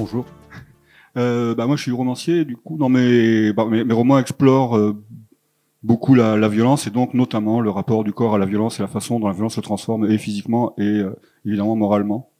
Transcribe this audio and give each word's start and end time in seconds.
bonjour. 0.00 0.24
Euh, 1.18 1.54
bah 1.54 1.66
moi, 1.66 1.76
je 1.76 1.82
suis 1.82 1.92
romancier. 1.92 2.46
Du 2.46 2.56
coup, 2.56 2.78
dans 2.78 2.88
mes, 2.88 3.52
bah, 3.52 3.66
mes, 3.66 3.92
romans 3.92 4.18
explorent 4.18 4.76
euh, 4.76 4.96
beaucoup 5.82 6.14
la, 6.14 6.48
violence 6.48 6.86
et 6.86 6.90
donc 6.90 7.12
notamment 7.12 7.60
le 7.60 7.68
rapport 7.68 8.02
du 8.02 8.12
corps 8.12 8.34
à 8.34 8.38
la 8.38 8.46
violence 8.46 8.78
et 8.78 8.82
la 8.82 8.88
façon 8.88 9.20
dont 9.20 9.28
la 9.28 9.34
violence 9.34 9.56
se 9.56 9.60
transforme 9.60 10.10
et 10.10 10.16
physiquement 10.16 10.74
et 10.78 10.82
euh, 10.82 11.14
évidemment 11.44 11.76
moralement. 11.76 12.30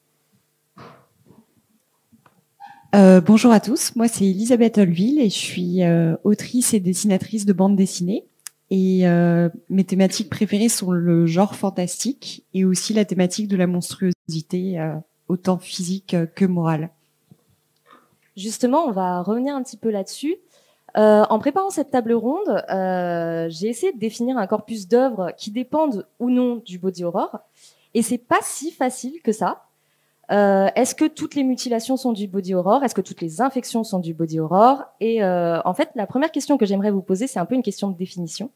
bonjour 2.93 3.53
à 3.53 3.61
tous, 3.61 3.95
moi 3.95 4.09
c'est 4.09 4.25
Elisabeth 4.25 4.79
Olville 4.79 5.21
et 5.21 5.31
je 5.31 5.39
suis 5.39 5.81
autrice 6.25 6.75
et 6.75 6.81
dessinatrice 6.81 7.45
de 7.47 7.53
bande 7.53 7.77
dessinée. 7.77 8.25
Et 8.71 9.05
mes 9.69 9.85
thématiques 9.85 10.31
préférées 10.31 10.69
sont 10.69 10.91
le 10.91 11.27
genre 11.27 11.55
fantastique 11.55 12.45
et 12.53 12.65
aussi 12.65 12.93
la 12.95 13.05
thématique 13.05 13.49
de 13.49 13.57
la 13.57 13.67
monstruosité, 13.67 14.93
autant 15.29 15.59
physique 15.59 16.17
que 16.35 16.45
morale. 16.45 16.91
Justement, 18.41 18.87
on 18.87 18.91
va 18.91 19.21
revenir 19.21 19.55
un 19.55 19.63
petit 19.63 19.77
peu 19.77 19.91
là-dessus. 19.91 20.37
Euh, 20.97 21.25
en 21.29 21.39
préparant 21.39 21.71
cette 21.71 21.91
table 21.91 22.15
ronde, 22.15 22.65
euh, 22.71 23.47
j'ai 23.49 23.69
essayé 23.69 23.93
de 23.93 23.99
définir 23.99 24.39
un 24.39 24.47
corpus 24.47 24.89
d'œuvres 24.89 25.33
qui 25.37 25.51
dépendent 25.51 26.07
ou 26.19 26.31
non 26.31 26.57
du 26.57 26.79
body 26.79 27.05
horror, 27.05 27.39
et 27.95 28.03
c'est 28.03 28.19
pas 28.19 28.41
si 28.43 28.73
facile 28.73 29.21
que 29.23 29.31
ça. 29.31 29.65
Euh, 30.33 30.69
Est-ce 30.75 30.95
que 30.95 31.05
toutes 31.05 31.35
les 31.35 31.45
mutilations 31.45 31.97
sont 31.97 32.13
du 32.13 32.27
body 32.29 32.55
horror 32.55 32.83
Est-ce 32.83 32.95
que 32.95 33.01
toutes 33.01 33.21
les 33.21 33.41
infections 33.41 33.85
sont 33.85 33.99
du 33.99 34.15
body 34.15 34.41
horror 34.41 34.85
Et 35.01 35.23
en 35.23 35.75
fait, 35.75 35.91
la 35.95 36.07
première 36.07 36.33
question 36.33 36.57
que 36.57 36.67
j'aimerais 36.67 36.91
vous 36.91 37.03
poser, 37.03 37.27
c'est 37.27 37.41
un 37.41 37.47
peu 37.47 37.55
une 37.55 37.63
question 37.63 37.89
de 37.89 37.97
définition, 37.97 38.51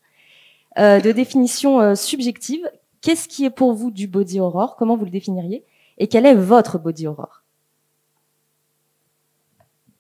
de 0.77 1.12
définition 1.12 1.95
subjective. 1.95 2.69
Qu'est-ce 3.01 3.29
qui 3.29 3.45
est 3.45 3.51
pour 3.51 3.74
vous 3.74 3.91
du 3.91 4.07
body 4.07 4.41
horror 4.41 4.77
Comment 4.77 4.96
vous 4.96 5.05
le 5.05 5.10
définiriez? 5.10 5.65
Et 5.99 6.09
quel 6.09 6.27
est 6.27 6.35
votre 6.35 6.79
body 6.79 7.07
horror 7.07 7.43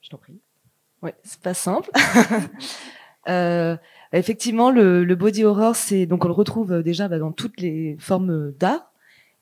je 0.04 0.10
t'en 0.10 0.18
prie. 0.18 0.38
Ouais, 1.02 1.14
c'est 1.24 1.40
pas 1.40 1.54
simple. 1.54 1.90
euh, 3.28 3.76
effectivement, 4.12 4.70
le, 4.70 5.02
le, 5.02 5.14
body 5.14 5.44
horror, 5.44 5.74
c'est 5.74 6.04
donc 6.04 6.24
on 6.24 6.28
le 6.28 6.34
retrouve 6.34 6.72
euh, 6.72 6.82
déjà 6.82 7.08
bah, 7.08 7.18
dans 7.18 7.32
toutes 7.32 7.58
les 7.60 7.96
formes 7.98 8.52
d'art. 8.52 8.92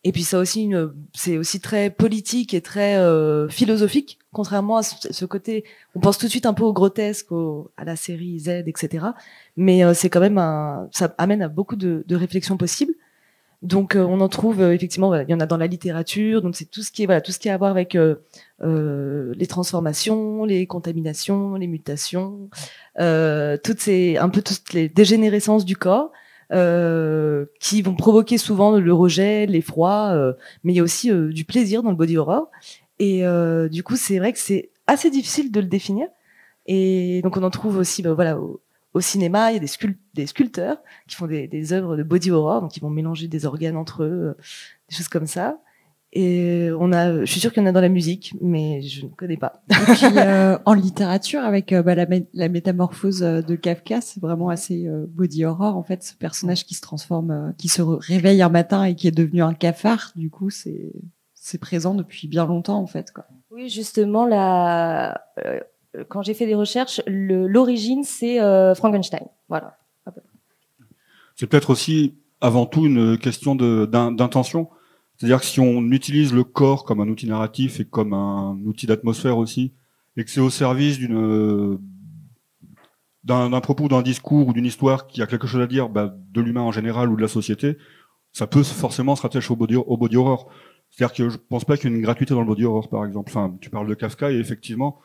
Et 0.04 0.10
puis 0.10 0.22
ça 0.24 0.38
aussi 0.38 0.70
c'est 1.14 1.38
aussi 1.38 1.60
très 1.60 1.88
politique 1.90 2.54
et 2.54 2.60
très 2.60 2.96
euh, 2.96 3.48
philosophique, 3.48 4.18
contrairement 4.32 4.78
à 4.78 4.82
ce, 4.82 5.24
côté. 5.24 5.64
On 5.94 6.00
pense 6.00 6.18
tout 6.18 6.26
de 6.26 6.30
suite 6.30 6.46
un 6.46 6.54
peu 6.54 6.64
au 6.64 6.72
grotesque, 6.72 7.28
à 7.76 7.84
la 7.84 7.94
série 7.94 8.40
Z, 8.40 8.64
etc. 8.66 9.06
Mais 9.56 9.84
euh, 9.84 9.94
c'est 9.94 10.10
quand 10.10 10.18
même 10.18 10.38
un, 10.38 10.88
ça 10.90 11.14
amène 11.18 11.42
à 11.42 11.48
beaucoup 11.48 11.76
de, 11.76 12.04
de 12.06 12.16
réflexions 12.16 12.56
possibles. 12.56 12.94
Donc 13.62 13.94
euh, 13.94 14.04
on 14.04 14.20
en 14.20 14.28
trouve 14.28 14.60
euh, 14.60 14.74
effectivement, 14.74 15.14
il 15.14 15.30
y 15.30 15.34
en 15.34 15.40
a 15.40 15.46
dans 15.46 15.56
la 15.56 15.68
littérature, 15.68 16.42
donc 16.42 16.56
c'est 16.56 16.64
tout 16.64 16.82
ce 16.82 16.90
qui 16.90 17.04
est 17.04 17.06
voilà 17.06 17.20
tout 17.20 17.30
ce 17.30 17.38
qui 17.38 17.48
a 17.48 17.54
à 17.54 17.56
voir 17.56 17.70
avec 17.70 17.94
euh, 17.94 18.16
les 18.60 19.46
transformations, 19.46 20.44
les 20.44 20.66
contaminations, 20.66 21.54
les 21.54 21.68
mutations, 21.68 22.50
toutes 22.96 23.80
ces 23.80 24.16
un 24.16 24.28
peu 24.28 24.42
toutes 24.42 24.72
les 24.72 24.88
dégénérescences 24.88 25.64
du 25.64 25.76
corps. 25.76 26.10
qui 27.60 27.82
vont 27.82 27.94
provoquer 27.94 28.36
souvent 28.38 28.78
le 28.78 28.92
rejet, 28.92 29.46
l'effroi, 29.46 30.34
mais 30.64 30.72
il 30.72 30.76
y 30.76 30.80
a 30.80 30.82
aussi 30.82 31.10
du 31.12 31.44
plaisir 31.44 31.82
dans 31.82 31.90
le 31.90 31.96
body 31.96 32.18
horror. 32.18 32.50
Et 32.98 33.24
du 33.70 33.82
coup, 33.82 33.96
c'est 33.96 34.18
vrai 34.18 34.32
que 34.32 34.38
c'est 34.38 34.70
assez 34.86 35.10
difficile 35.10 35.50
de 35.52 35.60
le 35.60 35.66
définir. 35.66 36.08
Et 36.66 37.20
donc, 37.22 37.36
on 37.36 37.42
en 37.42 37.50
trouve 37.50 37.78
aussi, 37.78 38.02
bah, 38.02 38.12
voilà, 38.12 38.38
cinéma, 39.00 39.50
il 39.50 39.54
y 39.54 39.56
a 39.56 39.60
des, 39.60 39.96
des 40.14 40.26
sculpteurs 40.26 40.78
qui 41.08 41.16
font 41.16 41.26
des, 41.26 41.48
des, 41.48 41.72
œuvres 41.72 41.96
de 41.96 42.02
body 42.02 42.30
horror, 42.30 42.60
donc 42.60 42.76
ils 42.76 42.80
vont 42.80 42.90
mélanger 42.90 43.28
des 43.28 43.46
organes 43.46 43.76
entre 43.76 44.04
eux, 44.04 44.28
euh, 44.28 44.34
des 44.88 44.96
choses 44.96 45.08
comme 45.08 45.26
ça. 45.26 45.58
Et 46.14 46.68
on 46.78 46.92
a, 46.92 47.20
je 47.20 47.24
suis 47.24 47.40
sûre 47.40 47.54
qu'il 47.54 47.62
y 47.62 47.64
en 47.64 47.68
a 47.70 47.72
dans 47.72 47.80
la 47.80 47.88
musique, 47.88 48.34
mais 48.42 48.82
je 48.82 49.06
ne 49.06 49.10
connais 49.10 49.38
pas. 49.38 49.62
Et 49.70 49.94
puis 49.94 50.18
euh, 50.18 50.58
en 50.66 50.74
littérature, 50.74 51.40
avec 51.40 51.72
euh, 51.72 51.82
bah, 51.82 51.94
la, 51.94 52.06
la, 52.34 52.48
métamorphose 52.50 53.20
de 53.20 53.56
Kafka, 53.56 54.02
c'est 54.02 54.20
vraiment 54.20 54.50
assez 54.50 54.86
body 55.08 55.46
horror 55.46 55.74
en 55.74 55.82
fait, 55.82 56.02
ce 56.02 56.14
personnage 56.14 56.66
qui 56.66 56.74
se 56.74 56.82
transforme, 56.82 57.54
qui 57.56 57.68
se 57.68 57.80
réveille 57.80 58.42
un 58.42 58.50
matin 58.50 58.84
et 58.84 58.94
qui 58.94 59.08
est 59.08 59.12
devenu 59.12 59.42
un 59.42 59.54
cafard. 59.54 60.12
Du 60.14 60.28
coup, 60.28 60.50
c'est 60.50 60.92
c'est 61.34 61.58
présent 61.58 61.94
depuis 61.94 62.28
bien 62.28 62.44
longtemps 62.44 62.78
en 62.78 62.86
fait. 62.86 63.10
Quoi. 63.10 63.24
Oui, 63.50 63.70
justement, 63.70 64.26
la 64.26 65.18
quand 66.08 66.22
j'ai 66.22 66.34
fait 66.34 66.46
des 66.46 66.54
recherches, 66.54 67.00
l'origine, 67.06 68.04
c'est 68.04 68.40
euh, 68.40 68.74
Frankenstein. 68.74 69.26
Voilà. 69.48 69.78
C'est 71.36 71.46
peut-être 71.46 71.70
aussi, 71.70 72.14
avant 72.40 72.66
tout, 72.66 72.86
une 72.86 73.18
question 73.18 73.54
d'intention. 73.54 74.68
C'est-à-dire 75.16 75.40
que 75.40 75.46
si 75.46 75.60
on 75.60 75.82
utilise 75.90 76.32
le 76.32 76.44
corps 76.44 76.84
comme 76.84 77.00
un 77.00 77.08
outil 77.08 77.26
narratif 77.26 77.80
et 77.80 77.84
comme 77.84 78.12
un 78.12 78.58
outil 78.64 78.86
d'atmosphère 78.86 79.38
aussi, 79.38 79.72
et 80.16 80.24
que 80.24 80.30
c'est 80.30 80.40
au 80.40 80.50
service 80.50 80.98
d'un 83.24 83.60
propos, 83.60 83.88
d'un 83.88 84.02
discours 84.02 84.48
ou 84.48 84.52
d'une 84.52 84.66
histoire 84.66 85.06
qui 85.06 85.22
a 85.22 85.26
quelque 85.26 85.46
chose 85.46 85.62
à 85.62 85.66
dire 85.66 85.88
bah, 85.88 86.14
de 86.32 86.40
l'humain 86.40 86.62
en 86.62 86.72
général 86.72 87.08
ou 87.10 87.16
de 87.16 87.22
la 87.22 87.28
société, 87.28 87.78
ça 88.32 88.46
peut 88.46 88.62
forcément 88.62 89.16
se 89.16 89.22
rattacher 89.22 89.52
au 89.52 89.56
body, 89.56 90.16
horror. 90.16 90.50
C'est-à-dire 90.90 91.14
que 91.14 91.28
je 91.30 91.38
pense 91.38 91.64
pas 91.64 91.76
qu'il 91.76 91.90
y 91.90 91.92
ait 91.92 91.96
une 91.96 92.02
gratuité 92.02 92.34
dans 92.34 92.40
le 92.40 92.46
body 92.46 92.64
horror, 92.64 92.88
par 92.88 93.04
exemple. 93.04 93.30
Enfin, 93.30 93.56
tu 93.60 93.70
parles 93.70 93.88
de 93.88 93.94
Kafka 93.94 94.30
et 94.30 94.36
effectivement, 94.36 95.00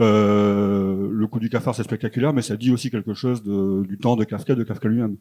le 0.00 1.26
coup 1.26 1.40
du 1.40 1.48
cafard, 1.48 1.74
c'est 1.74 1.82
spectaculaire, 1.82 2.32
mais 2.32 2.42
ça 2.42 2.56
dit 2.56 2.72
aussi 2.72 2.90
quelque 2.90 3.14
chose 3.14 3.42
du 3.42 3.98
temps 3.98 4.16
de 4.16 4.24
Kafka, 4.24 4.54
de 4.54 4.64
Kafka 4.64 4.88
lui-même. 4.88 5.16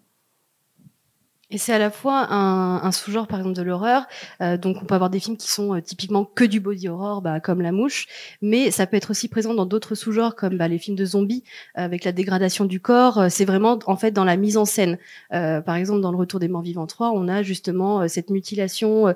Et 1.52 1.58
c'est 1.58 1.74
à 1.74 1.80
la 1.80 1.90
fois 1.90 2.28
un, 2.32 2.84
un 2.84 2.92
sous-genre, 2.92 3.26
par 3.26 3.40
exemple, 3.40 3.56
de 3.56 3.64
l'horreur. 3.64 4.06
Euh, 4.40 4.56
donc, 4.56 4.78
on 4.84 4.86
peut 4.86 4.94
avoir 4.94 5.10
des 5.10 5.20
films 5.20 5.36
qui 5.36 5.50
sont 5.50 5.74
euh, 5.74 5.82
typiquement 5.82 6.24
que 6.24 6.44
du 6.44 6.60
body 6.60 6.90
horror, 6.90 7.24
bah, 7.24 7.40
comme 7.40 7.64
La 7.64 7.72
Mouche. 7.72 8.06
Mais 8.44 8.70
ça 8.70 8.86
peut 8.86 8.98
être 8.98 9.10
aussi 9.10 9.30
présent 9.30 9.56
dans 9.56 9.66
d'autres 9.66 9.96
sous-genres, 9.96 10.36
comme 10.36 10.58
bah, 10.58 10.68
les 10.68 10.78
films 10.78 10.96
de 10.96 11.06
zombies, 11.06 11.44
avec 11.74 12.04
la 12.04 12.12
dégradation 12.12 12.66
du 12.66 12.80
corps. 12.80 13.18
Euh, 13.18 13.28
c'est 13.32 13.46
vraiment, 13.46 13.80
en 13.88 13.96
fait, 13.98 14.12
dans 14.12 14.26
la 14.26 14.38
mise 14.38 14.58
en 14.58 14.66
scène. 14.66 15.00
Euh, 15.34 15.60
par 15.60 15.76
exemple, 15.76 16.02
dans 16.02 16.12
Le 16.12 16.18
Retour 16.18 16.40
des 16.40 16.48
Morts 16.48 16.62
Vivants 16.62 16.86
3, 16.86 17.14
on 17.16 17.28
a 17.28 17.42
justement 17.42 18.08
cette 18.08 18.30
mutilation 18.30 19.14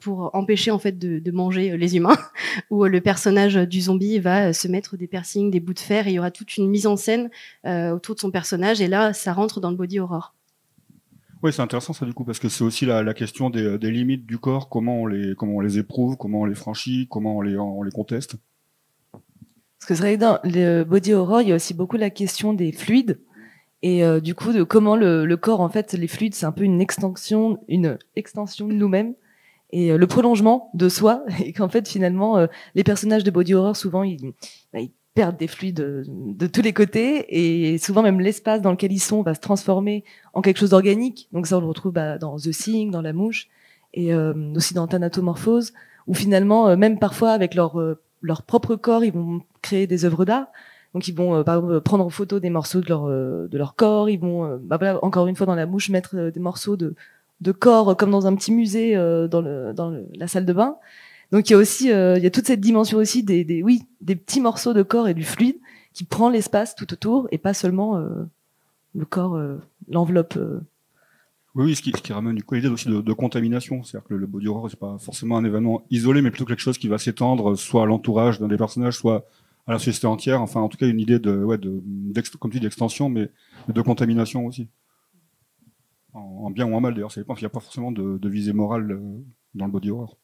pour 0.00 0.34
empêcher, 0.34 0.72
en 0.72 0.80
fait, 0.80 0.98
de, 0.98 1.20
de 1.20 1.30
manger 1.30 1.76
les 1.76 1.96
humains, 1.96 2.16
où 2.70 2.84
le 2.84 3.00
personnage 3.00 3.54
du 3.54 3.82
zombie 3.82 4.18
va 4.18 4.52
se 4.52 4.66
mettre 4.66 4.96
des 4.96 5.06
piercings, 5.06 5.52
des 5.52 5.60
bouts 5.60 5.74
de 5.74 5.78
fer, 5.78 6.08
et 6.08 6.10
il 6.10 6.14
y 6.14 6.18
aura 6.18 6.32
toute 6.32 6.56
une 6.56 6.68
mise 6.68 6.86
en 6.86 6.96
scène 6.96 7.30
autour 7.64 8.16
de 8.16 8.20
son 8.20 8.30
personnage. 8.32 8.80
Et 8.80 8.88
là, 8.88 9.12
ça 9.12 9.32
rentre 9.32 9.60
dans 9.60 9.70
le 9.70 9.76
body 9.76 10.00
horror. 10.00 10.32
Oui, 11.46 11.52
c'est 11.52 11.62
intéressant 11.62 11.92
ça 11.92 12.04
du 12.04 12.12
coup 12.12 12.24
parce 12.24 12.40
que 12.40 12.48
c'est 12.48 12.64
aussi 12.64 12.86
la, 12.86 13.14
question 13.14 13.50
des, 13.50 13.78
limites 13.78 14.26
du 14.26 14.36
corps, 14.36 14.68
comment 14.68 15.02
on 15.02 15.06
les 15.06 15.36
comment 15.36 15.54
on 15.54 15.60
les 15.60 15.78
éprouve, 15.78 16.16
comment 16.16 16.40
on 16.40 16.44
les 16.44 16.56
franchit, 16.56 17.06
comment 17.08 17.36
on 17.36 17.40
les 17.40 17.56
on 17.56 17.84
les 17.84 17.92
conteste. 17.92 18.34
Parce 19.12 19.86
que 19.86 19.94
c'est 19.94 20.00
vrai 20.00 20.16
que 20.16 20.20
dans 20.20 20.40
le 20.42 20.82
body 20.82 21.12
horror, 21.12 21.42
il 21.42 21.50
y 21.50 21.52
a 21.52 21.54
aussi 21.54 21.72
beaucoup 21.72 21.96
la 21.96 22.10
question 22.10 22.52
des 22.52 22.72
fluides 22.72 23.20
et 23.82 24.02
euh, 24.02 24.18
du 24.18 24.34
coup 24.34 24.52
de 24.52 24.64
comment 24.64 24.96
le, 24.96 25.32
corps 25.36 25.60
en 25.60 25.68
fait 25.68 25.92
les 25.92 26.08
fluides 26.08 26.34
c'est 26.34 26.46
un 26.46 26.50
peu 26.50 26.64
une 26.64 26.80
extension 26.80 27.60
une 27.68 27.96
extension 28.16 28.66
de 28.66 28.72
nous-mêmes 28.72 29.14
et 29.70 29.92
euh, 29.92 29.98
le 29.98 30.06
prolongement 30.08 30.72
de 30.74 30.88
soi 30.88 31.22
et 31.44 31.52
qu'en 31.52 31.68
fait 31.68 31.86
finalement 31.86 32.38
euh, 32.38 32.48
les 32.74 32.82
personnages 32.82 33.22
de 33.22 33.30
body 33.30 33.54
horror 33.54 33.76
souvent 33.76 34.02
ils, 34.02 34.32
bah, 34.72 34.80
ils 34.80 34.90
perdent 35.16 35.38
des 35.38 35.48
fluides 35.48 36.04
de, 36.06 36.46
tous 36.46 36.60
les 36.60 36.74
côtés 36.74 37.24
et 37.30 37.78
souvent 37.78 38.02
même 38.02 38.20
l'espace 38.20 38.60
dans 38.60 38.70
lequel 38.70 38.92
ils 38.92 39.00
sont 39.00 39.22
va 39.22 39.34
se 39.34 39.40
transformer 39.40 40.04
en 40.34 40.42
quelque 40.42 40.58
chose 40.58 40.70
d'organique. 40.70 41.28
Donc 41.32 41.46
ça 41.46 41.56
on 41.56 41.60
le 41.60 41.66
retrouve 41.66 41.92
bah, 41.92 42.18
dans 42.18 42.36
The 42.36 42.50
Thing, 42.50 42.90
dans 42.90 43.00
La 43.00 43.14
Mouche 43.14 43.48
et 43.94 44.12
euh, 44.12 44.34
aussi 44.54 44.74
dans 44.74 44.86
Thanatomorphose 44.86 45.72
où 46.06 46.12
finalement 46.12 46.68
euh, 46.68 46.76
même 46.76 46.98
parfois 46.98 47.30
avec 47.30 47.54
leur 47.54 47.80
euh, 47.80 47.98
leur 48.20 48.42
propre 48.42 48.76
corps 48.76 49.04
ils 49.04 49.12
vont 49.12 49.40
créer 49.62 49.86
des 49.86 50.04
œuvres 50.04 50.26
d'art. 50.26 50.48
Donc 50.92 51.08
ils 51.08 51.14
vont 51.14 51.42
par 51.42 51.56
exemple 51.56 51.80
prendre 51.80 52.04
en 52.04 52.10
photo 52.10 52.38
des 52.38 52.50
morceaux 52.50 52.82
de 52.82 52.88
leur 52.88 53.06
de 53.08 53.58
leur 53.58 53.74
corps, 53.74 54.10
ils 54.10 54.20
vont 54.20 54.60
bah, 54.62 54.76
voilà, 54.76 55.02
encore 55.02 55.26
une 55.28 55.36
fois 55.36 55.46
dans 55.46 55.54
La 55.54 55.66
Mouche 55.66 55.88
mettre 55.88 56.30
des 56.30 56.40
morceaux 56.40 56.76
de 56.76 56.94
de 57.40 57.52
corps 57.52 57.96
comme 57.96 58.10
dans 58.10 58.26
un 58.26 58.34
petit 58.34 58.52
musée 58.52 58.94
dans 58.94 59.40
le 59.40 59.72
dans 59.74 59.94
la 60.14 60.28
salle 60.28 60.44
de 60.44 60.52
bain. 60.52 60.76
Donc 61.32 61.48
il 61.48 61.52
y 61.52 61.56
a 61.56 61.58
aussi, 61.58 61.90
euh, 61.90 62.16
il 62.18 62.24
y 62.24 62.26
a 62.26 62.30
toute 62.30 62.46
cette 62.46 62.60
dimension 62.60 62.98
aussi 62.98 63.22
des, 63.22 63.62
oui, 63.62 63.82
des 64.00 64.16
petits 64.16 64.40
morceaux 64.40 64.74
de 64.74 64.82
corps 64.82 65.08
et 65.08 65.14
du 65.14 65.24
fluide 65.24 65.58
qui 65.92 66.04
prend 66.04 66.30
l'espace 66.30 66.74
tout 66.74 66.92
autour 66.92 67.26
et 67.32 67.38
pas 67.38 67.54
seulement 67.54 67.96
euh, 67.96 68.24
le 68.94 69.04
corps, 69.04 69.34
euh, 69.34 69.56
l'enveloppe. 69.88 70.38
Oui, 71.54 71.74
ce 71.74 71.82
qui, 71.82 71.90
ce 71.90 72.02
qui 72.02 72.12
ramène 72.12 72.34
du 72.34 72.44
coup 72.44 72.54
l'idée 72.54 72.68
aussi 72.68 72.88
de, 72.88 73.12
contamination, 73.12 73.82
c'est-à-dire 73.82 74.06
que 74.06 74.14
le, 74.14 74.26
body 74.26 74.46
horror 74.46 74.70
c'est 74.70 74.78
pas 74.78 74.98
forcément 74.98 75.38
un 75.38 75.44
événement 75.44 75.84
isolé, 75.90 76.20
mais 76.20 76.30
plutôt 76.30 76.44
quelque 76.44 76.60
chose 76.60 76.78
qui 76.78 76.88
va 76.88 76.98
s'étendre 76.98 77.56
soit 77.56 77.82
à 77.82 77.86
l'entourage 77.86 78.38
d'un 78.38 78.48
des 78.48 78.58
personnages, 78.58 78.96
soit 78.96 79.26
à 79.66 79.72
la 79.72 79.78
société 79.78 80.06
entière. 80.06 80.42
Enfin, 80.42 80.60
en 80.60 80.68
tout 80.68 80.76
cas, 80.76 80.86
une 80.86 81.00
idée 81.00 81.18
de, 81.18 81.42
ouais, 81.42 81.58
de, 81.58 81.82
comme 82.38 82.50
tu 82.50 82.58
dis, 82.58 82.64
d'extension, 82.64 83.08
mais 83.08 83.30
de 83.68 83.80
contamination 83.80 84.46
aussi. 84.46 84.68
En, 86.12 86.50
bien 86.50 86.66
ou 86.66 86.74
en 86.74 86.80
mal 86.80 86.94
d'ailleurs, 86.94 87.10
il 87.16 87.24
n'y 87.40 87.44
a 87.44 87.48
pas 87.48 87.60
forcément 87.60 87.90
de 87.90 88.28
visée 88.28 88.52
morale 88.52 89.00
dans 89.54 89.66
le 89.66 89.72
body 89.72 89.90
horror. 89.90 90.18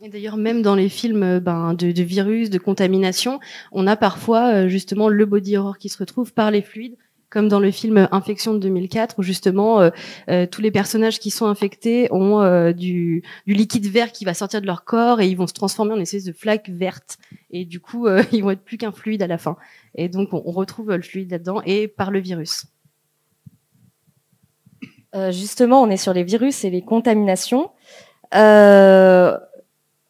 Et 0.00 0.08
d'ailleurs, 0.08 0.36
même 0.36 0.62
dans 0.62 0.76
les 0.76 0.88
films 0.88 1.24
euh, 1.24 1.40
ben, 1.40 1.74
de, 1.74 2.02
virus, 2.02 2.50
de 2.50 2.58
contamination, 2.58 3.40
on 3.72 3.86
a 3.88 3.96
parfois 3.96 4.52
euh, 4.52 4.68
justement 4.68 5.08
le 5.08 5.26
body 5.26 5.56
horror 5.56 5.76
qui 5.76 5.88
se 5.88 5.98
retrouve 5.98 6.32
par 6.32 6.52
les 6.52 6.62
fluides, 6.62 6.96
comme 7.30 7.48
dans 7.48 7.58
le 7.58 7.72
film 7.72 8.08
Infection 8.12 8.54
de 8.54 8.60
2004, 8.60 9.18
où 9.18 9.22
justement 9.22 9.90
euh, 10.30 10.46
tous 10.46 10.62
les 10.62 10.70
personnages 10.70 11.18
qui 11.18 11.30
sont 11.30 11.46
infectés 11.46 12.08
ont 12.10 12.72
du, 12.72 13.22
liquide 13.46 13.86
vert 13.86 14.12
qui 14.12 14.24
va 14.24 14.32
sortir 14.32 14.62
de 14.62 14.66
leur 14.66 14.84
corps 14.84 15.20
et 15.20 15.28
ils 15.28 15.36
vont 15.36 15.46
se 15.46 15.52
transformer 15.52 15.92
en 15.92 16.00
espèce 16.00 16.24
de 16.24 16.32
flaque 16.32 16.70
verte. 16.70 17.18
Et 17.50 17.66
du 17.66 17.80
coup, 17.80 18.08
ils 18.32 18.42
vont 18.42 18.50
être 18.52 18.62
plus 18.62 18.78
qu'un 18.78 18.92
fluide 18.92 19.22
à 19.22 19.26
la 19.26 19.36
fin. 19.36 19.56
Et 19.94 20.08
donc, 20.08 20.32
on, 20.32 20.40
retrouve 20.40 20.90
le 20.90 21.02
fluide 21.02 21.30
là-dedans 21.30 21.60
et 21.66 21.86
par 21.86 22.10
le 22.10 22.20
virus. 22.20 22.64
justement, 25.30 25.82
on 25.82 25.90
est 25.90 25.98
sur 25.98 26.14
les 26.14 26.24
virus 26.24 26.64
et 26.64 26.70
les 26.70 26.80
contaminations. 26.80 27.70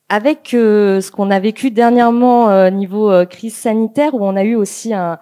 Avec 0.08 0.54
euh, 0.54 1.00
ce 1.00 1.10
qu'on 1.10 1.30
a 1.30 1.38
vécu 1.38 1.70
dernièrement 1.70 2.50
euh, 2.50 2.70
niveau 2.70 3.10
euh, 3.10 3.26
crise 3.26 3.54
sanitaire, 3.54 4.14
où 4.14 4.24
on 4.24 4.36
a 4.36 4.44
eu 4.44 4.54
aussi 4.54 4.94
un, 4.94 5.18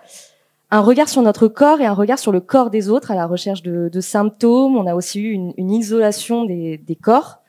un, 0.71 0.81
regard 0.81 1.09
sur 1.09 1.23
notre 1.23 1.49
corps 1.49 1.81
et 1.81 1.87
un 1.87 1.93
regard 1.93 2.19
sur 2.19 2.31
le 2.33 2.41
corps 2.41 2.71
des 2.71 2.89
autres 2.89 3.11
à 3.11 3.17
la 3.17 3.27
recherche 3.27 3.63
de, 3.63 3.89
de 3.93 4.01
symptômes. 4.01 4.77
On 4.77 4.87
a 4.87 4.95
aussi 4.95 5.21
eu 5.21 5.33
une, 5.33 5.53
une 5.57 5.73
isolation 5.73 6.45
des, 6.45 6.79
des 6.79 6.97
corps, 6.97 7.41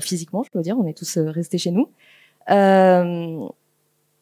physiquement, 0.00 0.42
je 0.42 0.50
peux 0.50 0.60
dire, 0.60 0.76
on 0.78 0.86
est 0.86 0.96
tous 0.96 1.16
restés 1.16 1.56
chez 1.56 1.70
nous. 1.70 1.88
on 2.48 3.48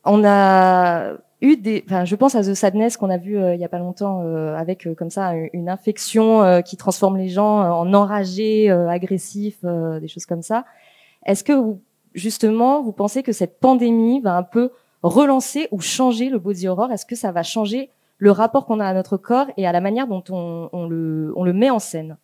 a 0.04 1.12
eu 1.40 1.56
des, 1.56 1.82
enfin, 1.86 2.04
je 2.04 2.14
pense 2.14 2.36
à 2.36 2.42
The 2.42 2.54
Sadness 2.54 2.96
qu'on 2.96 3.10
a 3.10 3.16
vu 3.16 3.36
il 3.36 3.58
y 3.58 3.64
a 3.64 3.68
pas 3.68 3.80
longtemps 3.80 4.20
avec 4.54 4.86
comme 4.94 5.10
ça 5.10 5.32
une 5.52 5.68
infection 5.68 6.62
qui 6.62 6.76
transforme 6.76 7.16
les 7.16 7.28
gens 7.28 7.58
en 7.58 7.92
enragés, 7.92 8.70
agressifs, 8.70 9.64
des 9.64 10.06
choses 10.06 10.26
comme 10.26 10.42
ça. 10.42 10.64
Est-ce 11.26 11.42
que 11.42 11.54
vous 11.54 11.80
justement, 12.14 12.82
vous 12.82 12.92
pensez 12.92 13.22
que 13.22 13.32
cette 13.32 13.60
pandémie 13.60 14.20
va 14.20 14.36
un 14.36 14.42
peu 14.42 14.70
relancer 15.02 15.68
ou 15.70 15.80
changer 15.80 16.28
le 16.28 16.38
body 16.38 16.68
horror? 16.68 16.92
Est-ce 16.92 17.06
que 17.06 17.16
ça 17.16 17.32
va 17.32 17.42
changer 17.42 17.90
le 18.18 18.30
rapport 18.30 18.66
qu'on 18.66 18.80
a 18.80 18.86
à 18.86 18.94
notre 18.94 19.16
corps 19.16 19.46
et 19.56 19.66
à 19.66 19.72
la 19.72 19.80
manière 19.80 20.06
dont 20.06 20.22
on, 20.30 20.88
le, 20.88 21.52
met 21.52 21.70
en 21.70 21.78
scène? 21.78 22.16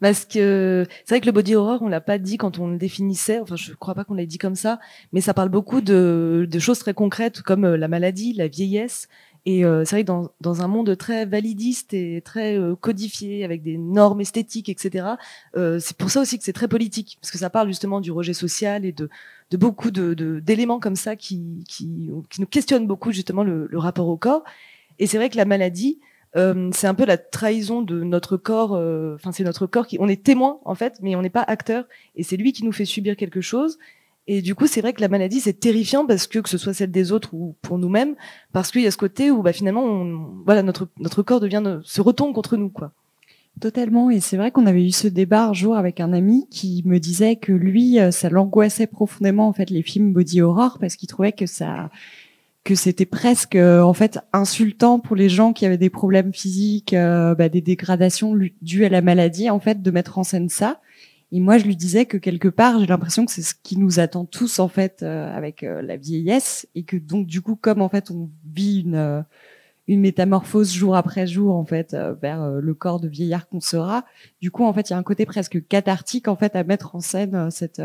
Parce 0.00 0.26
que 0.26 0.86
c'est 1.04 1.14
vrai 1.14 1.20
que 1.20 1.26
le 1.26 1.32
body 1.32 1.54
horror, 1.54 1.80
on 1.80 1.88
l'a 1.88 2.02
pas 2.02 2.18
dit 2.18 2.36
quand 2.36 2.58
on 2.58 2.68
le 2.68 2.76
définissait. 2.76 3.40
Enfin, 3.40 3.56
je 3.56 3.72
crois 3.72 3.94
pas 3.94 4.04
qu'on 4.04 4.14
l'ait 4.14 4.26
dit 4.26 4.38
comme 4.38 4.54
ça, 4.54 4.78
mais 5.12 5.22
ça 5.22 5.32
parle 5.32 5.48
beaucoup 5.48 5.80
de, 5.80 6.46
de 6.50 6.58
choses 6.58 6.78
très 6.78 6.92
concrètes 6.92 7.40
comme 7.40 7.64
euh, 7.64 7.76
la 7.78 7.88
maladie, 7.88 8.34
la 8.34 8.46
vieillesse, 8.46 9.08
et 9.48 9.64
euh, 9.64 9.84
c'est 9.84 9.94
vrai 9.94 10.04
que 10.04 10.28
dans, 10.40 10.62
un 10.62 10.66
monde 10.66 10.96
très 10.96 11.24
validiste 11.24 11.94
et 11.94 12.20
très 12.20 12.58
euh, 12.58 12.74
codifié, 12.74 13.44
avec 13.44 13.62
des 13.62 13.78
normes 13.78 14.20
esthétiques, 14.20 14.68
etc., 14.68 15.06
euh, 15.56 15.78
c'est 15.78 15.96
pour 15.96 16.10
ça 16.10 16.20
aussi 16.20 16.36
que 16.36 16.44
c'est 16.44 16.52
très 16.52 16.66
politique, 16.66 17.16
parce 17.20 17.30
que 17.30 17.38
ça 17.38 17.48
parle 17.48 17.68
justement 17.68 18.00
du 18.00 18.10
rejet 18.10 18.32
social 18.32 18.84
et 18.84 18.90
de, 18.90 19.08
beaucoup 19.52 19.92
d'éléments 19.92 20.80
comme 20.80 20.96
ça 20.96 21.14
qui, 21.14 21.64
nous 21.80 22.46
questionnent 22.46 22.88
beaucoup 22.88 23.12
justement 23.12 23.44
le, 23.44 23.68
le 23.70 23.78
rapport 23.78 24.08
au 24.08 24.16
corps. 24.16 24.42
Et 24.98 25.06
c'est 25.06 25.16
vrai 25.16 25.30
que 25.30 25.36
la 25.36 25.44
maladie, 25.44 26.00
c'est 26.34 26.86
un 26.86 26.94
peu 26.94 27.06
la 27.06 27.16
trahison 27.16 27.80
de 27.80 28.02
notre 28.02 28.36
corps. 28.36 28.72
Enfin, 29.14 29.32
c'est 29.32 29.44
notre 29.44 29.66
corps 29.66 29.86
qui, 29.86 29.96
on 30.00 30.08
est 30.08 30.22
témoin 30.22 30.58
en 30.64 30.74
fait, 30.74 30.98
mais 31.00 31.14
on 31.14 31.22
n'est 31.22 31.30
pas 31.30 31.44
acteur. 31.46 31.84
Et 32.16 32.24
c'est 32.24 32.36
lui 32.36 32.52
qui 32.52 32.64
nous 32.64 32.72
fait 32.72 32.84
subir 32.84 33.16
quelque 33.16 33.40
chose. 33.40 33.78
Et 34.28 34.42
du 34.42 34.54
coup, 34.54 34.66
c'est 34.66 34.80
vrai 34.80 34.92
que 34.92 35.00
la 35.00 35.08
maladie, 35.08 35.40
c'est 35.40 35.60
terrifiant 35.60 36.04
parce 36.04 36.26
que 36.26 36.40
que 36.40 36.48
ce 36.48 36.58
soit 36.58 36.74
celle 36.74 36.90
des 36.90 37.12
autres 37.12 37.32
ou 37.32 37.54
pour 37.62 37.78
nous-mêmes, 37.78 38.16
parce 38.52 38.72
qu'il 38.72 38.82
y 38.82 38.86
a 38.86 38.90
ce 38.90 38.96
côté 38.96 39.30
où, 39.30 39.42
bah, 39.42 39.52
finalement, 39.52 40.04
voilà, 40.44 40.62
notre 40.62 40.88
notre 40.98 41.22
corps 41.22 41.40
devient 41.40 41.80
se 41.84 42.00
retourne 42.00 42.32
contre 42.32 42.56
nous, 42.56 42.70
quoi. 42.70 42.92
Totalement. 43.60 44.10
Et 44.10 44.20
c'est 44.20 44.36
vrai 44.36 44.50
qu'on 44.50 44.66
avait 44.66 44.84
eu 44.84 44.90
ce 44.90 45.08
débat 45.08 45.46
un 45.46 45.52
jour 45.54 45.76
avec 45.76 46.00
un 46.00 46.12
ami 46.12 46.46
qui 46.50 46.82
me 46.84 46.98
disait 46.98 47.36
que 47.36 47.52
lui, 47.52 47.98
euh, 47.98 48.10
ça 48.10 48.28
l'angoissait 48.28 48.86
profondément 48.86 49.48
en 49.48 49.54
fait 49.54 49.70
les 49.70 49.82
films 49.82 50.12
body 50.12 50.42
horror 50.42 50.78
parce 50.78 50.96
qu'il 50.96 51.08
trouvait 51.08 51.32
que 51.32 51.46
ça 51.46 51.90
que 52.64 52.74
c'était 52.74 53.06
presque 53.06 53.54
euh, 53.54 53.80
en 53.80 53.94
fait 53.94 54.18
insultant 54.32 54.98
pour 54.98 55.16
les 55.16 55.28
gens 55.28 55.52
qui 55.52 55.64
avaient 55.64 55.78
des 55.78 55.88
problèmes 55.88 56.34
physiques, 56.34 56.92
euh, 56.92 57.34
bah, 57.34 57.48
des 57.48 57.60
dégradations 57.62 58.36
dues 58.60 58.84
à 58.84 58.88
la 58.88 59.00
maladie 59.00 59.48
en 59.48 59.60
fait 59.60 59.80
de 59.80 59.90
mettre 59.90 60.18
en 60.18 60.24
scène 60.24 60.48
ça. 60.50 60.80
Et 61.32 61.40
moi, 61.40 61.58
je 61.58 61.64
lui 61.64 61.76
disais 61.76 62.06
que 62.06 62.16
quelque 62.16 62.48
part, 62.48 62.78
j'ai 62.78 62.86
l'impression 62.86 63.26
que 63.26 63.32
c'est 63.32 63.42
ce 63.42 63.54
qui 63.60 63.76
nous 63.78 63.98
attend 63.98 64.24
tous 64.24 64.58
en 64.60 64.68
fait 64.68 65.02
euh, 65.02 65.34
avec 65.36 65.64
euh, 65.64 65.82
la 65.82 65.96
vieillesse, 65.96 66.68
et 66.74 66.84
que 66.84 66.96
donc 66.96 67.26
du 67.26 67.42
coup, 67.42 67.56
comme 67.56 67.82
en 67.82 67.88
fait 67.88 68.10
on 68.10 68.30
vit 68.52 68.82
une 68.82 68.94
euh, 68.94 69.22
une 69.88 70.00
métamorphose 70.00 70.72
jour 70.72 70.96
après 70.96 71.28
jour 71.28 71.54
en 71.54 71.64
fait 71.64 71.96
vers 72.20 72.50
le 72.50 72.74
corps 72.74 72.98
de 72.98 73.06
vieillard 73.06 73.48
qu'on 73.48 73.60
sera, 73.60 74.04
du 74.40 74.50
coup 74.50 74.64
en 74.64 74.72
fait 74.72 74.90
il 74.90 74.92
y 74.92 74.94
a 74.94 74.98
un 74.98 75.04
côté 75.04 75.26
presque 75.26 75.64
cathartique 75.68 76.26
en 76.26 76.34
fait 76.34 76.56
à 76.56 76.64
mettre 76.64 76.96
en 76.96 77.00
scène 77.00 77.52
cette 77.52 77.80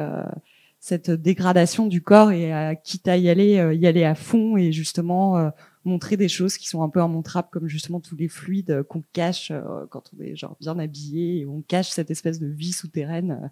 cette 0.79 1.11
dégradation 1.11 1.85
du 1.85 2.01
corps 2.01 2.31
et 2.31 2.51
à, 2.51 2.75
quitte 2.75 3.07
à 3.07 3.17
y 3.17 3.29
aller 3.29 3.77
y 3.79 3.85
aller 3.85 4.03
à 4.03 4.15
fond 4.15 4.57
et 4.57 4.71
justement 4.71 5.51
montrer 5.85 6.17
des 6.17 6.29
choses 6.29 6.57
qui 6.57 6.67
sont 6.67 6.83
un 6.83 6.89
peu 6.89 6.99
immontrables, 6.99 7.49
comme 7.51 7.67
justement 7.67 7.99
tous 7.99 8.15
les 8.15 8.27
fluides 8.27 8.83
qu'on 8.83 9.03
cache 9.13 9.51
euh, 9.51 9.85
quand 9.89 10.11
on 10.15 10.21
est 10.21 10.35
genre 10.35 10.55
bien 10.59 10.77
habillé, 10.79 11.39
et 11.39 11.45
on 11.45 11.61
cache 11.61 11.89
cette 11.89 12.11
espèce 12.11 12.39
de 12.39 12.47
vie 12.47 12.73
souterraine 12.73 13.31
euh, 13.43 13.47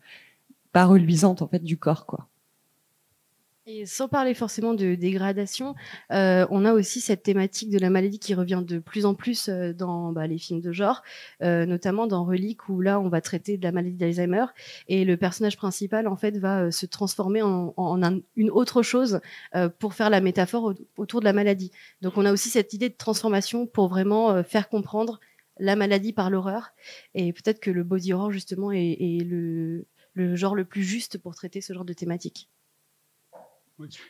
pas 0.72 0.86
reluisante 0.86 1.42
en 1.42 1.48
fait 1.48 1.64
du 1.64 1.78
corps, 1.78 2.06
quoi. 2.06 2.28
Sans 3.86 4.08
parler 4.08 4.34
forcément 4.34 4.74
de 4.74 4.96
dégradation, 4.96 5.76
euh, 6.12 6.48
on 6.50 6.66
a 6.66 6.74
aussi 6.74 7.02
cette 7.02 7.24
thématique 7.24 7.70
de 7.70 7.78
la 7.78 7.90
maladie 7.90 8.18
qui 8.18 8.34
revient 8.34 8.64
de 8.66 8.80
plus 8.80 9.06
en 9.06 9.14
plus 9.14 9.48
euh, 9.50 9.74
dans 9.74 10.12
bah, 10.12 10.28
les 10.28 10.38
films 10.38 10.62
de 10.62 10.72
genre, 10.72 11.04
euh, 11.44 11.66
notamment 11.66 12.08
dans 12.08 12.24
Relique 12.24 12.70
où 12.70 12.82
là 12.82 13.00
on 13.00 13.10
va 13.10 13.22
traiter 13.22 13.58
de 13.58 13.64
la 13.64 13.72
maladie 13.72 13.96
d'Alzheimer 13.96 14.46
et 14.88 15.06
le 15.06 15.18
personnage 15.18 15.58
principal 15.58 16.08
en 16.08 16.16
fait 16.16 16.38
va 16.38 16.72
se 16.72 16.86
transformer 16.86 17.42
en, 17.42 17.74
en 17.78 18.04
un, 18.04 18.20
une 18.36 18.50
autre 18.50 18.82
chose 18.82 19.20
pour 19.80 19.94
faire 19.94 20.10
la 20.10 20.22
métaphore 20.22 20.74
autour 20.98 21.20
de 21.20 21.26
la 21.26 21.34
maladie. 21.34 21.72
Donc 22.02 22.18
on 22.18 22.26
a 22.26 22.32
aussi 22.32 22.50
cette 22.50 22.74
idée 22.74 22.90
de 22.90 22.98
transformation 22.98 23.68
pour 23.68 23.88
vraiment 23.88 24.44
faire 24.44 24.70
comprendre 24.70 25.20
la 25.60 25.76
maladie 25.76 26.14
par 26.14 26.30
l'horreur 26.30 26.72
et 27.14 27.34
peut-être 27.34 27.60
que 27.60 27.72
le 27.72 27.84
body 27.84 28.14
horror 28.14 28.32
justement 28.32 28.72
est, 28.72 29.24
le 29.24 29.86
genre 30.36 30.56
le 30.56 30.66
plus 30.66 30.84
juste 30.84 31.18
pour 31.18 31.36
traiter 31.36 31.62
ce 31.62 31.74
genre 31.74 31.86
de 31.86 31.94
thématique. 31.94 32.50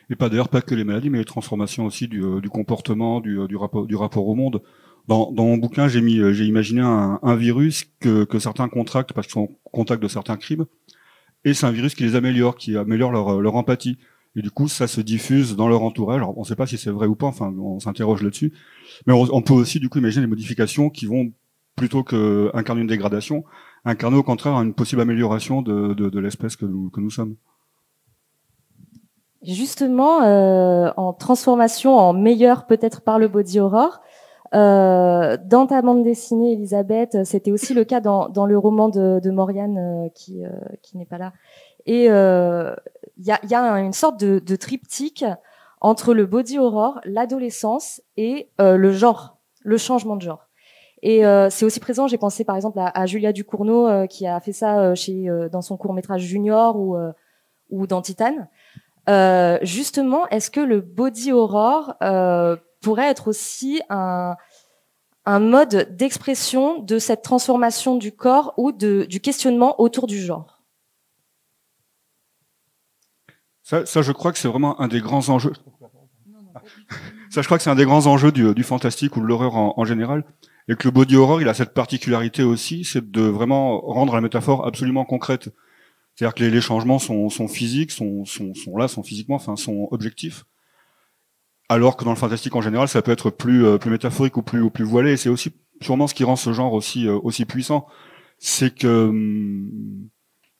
Et 0.08 0.16
pas 0.16 0.28
d'ailleurs 0.28 0.48
pas 0.48 0.62
que 0.62 0.74
les 0.74 0.84
maladies, 0.84 1.10
mais 1.10 1.18
les 1.18 1.24
transformations 1.24 1.86
aussi 1.86 2.08
du, 2.08 2.22
euh, 2.22 2.40
du 2.40 2.48
comportement, 2.48 3.20
du, 3.20 3.38
euh, 3.38 3.46
du, 3.46 3.56
rapport, 3.56 3.86
du 3.86 3.96
rapport 3.96 4.26
au 4.26 4.34
monde. 4.34 4.62
Dans, 5.08 5.32
dans 5.32 5.44
mon 5.44 5.56
bouquin, 5.56 5.88
j'ai 5.88 6.00
mis, 6.00 6.18
euh, 6.18 6.32
j'ai 6.32 6.44
imaginé 6.44 6.80
un, 6.80 7.18
un, 7.22 7.36
virus 7.36 7.84
que, 8.00 8.24
que 8.24 8.38
certains 8.38 8.68
contractent 8.68 9.12
parce 9.12 9.26
qu'ils 9.26 9.34
sont 9.34 9.48
en 9.64 9.70
contact 9.70 10.02
de 10.02 10.08
certains 10.08 10.36
crimes, 10.36 10.66
et 11.44 11.54
c'est 11.54 11.66
un 11.66 11.70
virus 11.70 11.94
qui 11.94 12.02
les 12.02 12.16
améliore, 12.16 12.56
qui 12.56 12.76
améliore 12.76 13.10
leur, 13.10 13.40
leur 13.40 13.54
empathie. 13.54 13.98
Et 14.36 14.42
du 14.42 14.50
coup, 14.50 14.68
ça 14.68 14.86
se 14.86 15.00
diffuse 15.00 15.56
dans 15.56 15.68
leur 15.68 15.82
entourage. 15.82 16.18
Alors, 16.18 16.36
on 16.38 16.42
ne 16.42 16.46
sait 16.46 16.54
pas 16.54 16.66
si 16.66 16.78
c'est 16.78 16.90
vrai 16.90 17.08
ou 17.08 17.16
pas. 17.16 17.26
Enfin, 17.26 17.52
on 17.58 17.80
s'interroge 17.80 18.22
là-dessus. 18.22 18.52
Mais 19.06 19.12
on, 19.12 19.22
on, 19.34 19.42
peut 19.42 19.54
aussi, 19.54 19.80
du 19.80 19.88
coup, 19.88 19.98
imaginer 19.98 20.26
des 20.26 20.30
modifications 20.30 20.88
qui 20.88 21.06
vont 21.06 21.32
plutôt 21.74 22.04
que 22.04 22.50
incarner 22.54 22.82
une 22.82 22.86
dégradation, 22.86 23.44
incarner 23.84 24.16
au 24.16 24.22
contraire 24.22 24.54
une 24.54 24.74
possible 24.74 25.00
amélioration 25.00 25.62
de, 25.62 25.94
de, 25.94 26.10
de 26.10 26.20
l'espèce 26.20 26.54
que 26.54 26.66
nous, 26.66 26.90
que 26.90 27.00
nous 27.00 27.10
sommes. 27.10 27.34
Justement, 29.42 30.22
euh, 30.22 30.92
en 30.96 31.14
transformation 31.14 31.96
en 31.96 32.12
meilleur 32.12 32.66
peut-être 32.66 33.00
par 33.00 33.18
le 33.18 33.26
body 33.26 33.58
horror, 33.58 34.00
euh, 34.54 35.36
dans 35.44 35.66
ta 35.66 35.80
bande 35.80 36.02
dessinée, 36.02 36.52
Elisabeth, 36.52 37.24
c'était 37.24 37.52
aussi 37.52 37.72
le 37.72 37.84
cas 37.84 38.00
dans, 38.00 38.28
dans 38.28 38.46
le 38.46 38.58
roman 38.58 38.88
de, 38.88 39.20
de 39.20 39.30
Morgane 39.30 39.78
euh, 39.78 40.08
qui, 40.14 40.44
euh, 40.44 40.50
qui 40.82 40.98
n'est 40.98 41.06
pas 41.06 41.18
là. 41.18 41.32
Et 41.86 42.04
il 42.04 42.10
euh, 42.10 42.74
y, 43.18 43.30
a, 43.30 43.40
y, 43.48 43.54
a, 43.54 43.80
une 43.80 43.92
sorte 43.92 44.18
de, 44.20 44.40
de, 44.40 44.56
triptyque 44.56 45.24
entre 45.80 46.12
le 46.12 46.26
body 46.26 46.58
horror, 46.58 47.00
l'adolescence 47.04 48.02
et 48.16 48.50
euh, 48.60 48.76
le 48.76 48.92
genre, 48.92 49.38
le 49.62 49.78
changement 49.78 50.16
de 50.16 50.22
genre. 50.22 50.46
Et 51.02 51.22
c'est 51.48 51.64
aussi 51.64 51.80
présent. 51.80 52.08
J'ai 52.08 52.18
pensé 52.18 52.44
par 52.44 52.56
exemple 52.56 52.78
à, 52.78 53.06
Julia 53.06 53.32
Ducournau 53.32 54.06
qui 54.06 54.26
a 54.26 54.38
fait 54.38 54.52
ça 54.52 54.94
chez 54.94 55.28
dans 55.50 55.62
son 55.62 55.78
court 55.78 55.94
métrage 55.94 56.20
Junior 56.20 56.76
ou 56.78 56.94
ou 57.70 57.86
dans 57.86 58.02
Titane. 58.02 58.50
Euh, 59.08 59.58
justement, 59.62 60.28
est-ce 60.28 60.50
que 60.50 60.60
le 60.60 60.80
body 60.80 61.32
horror 61.32 61.94
euh, 62.02 62.56
pourrait 62.80 63.08
être 63.08 63.28
aussi 63.28 63.80
un, 63.88 64.36
mode 65.26 65.94
d'expression 65.96 66.80
de 66.80 66.98
cette 66.98 67.22
transformation 67.22 67.96
du 67.96 68.12
corps 68.12 68.52
ou 68.56 68.72
de, 68.72 69.06
du 69.08 69.20
questionnement 69.20 69.80
autour 69.80 70.06
du 70.06 70.18
genre? 70.18 70.60
Ça, 73.62 74.02
je 74.02 74.10
crois 74.10 74.32
que 74.32 74.38
c'est 74.38 74.48
vraiment 74.48 74.80
un 74.80 74.88
des 74.88 75.00
grands 75.00 75.28
enjeux. 75.28 75.52
Ça, 77.30 77.42
je 77.42 77.46
crois 77.46 77.58
que 77.58 77.62
c'est 77.62 77.70
un 77.70 77.76
des 77.76 77.84
grands 77.84 78.06
enjeux 78.06 78.32
du, 78.32 78.64
fantastique 78.64 79.16
ou 79.16 79.20
de 79.20 79.26
l'horreur 79.26 79.54
en, 79.54 79.84
général, 79.84 80.24
et 80.66 80.74
que 80.74 80.88
le 80.88 80.90
body 80.90 81.14
horror, 81.14 81.40
il 81.40 81.48
a 81.48 81.54
cette 81.54 81.74
particularité 81.74 82.42
aussi, 82.42 82.82
c'est 82.82 83.08
de 83.08 83.22
vraiment 83.22 83.80
rendre 83.80 84.16
la 84.16 84.20
métaphore 84.20 84.66
absolument 84.66 85.04
concrète. 85.04 85.50
C'est-à-dire 86.20 86.34
que 86.34 86.44
les, 86.44 86.60
changements 86.60 86.98
sont, 86.98 87.48
physiques, 87.48 87.92
sont, 87.92 88.24
là, 88.76 88.88
sont 88.88 89.02
physiquement, 89.02 89.36
enfin, 89.36 89.56
sont 89.56 89.88
objectifs. 89.90 90.44
Alors 91.70 91.96
que 91.96 92.04
dans 92.04 92.10
le 92.10 92.16
fantastique 92.16 92.54
en 92.54 92.60
général, 92.60 92.88
ça 92.88 93.00
peut 93.00 93.10
être 93.10 93.30
plus, 93.30 93.64
euh, 93.64 93.78
métaphorique 93.86 94.36
ou 94.36 94.42
plus, 94.42 94.60
ou 94.60 94.68
plus 94.68 94.84
voilé. 94.84 95.16
C'est 95.16 95.30
aussi 95.30 95.54
sûrement 95.80 96.06
ce 96.06 96.12
qui 96.12 96.24
rend 96.24 96.36
ce 96.36 96.52
genre 96.52 96.74
aussi, 96.74 97.08
euh, 97.08 97.44
puissant. 97.48 97.86
C'est 98.38 98.74
que 98.74 99.08
hum, 99.08 100.10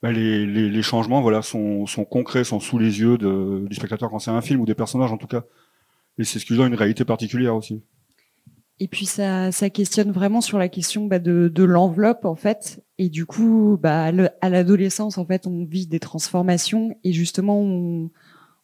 bah, 0.00 0.12
les, 0.12 0.80
changements 0.80 1.20
voilà, 1.20 1.42
sont, 1.42 1.84
concrets, 2.10 2.44
sont 2.44 2.58
sous 2.58 2.78
les 2.78 3.00
yeux 3.00 3.18
du 3.18 3.74
spectateur 3.74 4.08
quand 4.08 4.18
c'est 4.18 4.30
un 4.30 4.40
film 4.40 4.60
ou 4.60 4.64
des 4.64 4.74
personnages 4.74 5.12
en 5.12 5.18
tout 5.18 5.26
cas. 5.26 5.44
et 6.16 6.24
c'est 6.24 6.38
ce 6.38 6.46
qui 6.46 6.56
donne 6.56 6.68
une 6.68 6.78
réalité 6.78 7.04
particulière 7.04 7.54
aussi. 7.54 7.82
Et 8.82 8.88
puis 8.88 9.04
ça, 9.04 9.52
ça 9.52 9.68
questionne 9.68 10.10
vraiment 10.10 10.40
sur 10.40 10.56
la 10.56 10.70
question 10.70 11.06
bah, 11.06 11.18
de, 11.18 11.52
de 11.54 11.64
l'enveloppe 11.64 12.24
en 12.24 12.34
fait. 12.34 12.82
Et 12.96 13.10
du 13.10 13.26
coup, 13.26 13.78
bah, 13.80 14.10
à 14.40 14.48
l'adolescence 14.48 15.18
en 15.18 15.26
fait, 15.26 15.46
on 15.46 15.66
vit 15.66 15.86
des 15.86 16.00
transformations 16.00 16.96
et 17.04 17.12
justement 17.12 17.60
on, 17.60 18.10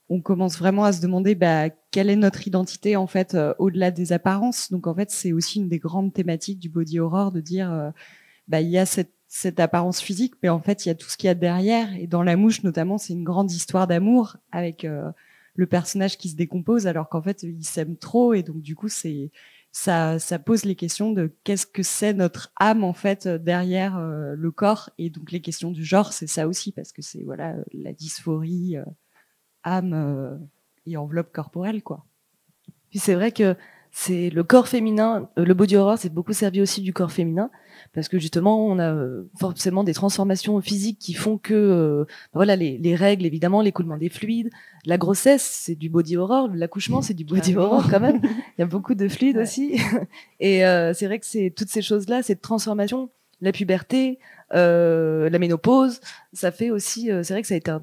on 0.08 0.22
commence 0.22 0.58
vraiment 0.58 0.84
à 0.84 0.92
se 0.92 1.02
demander 1.02 1.34
bah, 1.34 1.68
quelle 1.90 2.08
est 2.08 2.16
notre 2.16 2.46
identité 2.48 2.96
en 2.96 3.06
fait 3.06 3.34
euh, 3.34 3.52
au-delà 3.58 3.90
des 3.90 4.14
apparences. 4.14 4.72
Donc 4.72 4.86
en 4.86 4.94
fait, 4.94 5.10
c'est 5.10 5.32
aussi 5.32 5.58
une 5.58 5.68
des 5.68 5.78
grandes 5.78 6.14
thématiques 6.14 6.60
du 6.60 6.70
body 6.70 6.98
horror 6.98 7.30
de 7.30 7.42
dire 7.42 7.70
euh, 7.70 7.90
bah, 8.48 8.62
il 8.62 8.70
y 8.70 8.78
a 8.78 8.86
cette, 8.86 9.12
cette 9.28 9.60
apparence 9.60 10.00
physique, 10.00 10.34
mais 10.42 10.48
en 10.48 10.60
fait 10.60 10.86
il 10.86 10.88
y 10.88 10.92
a 10.92 10.94
tout 10.94 11.10
ce 11.10 11.18
qu'il 11.18 11.26
y 11.26 11.30
a 11.30 11.34
derrière. 11.34 11.94
Et 11.94 12.06
dans 12.06 12.22
La 12.22 12.36
Mouche 12.36 12.62
notamment, 12.62 12.96
c'est 12.96 13.12
une 13.12 13.24
grande 13.24 13.52
histoire 13.52 13.86
d'amour 13.86 14.38
avec 14.50 14.86
euh, 14.86 15.10
le 15.56 15.66
personnage 15.66 16.16
qui 16.16 16.30
se 16.30 16.36
décompose 16.36 16.86
alors 16.86 17.10
qu'en 17.10 17.20
fait 17.20 17.42
il 17.42 17.64
s'aime 17.64 17.96
trop 17.96 18.32
et 18.32 18.42
donc 18.42 18.62
du 18.62 18.74
coup 18.76 18.88
c'est 18.88 19.30
ça, 19.76 20.38
pose 20.38 20.64
les 20.64 20.74
questions 20.74 21.12
de 21.12 21.30
qu'est-ce 21.44 21.66
que 21.66 21.82
c'est 21.82 22.14
notre 22.14 22.50
âme 22.56 22.82
en 22.82 22.94
fait 22.94 23.28
derrière 23.28 23.98
euh, 23.98 24.34
le 24.34 24.50
corps 24.50 24.88
et 24.96 25.10
donc 25.10 25.30
les 25.30 25.40
questions 25.40 25.70
du 25.70 25.84
genre 25.84 26.14
c'est 26.14 26.26
ça 26.26 26.48
aussi 26.48 26.72
parce 26.72 26.92
que 26.92 27.02
c'est 27.02 27.22
voilà 27.22 27.56
la 27.72 27.92
dysphorie 27.92 28.78
euh, 28.78 28.84
âme 29.64 29.92
euh, 29.92 30.36
et 30.86 30.96
enveloppe 30.96 31.30
corporelle 31.30 31.82
quoi. 31.82 32.06
Puis 32.88 32.98
c'est 32.98 33.14
vrai 33.14 33.32
que 33.32 33.54
c'est 33.90 34.30
le 34.30 34.44
corps 34.44 34.66
féminin, 34.66 35.28
le 35.36 35.52
body 35.52 35.76
horror 35.76 35.98
c'est 35.98 36.12
beaucoup 36.12 36.32
servi 36.32 36.62
aussi 36.62 36.80
du 36.80 36.94
corps 36.94 37.12
féminin 37.12 37.50
parce 37.96 38.08
que 38.08 38.18
justement 38.18 38.64
on 38.64 38.78
a 38.78 38.92
euh, 38.92 39.24
forcément 39.40 39.82
des 39.82 39.94
transformations 39.94 40.60
physiques 40.60 40.98
qui 41.00 41.14
font 41.14 41.38
que 41.38 41.54
euh, 41.54 42.04
voilà 42.34 42.54
les, 42.54 42.76
les, 42.76 42.94
règles 42.94 43.24
évidemment 43.24 43.62
l'écoulement 43.62 43.96
des 43.96 44.10
fluides 44.10 44.50
la 44.84 44.98
grossesse 44.98 45.42
c'est 45.42 45.74
du 45.74 45.88
body 45.88 46.18
horror 46.18 46.48
l'accouchement 46.54 47.00
c'est 47.00 47.14
du 47.14 47.24
body 47.24 47.56
horror 47.56 47.88
quand 47.90 47.98
même. 47.98 48.20
Il 48.22 48.60
y 48.60 48.62
a 48.62 48.66
beaucoup 48.66 48.94
de 48.94 49.08
fluides 49.08 49.38
aussi. 49.38 49.80
Et 50.40 50.66
euh, 50.66 50.92
c'est 50.92 51.06
vrai 51.06 51.18
que 51.18 51.26
c'est 51.26 51.52
toutes 51.56 51.70
ces 51.70 51.82
choses 51.82 52.08
là 52.08 52.22
cette 52.22 52.42
transformation 52.42 53.08
la 53.40 53.50
puberté 53.50 54.18
la 54.52 55.38
ménopause 55.38 56.00
ça 56.34 56.52
fait 56.52 56.70
aussi 56.70 57.06
c'est 57.06 57.32
vrai 57.32 57.42
que 57.42 57.48
ça 57.48 57.54
a 57.54 57.58
été 57.58 57.70
un 57.70 57.82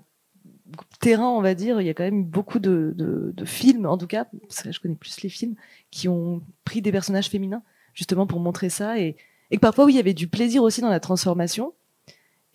terrain, 1.00 1.28
on 1.28 1.42
va 1.42 1.54
dire, 1.54 1.82
il 1.82 1.86
y 1.86 1.90
a 1.90 1.94
quand 1.94 2.04
même 2.04 2.24
beaucoup 2.24 2.58
de, 2.58 2.94
de, 2.96 3.32
de 3.36 3.46
films, 3.46 3.86
en 3.86 3.98
tout 3.98 4.08
cas, 4.08 4.26
parce 4.42 4.64
que 4.64 4.72
je 4.72 4.80
connais 4.80 4.96
plus 4.96 5.22
les 5.22 5.30
films, 5.30 5.56
qui 5.92 6.08
ont 6.08 6.42
pris 6.66 6.82
des 6.82 6.92
personnages 6.92 7.30
féminins, 7.30 7.62
justement 7.94 8.26
pour 8.26 8.40
montrer 8.40 8.70
ça, 8.70 9.00
et, 9.00 9.16
et 9.54 9.58
que 9.58 9.62
parfois, 9.62 9.86
oui, 9.86 9.94
il 9.94 9.98
y 9.98 10.00
avait 10.00 10.16
du 10.16 10.28
plaisir 10.28 10.64
aussi 10.64 10.82
dans 10.82 10.90
la 10.90 11.00
transformation. 11.00 11.76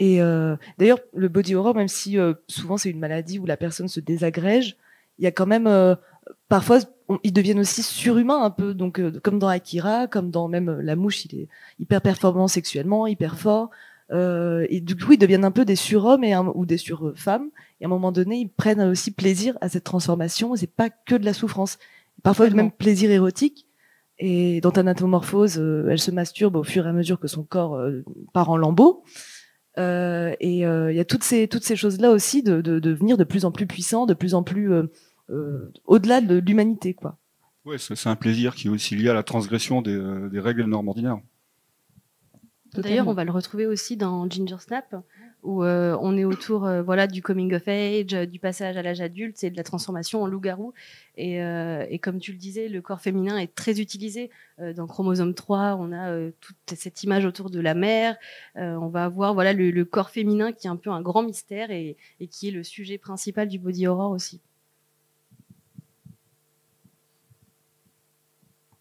Et 0.01 0.21
euh, 0.21 0.57
d'ailleurs, 0.79 0.99
le 1.15 1.29
body 1.29 1.55
horror, 1.55 1.77
même 1.77 1.87
si 1.87 2.19
euh, 2.19 2.35
souvent 2.49 2.77
c'est 2.77 2.91
une 2.91 2.99
maladie 2.99 3.39
où 3.39 3.47
la 3.47 3.57
personne 3.57 3.87
se 3.87 4.01
désagrège, 4.01 4.77
il 5.21 5.25
y 5.25 5.29
a 5.29 5.31
quand 5.31 5.47
même 5.47 5.69
euh, 5.69 5.95
parfois 6.49 6.81
ils 7.23 7.33
deviennent 7.33 7.61
aussi 7.61 7.85
surhumains 7.85 8.43
un 8.43 8.51
peu, 8.51 8.75
donc 8.75 9.01
comme 9.21 9.39
dans 9.39 9.47
Akira, 9.47 10.09
comme 10.09 10.31
dans 10.33 10.49
même 10.49 10.81
la 10.81 10.97
mouche, 10.97 11.25
il 11.25 11.43
est 11.43 11.49
hyper 11.79 12.03
performant 12.03 12.49
sexuellement, 12.49 13.07
hyper 13.07 13.39
fort, 13.39 13.71
et 14.13 14.81
du 14.83 14.95
coup 14.95 15.13
ils 15.13 15.19
deviennent 15.19 15.45
un 15.45 15.51
peu 15.51 15.65
des 15.65 15.77
surhommes 15.77 16.25
et 16.25 16.37
ou 16.37 16.67
des 16.67 16.77
surfemmes. 16.77 17.49
Et 17.81 17.85
à 17.85 17.87
un 17.87 17.91
moment 17.91 18.13
donné, 18.13 18.41
ils 18.41 18.51
prennent 18.51 18.83
aussi 18.83 19.11
plaisir 19.13 19.57
à 19.63 19.71
cette 19.71 19.85
transformation. 19.85 20.55
C'est 20.55 20.67
pas 20.67 20.91
que 20.91 21.15
de 21.15 21.25
la 21.25 21.33
souffrance, 21.33 21.79
parfois 22.23 22.51
même 22.51 22.73
plaisir 22.73 23.11
érotique. 23.11 23.68
Et 24.19 24.61
dans 24.61 24.71
Anatomorphose, 24.71 25.59
euh, 25.59 25.89
elle 25.91 25.99
se 25.99 26.11
masturbe 26.11 26.57
au 26.57 26.65
fur 26.65 26.87
et 26.87 26.89
à 26.89 26.93
mesure 26.93 27.21
que 27.21 27.29
son 27.29 27.45
corps 27.45 27.77
euh, 27.77 28.03
part 28.33 28.51
en 28.51 28.57
lambeaux. 28.57 29.05
Euh, 29.79 30.35
et 30.41 30.63
il 30.63 30.97
y 30.97 31.01
a 31.01 31.05
toutes 31.05 31.23
ces 31.23 31.47
toutes 31.47 31.63
ces 31.63 31.77
choses 31.77 32.01
là 32.01 32.11
aussi 32.11 32.43
de, 32.43 32.61
de, 32.61 32.81
de 32.81 32.81
devenir 32.81 33.17
de 33.17 33.23
plus 33.23 33.45
en 33.45 33.53
plus 33.53 33.67
puissant, 33.67 34.07
de 34.07 34.15
plus 34.15 34.35
en 34.35 34.43
plus 34.43 34.73
au-delà 35.85 36.21
de 36.21 36.37
l'humanité, 36.39 36.95
quoi. 36.95 37.17
Ouais, 37.65 37.77
c'est 37.79 38.09
un 38.09 38.17
plaisir 38.17 38.55
qui 38.55 38.67
est 38.67 38.71
aussi 38.71 38.97
lié 38.97 39.11
à 39.11 39.15
la 39.15 39.23
transgression 39.23 39.83
des, 39.83 39.97
des 40.33 40.41
règles 40.41 40.63
et 40.63 40.67
normes 40.67 40.89
ordinaires. 40.89 41.21
D'ailleurs, 42.75 43.07
on 43.07 43.15
va 43.15 43.25
le 43.25 43.31
retrouver 43.31 43.67
aussi 43.67 43.97
dans 43.97 44.29
Ginger 44.29 44.57
Snap, 44.59 44.97
où 45.43 45.63
euh, 45.63 45.97
on 46.01 46.17
est 46.17 46.25
autour 46.25 46.67
euh, 46.67 46.83
voilà 46.83 47.07
du 47.07 47.23
coming 47.23 47.55
of 47.55 47.69
age, 47.69 48.13
euh, 48.13 48.27
du 48.27 48.39
passage 48.39 48.77
à 48.77 48.83
l'âge 48.83 49.01
adulte 49.01 49.43
et 49.45 49.51
de 49.51 49.57
la 49.57 49.63
transformation 49.63 50.23
en 50.23 50.27
loup-garou. 50.27 50.75
Et, 51.17 51.99
comme 52.01 52.21
tu 52.21 52.33
le 52.33 52.39
disais, 52.39 52.69
le 52.69 52.81
corps 52.81 53.01
féminin 53.01 53.39
est 53.39 53.53
très 53.53 53.81
utilisé. 53.81 54.31
dans 54.77 54.87
Chromosome 54.87 55.35
3, 55.35 55.77
on 55.81 55.93
a 55.93 56.31
toute 56.41 56.77
cette 56.77 57.03
image 57.03 57.25
autour 57.25 57.51
de 57.51 57.59
la 57.59 57.75
mère. 57.75 58.17
on 58.55 58.87
va 58.87 59.05
avoir 59.05 59.35
voilà 59.35 59.53
le, 59.53 59.85
corps 59.85 60.11
féminin 60.11 60.53
qui 60.53 60.69
est 60.69 60.71
un 60.71 60.77
peu 60.77 60.91
un 60.91 61.03
grand 61.03 61.25
mystère 61.25 61.73
et, 61.73 61.97
qui 62.31 62.49
est 62.49 62.53
le 62.53 62.63
sujet 62.63 62.99
principal 62.99 63.49
du 63.49 63.59
body 63.59 63.89
horror 63.89 64.13
aussi. 64.13 64.41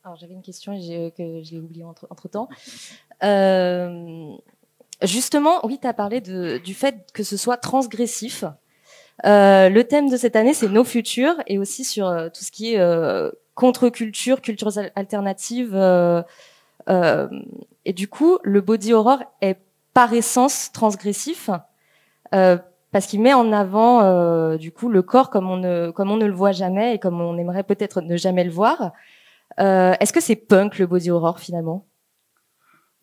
Alors 0.03 0.15
j'avais 0.17 0.35
une 0.35 0.43
question 0.43 0.73
que 0.77 1.41
j'ai 1.41 1.57
oubliée 1.57 1.85
entre 1.85 2.29
temps. 2.29 2.49
Justement, 5.03 5.63
oui, 5.63 5.77
tu 5.79 5.87
as 5.87 5.93
parlé 5.93 6.21
de, 6.21 6.57
du 6.57 6.73
fait 6.73 7.11
que 7.13 7.23
ce 7.23 7.37
soit 7.37 7.57
transgressif. 7.57 8.43
Euh, 9.25 9.69
le 9.69 9.83
thème 9.83 10.09
de 10.09 10.17
cette 10.17 10.35
année, 10.35 10.53
c'est 10.53 10.69
nos 10.69 10.83
futurs 10.83 11.35
et 11.47 11.57
aussi 11.57 11.83
sur 11.83 12.07
euh, 12.07 12.29
tout 12.29 12.43
ce 12.43 12.51
qui 12.51 12.73
est 12.73 12.79
euh, 12.79 13.31
contre-culture, 13.55 14.41
culture 14.41 14.69
alternative. 14.95 15.71
Euh, 15.73 16.21
euh, 16.89 17.27
et 17.85 17.93
du 17.93 18.07
coup, 18.07 18.39
le 18.43 18.61
body 18.61 18.93
horror 18.93 19.19
est 19.41 19.59
par 19.93 20.13
essence 20.13 20.71
transgressif 20.71 21.49
parce 22.29 23.07
qu'il 23.07 23.21
met 23.21 23.33
en 23.33 23.51
avant 23.51 24.55
du 24.57 24.71
coup 24.71 24.89
le 24.89 25.01
corps 25.01 25.29
comme 25.31 25.49
on 25.49 25.57
ne 25.57 25.89
comme 25.91 26.11
on 26.11 26.17
ne 26.17 26.25
le 26.25 26.33
voit 26.33 26.51
jamais 26.51 26.95
et 26.95 26.99
comme 26.99 27.19
on 27.19 27.37
aimerait 27.37 27.63
peut-être 27.63 28.01
ne 28.01 28.15
jamais 28.15 28.43
le 28.43 28.51
voir. 28.51 28.91
Est-ce 29.57 30.13
que 30.13 30.19
c'est 30.21 30.35
punk 30.35 30.77
le 30.77 30.85
body 30.85 31.09
horror 31.09 31.39
finalement? 31.39 31.86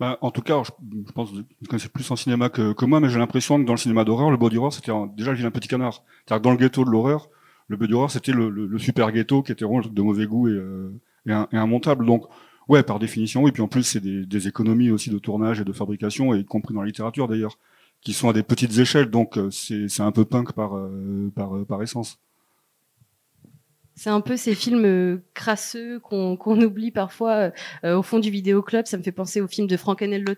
Bah, 0.01 0.19
en 0.23 0.31
tout 0.31 0.43
cas, 0.43 0.63
je, 0.65 1.13
pense 1.13 1.31
que 1.31 1.37
vous 1.37 1.45
connaissez 1.69 1.89
plus 1.89 2.11
en 2.11 2.17
cinéma 2.17 2.49
que, 2.49 2.85
moi, 2.85 2.99
mais 2.99 3.09
j'ai 3.09 3.19
l'impression 3.19 3.61
que 3.61 3.67
dans 3.67 3.75
le 3.75 3.79
cinéma 3.79 4.05
d'horreur, 4.05 4.31
le 4.31 4.37
body 4.37 4.59
horror, 4.59 4.73
c'était 4.73 4.93
déjà 5.17 5.31
le 5.31 5.37
vilain 5.37 5.51
petit 5.53 5.69
canard. 5.69 6.03
C'est-à-dire 6.27 6.41
que 6.41 6.45
dans 6.45 6.51
le 6.51 6.57
ghetto 6.57 6.85
de 6.85 6.91
l'horreur, 6.91 7.29
le 7.69 7.77
body 7.77 7.95
horror, 7.95 8.11
c'était 8.11 8.33
le, 8.33 8.51
le, 8.51 8.79
super 8.79 9.13
ghetto 9.13 9.43
qui 9.43 9.53
était 9.53 9.65
vraiment 9.65 9.81
de 9.81 10.03
mauvais 10.03 10.27
goût 10.27 10.49
et, 10.49 10.53
euh, 10.53 10.91
un, 11.29 11.47
immontable. 11.53 12.05
Donc, 12.07 12.25
ouais, 12.69 12.83
par 12.83 12.99
définition, 12.99 13.43
oui. 13.43 13.53
Puis 13.53 13.63
en 13.63 13.69
plus, 13.69 13.85
c'est 13.85 14.01
des, 14.01 14.49
économies 14.49 14.91
aussi 14.91 15.11
de 15.11 15.19
tournage 15.19 15.61
et 15.61 15.65
de 15.65 15.73
fabrication, 15.73 16.35
et 16.35 16.41
y 16.41 16.45
compris 16.45 16.75
dans 16.75 16.81
la 16.81 16.87
littérature 16.87 17.29
d'ailleurs, 17.29 17.57
qui 18.01 18.13
sont 18.13 18.29
à 18.29 18.33
des 18.33 18.43
petites 18.43 18.77
échelles. 18.79 19.11
Donc, 19.11 19.39
euh, 19.39 19.51
c'est 19.51 20.03
un 20.03 20.13
peu 20.13 20.25
punk 20.25 20.53
par, 20.53 20.75
euh, 20.77 21.83
essence. 21.83 22.19
C'est 23.97 24.11
un 24.11 24.21
peu 24.21 24.37
ces 24.37 24.57
films 24.57 24.85
euh, 24.85 25.23
crasseux 25.35 26.01
qu'on 26.01 26.61
oublie 26.61 26.91
parfois 26.91 27.53
euh, 27.85 27.97
au 27.97 28.03
fond 28.03 28.19
du 28.19 28.29
vidéoclub. 28.29 28.87
Ça 28.87 28.97
me 28.97 29.03
fait 29.03 29.13
penser 29.13 29.41
au 29.41 29.47
film 29.47 29.69
de 29.69 29.77
Frankenheimer 29.77 30.35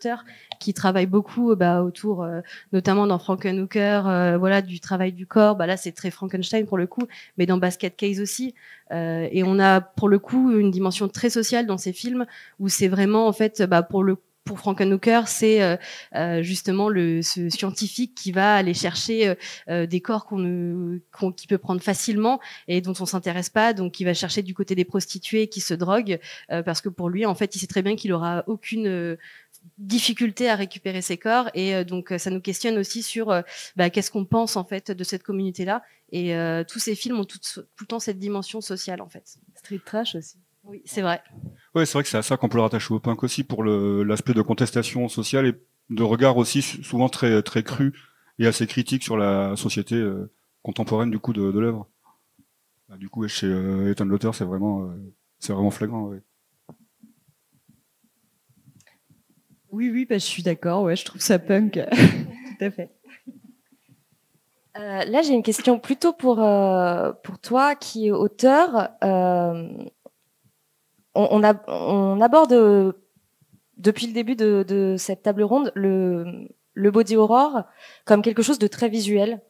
qui 0.61 0.75
travaille 0.75 1.07
beaucoup 1.07 1.53
euh, 1.53 1.57
bah, 1.57 1.83
autour, 1.83 2.27
notamment 2.73 3.07
dans 3.07 3.19
Frankenhooker, 3.19 4.37
voilà, 4.39 4.61
du 4.61 4.81
travail 4.81 5.13
du 5.13 5.27
corps. 5.27 5.57
Bah, 5.57 5.67
là, 5.67 5.77
c'est 5.77 5.93
très 5.93 6.11
Frankenstein 6.11 6.67
pour 6.67 6.77
le 6.77 6.87
coup, 6.87 7.07
mais 7.39 7.47
dans 7.47 7.57
Basket 7.57 7.97
Case 7.97 8.21
aussi. 8.21 8.55
et 8.91 9.43
on 9.45 9.59
a 9.59 9.81
pour 9.81 10.09
le 10.09 10.19
coup 10.19 10.53
une 10.53 10.71
dimension 10.71 11.09
très 11.09 11.31
sociale 11.31 11.67
dans 11.67 11.79
ces 11.79 11.93
films 11.93 12.27
où 12.59 12.69
c'est 12.69 12.89
vraiment 12.89 13.27
en 13.27 13.33
fait, 13.33 13.63
bah, 13.63 13.83
pour 13.83 14.05
le 14.05 14.17
pour 14.47 14.61
Frankenhooker, 14.61 15.23
c'est 15.27 15.61
euh, 15.61 15.77
euh, 16.15 16.43
justement 16.43 16.89
le 16.89 17.21
ce 17.21 17.51
scientifique 17.51 18.15
qui 18.15 18.33
va 18.33 18.55
aller 18.55 18.73
chercher 18.73 19.35
euh, 19.69 19.87
des 19.87 20.01
corps 20.01 20.25
qu'on 20.25 21.01
qui 21.37 21.47
peut 21.47 21.59
prendre 21.59 21.83
facilement 21.83 22.41
et 22.69 22.81
dont 22.81 22.95
on 23.01 23.07
s'intéresse 23.07 23.51
pas, 23.51 23.75
donc 23.75 24.01
il 24.01 24.05
va 24.05 24.15
chercher 24.15 24.43
du 24.43 24.55
côté 24.55 24.75
des 24.75 24.85
prostituées 24.85 25.49
qui 25.49 25.61
se 25.61 25.75
droguent 25.75 26.21
parce 26.49 26.81
que 26.81 26.89
pour 26.89 27.11
lui, 27.11 27.27
en 27.27 27.35
fait, 27.35 27.57
il 27.57 27.59
sait 27.59 27.67
très 27.67 27.83
bien 27.83 27.97
qu'il 27.97 28.13
aura 28.13 28.45
aucune 28.47 29.17
difficulté 29.79 30.49
à 30.49 30.55
récupérer 30.55 31.03
ses 31.03 31.19
corps 31.19 31.51
et 31.55 31.85
donc 31.85 32.15
ça 32.19 32.31
nous 32.31 32.41
questionne 32.41 32.79
aussi 32.79 33.03
sur 33.03 33.27
bah, 33.75 33.91
qu'est-ce 33.91 34.13
qu'on 34.13 34.25
pense 34.25 34.57
en 34.57 34.65
fait 34.65 34.93
de 34.93 35.05
cette 35.05 35.25
communauté 35.25 35.65
là 35.65 35.83
et 36.13 36.35
tous 36.69 36.79
ces 36.79 36.95
films 36.95 37.19
ont 37.19 37.25
tout, 37.25 37.41
tout 37.41 37.65
le 37.81 37.87
temps 37.87 37.99
cette 37.99 38.19
dimension 38.19 38.61
sociale 38.61 39.01
en 39.01 39.09
fait. 39.09 39.39
Street 39.57 39.81
trash 39.85 40.15
aussi. 40.15 40.37
Oui, 40.67 40.83
c'est 40.85 41.03
vrai. 41.03 41.23
Oui, 41.75 41.87
c'est 41.87 41.93
vrai 41.93 42.03
que 42.03 42.09
c'est 42.09 42.19
à 42.19 42.23
ça 42.23 42.37
qu'on 42.37 42.49
peut 42.49 42.59
le 42.59 42.63
rattacher 42.63 42.93
au 42.93 43.01
punk 43.01 43.23
aussi 43.23 43.45
pour 43.45 43.65
l'aspect 43.65 44.35
de 44.35 44.43
contestation 44.43 45.09
sociale 45.09 45.47
et 45.47 45.55
de 45.91 46.03
regard 46.03 46.37
aussi 46.37 46.63
souvent 46.63 47.09
très 47.09 47.43
très 47.43 47.63
cru 47.63 47.93
et 48.39 48.47
assez 48.47 48.67
critique 48.67 49.03
sur 49.03 49.17
la 49.17 49.55
société 49.57 49.95
euh, 49.95 50.31
contemporaine 50.63 51.11
du 51.11 51.19
coup 51.19 51.33
de, 51.33 51.53
de 51.53 51.59
l'œuvre. 51.59 51.89
Bah, 52.89 52.97
du 52.97 53.09
coup, 53.09 53.27
chez 53.29 53.47
euh, 53.47 53.91
Ethan 53.91 54.05
Lotter, 54.05 54.31
c'est 54.33 54.45
vraiment 54.45 54.83
euh, 54.83 55.15
c'est 55.39 55.53
vraiment 55.53 55.71
flagrant. 55.71 56.03
Ouais. 56.05 56.23
Oui, 59.71 59.91
oui, 59.91 60.07
bah, 60.07 60.19
je 60.19 60.25
suis 60.25 60.43
d'accord. 60.43 60.83
Ouais, 60.83 60.97
je 60.97 61.05
trouve 61.05 61.21
ça 61.21 61.39
punk. 61.39 61.75
Tout 61.91 62.65
à 62.65 62.71
fait. 62.71 62.91
Euh, 64.79 65.05
là, 65.05 65.23
j'ai 65.23 65.33
une 65.33 65.43
question 65.43 65.79
plutôt 65.79 66.13
pour 66.13 66.43
euh, 66.43 67.13
pour 67.23 67.39
toi 67.39 67.75
qui 67.75 68.09
est 68.09 68.11
auteur. 68.11 68.91
On, 71.17 72.21
aborde 72.21 72.53
euh, 72.53 72.93
depuis 73.79 74.07
le 74.07 74.13
début 74.13 74.37
de, 74.37 74.97
cette 74.99 75.23
table 75.23 75.43
ronde 75.43 75.73
le, 75.75 76.49
body 76.77 77.17
horror 77.17 77.65
comme 78.05 78.23
quelque 78.23 78.43
chose 78.43 78.59
de 78.59 78.67
très 78.67 78.89
visuel. 78.89 79.41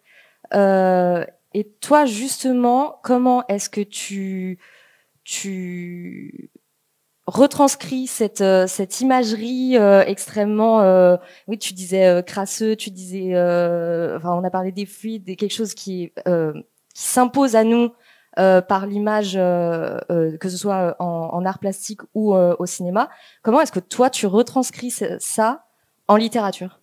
Euh, 0.55 1.25
et 1.55 1.65
toi, 1.65 2.05
justement, 2.05 3.01
comment 3.03 3.47
est-ce 3.49 3.69
que 3.69 3.81
tu 3.81 4.61
retranscris 7.27 8.07
cette 8.07 8.41
euh, 8.41 8.67
imagerie 9.01 9.75
extrêmement 10.07 11.19
oui 11.49 11.59
tu 11.59 11.75
disais 11.75 12.23
crasseux 12.25 12.77
tu 12.77 12.91
disais 12.91 13.33
enfin 14.15 14.31
on 14.31 14.45
a 14.45 14.51
parlé 14.51 14.71
des 14.71 14.87
fluides 14.87 15.25
des 15.25 15.35
quelque 15.35 15.53
chose 15.53 15.75
qui 15.75 16.13
s'impose 16.95 17.57
à 17.57 17.65
nous 17.65 17.91
par 18.37 18.87
l'image 18.87 19.35
que 19.35 20.49
ce 20.49 20.57
soit 20.57 20.95
en, 20.99 21.31
en 21.33 21.45
art 21.45 21.59
plastique 21.59 22.01
ou 22.15 22.35
au 22.35 22.67
cinéma 22.67 23.09
comment 23.43 23.61
est-ce 23.61 23.73
que 23.73 23.81
toi 23.81 24.11
tu 24.11 24.27
retranscris 24.27 24.95
ça 25.19 25.65
en 26.09 26.17
littérature? 26.17 26.81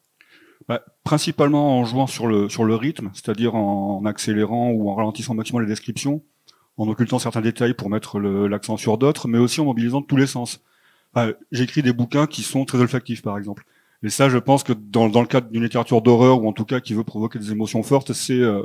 Bah, 0.68 0.82
principalement 1.04 1.80
en 1.80 1.86
jouant 1.86 2.08
sur 2.08 2.28
le 2.28 2.50
sur 2.50 2.64
le 2.64 2.76
rythme 2.76 3.12
c'est-à-dire 3.14 3.56
en 3.56 4.04
accélérant 4.06 4.72
ou 4.72 4.90
en 4.90 4.96
ralentissant 4.96 5.34
maximum 5.34 5.62
les 5.62 5.68
descriptions 5.68 6.22
en 6.78 6.88
occultant 6.88 7.20
certains 7.20 7.42
détails 7.42 7.74
pour 7.74 7.90
mettre 7.90 8.20
l'accent 8.20 8.78
sur 8.78 8.98
d'autres, 8.98 9.28
mais 9.28 9.38
aussi 9.38 9.62
en 9.62 9.66
mobilisant 9.66 10.02
tous 10.02 10.18
les 10.18 10.28
sens. 10.28 10.64
J'écris 11.52 11.84
des 11.84 11.94
bouquins 11.94 12.26
qui 12.26 12.42
sont 12.42 12.66
très 12.66 12.80
olfactifs, 12.80 13.22
par 13.22 13.38
exemple. 13.38 13.66
Et 14.02 14.10
ça, 14.10 14.28
je 14.28 14.38
pense 14.38 14.64
que 14.64 14.74
dans, 14.74 15.08
dans 15.08 15.22
le 15.22 15.28
cadre 15.28 15.50
d'une 15.50 15.64
littérature 15.64 16.02
d'horreur, 16.02 16.42
ou 16.42 16.48
en 16.48 16.54
tout 16.54 16.66
cas 16.66 16.80
qui 16.80 16.94
veut 16.94 17.04
provoquer 17.04 17.40
des 17.40 17.52
émotions 17.52 17.84
fortes, 17.84 18.14
c'est 18.14 18.34
euh, 18.34 18.64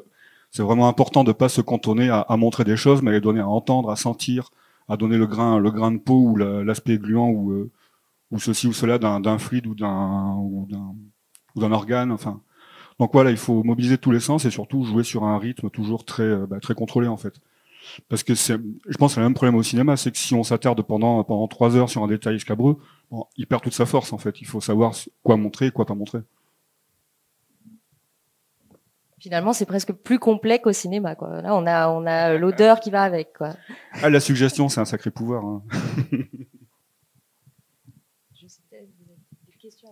c'est 0.50 0.62
vraiment 0.62 0.88
important 0.88 1.24
de 1.24 1.32
pas 1.32 1.48
se 1.48 1.60
cantonner 1.60 2.08
à, 2.10 2.36
montrer 2.36 2.64
des 2.64 2.76
choses, 2.76 3.02
mais 3.02 3.10
à 3.10 3.14
les 3.14 3.20
donner 3.20 3.40
à 3.40 3.48
entendre, 3.48 3.90
à 3.90 3.96
sentir, 3.96 4.50
à 4.88 4.96
donner 4.96 5.18
le 5.18 5.26
grain, 5.26 5.58
le 5.58 5.70
grain 5.70 5.92
de 5.92 5.98
peau 5.98 6.20
ou 6.30 6.36
l'aspect 6.36 6.98
gluant 6.98 7.28
ou, 7.28 7.52
euh, 7.52 7.70
ou 8.30 8.38
ceci 8.38 8.66
ou 8.66 8.72
cela 8.72 8.98
d'un 8.98 9.38
fluide 9.38 9.66
ou 9.66 9.74
d'un 9.74 11.72
organe. 11.72 12.12
Enfin, 12.12 12.40
donc 12.98 13.12
voilà, 13.12 13.30
il 13.30 13.36
faut 13.36 13.62
mobiliser 13.62 13.98
tous 13.98 14.10
les 14.10 14.20
sens 14.20 14.44
et 14.44 14.50
surtout 14.50 14.84
jouer 14.84 15.04
sur 15.04 15.24
un 15.24 15.38
rythme 15.38 15.70
toujours 15.70 16.04
très 16.04 16.22
euh, 16.22 16.46
bah, 16.46 16.60
très 16.60 16.74
contrôlé 16.74 17.08
en 17.08 17.16
fait. 17.16 17.34
Parce 18.08 18.22
que 18.22 18.34
je 18.34 18.96
pense, 18.98 19.14
que 19.14 19.20
le 19.20 19.26
même 19.26 19.34
problème 19.34 19.54
au 19.54 19.62
cinéma, 19.62 19.96
c'est 19.96 20.10
que 20.10 20.18
si 20.18 20.34
on 20.34 20.42
s'attarde 20.42 20.82
pendant 20.82 21.22
pendant 21.24 21.46
trois 21.48 21.76
heures 21.76 21.88
sur 21.88 22.02
un 22.02 22.08
détail 22.08 22.36
escabreux, 22.36 22.78
il 23.36 23.46
perd 23.46 23.62
toute 23.62 23.72
sa 23.72 23.86
force 23.86 24.12
en 24.12 24.18
fait. 24.18 24.40
Il 24.40 24.46
faut 24.46 24.60
savoir 24.60 24.94
quoi 25.22 25.36
montrer, 25.36 25.70
quoi 25.70 25.86
pas 25.86 25.94
montrer. 25.94 26.20
Finalement, 29.20 29.52
c'est 29.52 29.66
presque 29.66 29.92
plus 29.92 30.18
complet 30.18 30.60
qu'au 30.60 30.72
cinéma. 30.72 31.14
Quoi. 31.14 31.42
Là, 31.42 31.54
on 31.54 31.66
a 31.66 31.88
on 31.88 32.06
a 32.06 32.34
l'odeur 32.34 32.80
qui 32.80 32.90
va 32.90 33.02
avec. 33.02 33.32
Quoi. 33.36 33.54
Ah, 34.02 34.10
la 34.10 34.20
suggestion, 34.20 34.68
c'est 34.68 34.80
un 34.80 34.84
sacré 34.84 35.10
pouvoir. 35.10 35.44
Hein. 35.44 35.62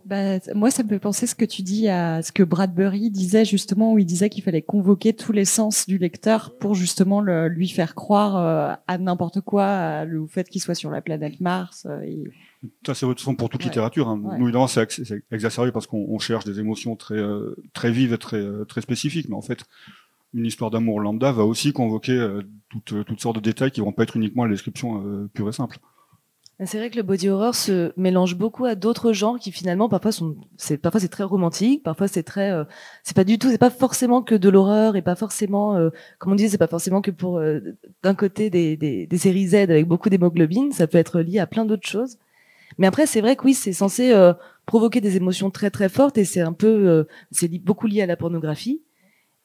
Bah, 0.04 0.38
moi, 0.54 0.71
ça 0.71 0.85
me 0.85 0.88
fait 0.88 0.99
penser 1.00 1.26
ce 1.26 1.35
que 1.35 1.45
tu 1.45 1.62
dis 1.62 1.88
à 1.88 2.23
ce 2.23 2.30
que 2.30 2.42
Bradbury 2.42 3.11
disait 3.11 3.45
justement, 3.45 3.92
où 3.92 3.99
il 3.99 4.06
disait 4.06 4.30
qu'il 4.30 4.45
fallait 4.45 4.62
convoquer 4.62 5.12
tous 5.12 5.33
les 5.33 5.45
sens 5.45 5.87
du 5.87 5.99
lecteur 5.99 6.56
pour 6.59 6.75
justement 6.75 7.21
le, 7.21 7.49
lui 7.49 7.68
faire 7.68 7.95
croire 7.95 8.37
euh, 8.37 8.75
à 8.87 8.99
n'importe 8.99 9.40
quoi, 9.40 9.66
à 9.66 10.04
le 10.04 10.26
fait 10.26 10.49
qu'il 10.49 10.62
soit 10.62 10.75
sur 10.75 10.90
la 10.90 11.02
planète 11.02 11.40
Mars. 11.40 11.87
Euh, 11.90 12.02
et... 12.02 12.23
Ça, 12.84 12.94
c'est 12.94 13.06
votre 13.06 13.32
pour 13.34 13.48
toute 13.48 13.64
littérature. 13.64 14.08
Hein. 14.08 14.20
Nous, 14.38 14.44
évidemment, 14.44 14.66
c'est 14.66 14.88
exacerbé 15.30 15.72
parce 15.72 15.86
qu'on 15.86 16.18
cherche 16.18 16.44
des 16.44 16.58
émotions 16.58 16.96
très, 16.96 17.16
euh, 17.16 17.56
très 17.72 17.90
vives 17.90 18.12
et 18.12 18.18
très, 18.18 18.44
très 18.66 18.80
spécifiques. 18.80 19.28
Mais 19.28 19.36
en 19.36 19.42
fait, 19.42 19.64
une 20.34 20.46
histoire 20.46 20.70
d'amour 20.70 21.00
lambda 21.00 21.32
va 21.32 21.44
aussi 21.44 21.72
convoquer 21.72 22.40
toutes, 22.68 23.04
toutes 23.04 23.20
sortes 23.20 23.36
de 23.36 23.40
détails 23.40 23.70
qui 23.70 23.80
vont 23.80 23.92
pas 23.92 24.02
être 24.02 24.16
uniquement 24.16 24.44
la 24.44 24.50
description 24.50 25.28
pure 25.32 25.48
et 25.48 25.52
simple. 25.52 25.78
C'est 26.64 26.78
vrai 26.78 26.88
que 26.88 26.96
le 26.96 27.02
body 27.02 27.28
horror 27.28 27.54
se 27.54 27.92
mélange 27.98 28.34
beaucoup 28.34 28.64
à 28.64 28.75
d'autres 28.75 29.12
genres 29.12 29.38
qui 29.38 29.52
finalement 29.52 29.90
parfois 29.90 30.10
sont, 30.10 30.36
c'est 30.56 30.78
parfois 30.78 31.00
c'est 31.00 31.10
très 31.10 31.22
romantique, 31.22 31.82
parfois 31.82 32.08
c'est 32.08 32.22
très, 32.22 32.50
euh, 32.50 32.64
c'est 33.02 33.14
pas 33.14 33.25
du 33.25 33.38
tout, 33.38 33.50
c'est 33.50 33.58
pas 33.58 33.68
forcément 33.68 34.22
que 34.22 34.34
de 34.34 34.48
l'horreur 34.48 34.96
et 34.96 35.02
pas 35.02 35.16
forcément, 35.16 35.76
euh, 35.76 35.90
comme 36.18 36.32
on 36.32 36.34
dit, 36.34 36.48
c'est 36.48 36.56
pas 36.56 36.66
forcément 36.66 37.02
que 37.02 37.10
pour 37.10 37.36
euh, 37.36 37.60
d'un 38.02 38.14
côté 38.14 38.48
des, 38.48 38.78
des, 38.78 39.06
des, 39.06 39.18
séries 39.18 39.48
Z 39.48 39.54
avec 39.54 39.86
beaucoup 39.86 40.08
d'hémoglobine, 40.08 40.72
ça 40.72 40.86
peut 40.86 40.96
être 40.96 41.20
lié 41.20 41.40
à 41.40 41.46
plein 41.46 41.66
d'autres 41.66 41.86
choses. 41.86 42.16
Mais 42.78 42.87
après 42.87 43.06
c'est 43.06 43.21
vrai 43.21 43.37
que 43.37 43.45
oui, 43.45 43.54
c'est 43.54 43.73
censé 43.73 44.14
provoquer 44.66 45.00
des 45.00 45.16
émotions 45.16 45.50
très 45.50 45.71
très 45.71 45.88
fortes 45.88 46.18
et 46.18 46.25
c'est 46.25 46.40
un 46.40 46.52
peu, 46.52 47.06
c'est 47.30 47.49
beaucoup 47.59 47.87
lié 47.87 48.02
à 48.02 48.06
la 48.06 48.16
pornographie 48.16 48.83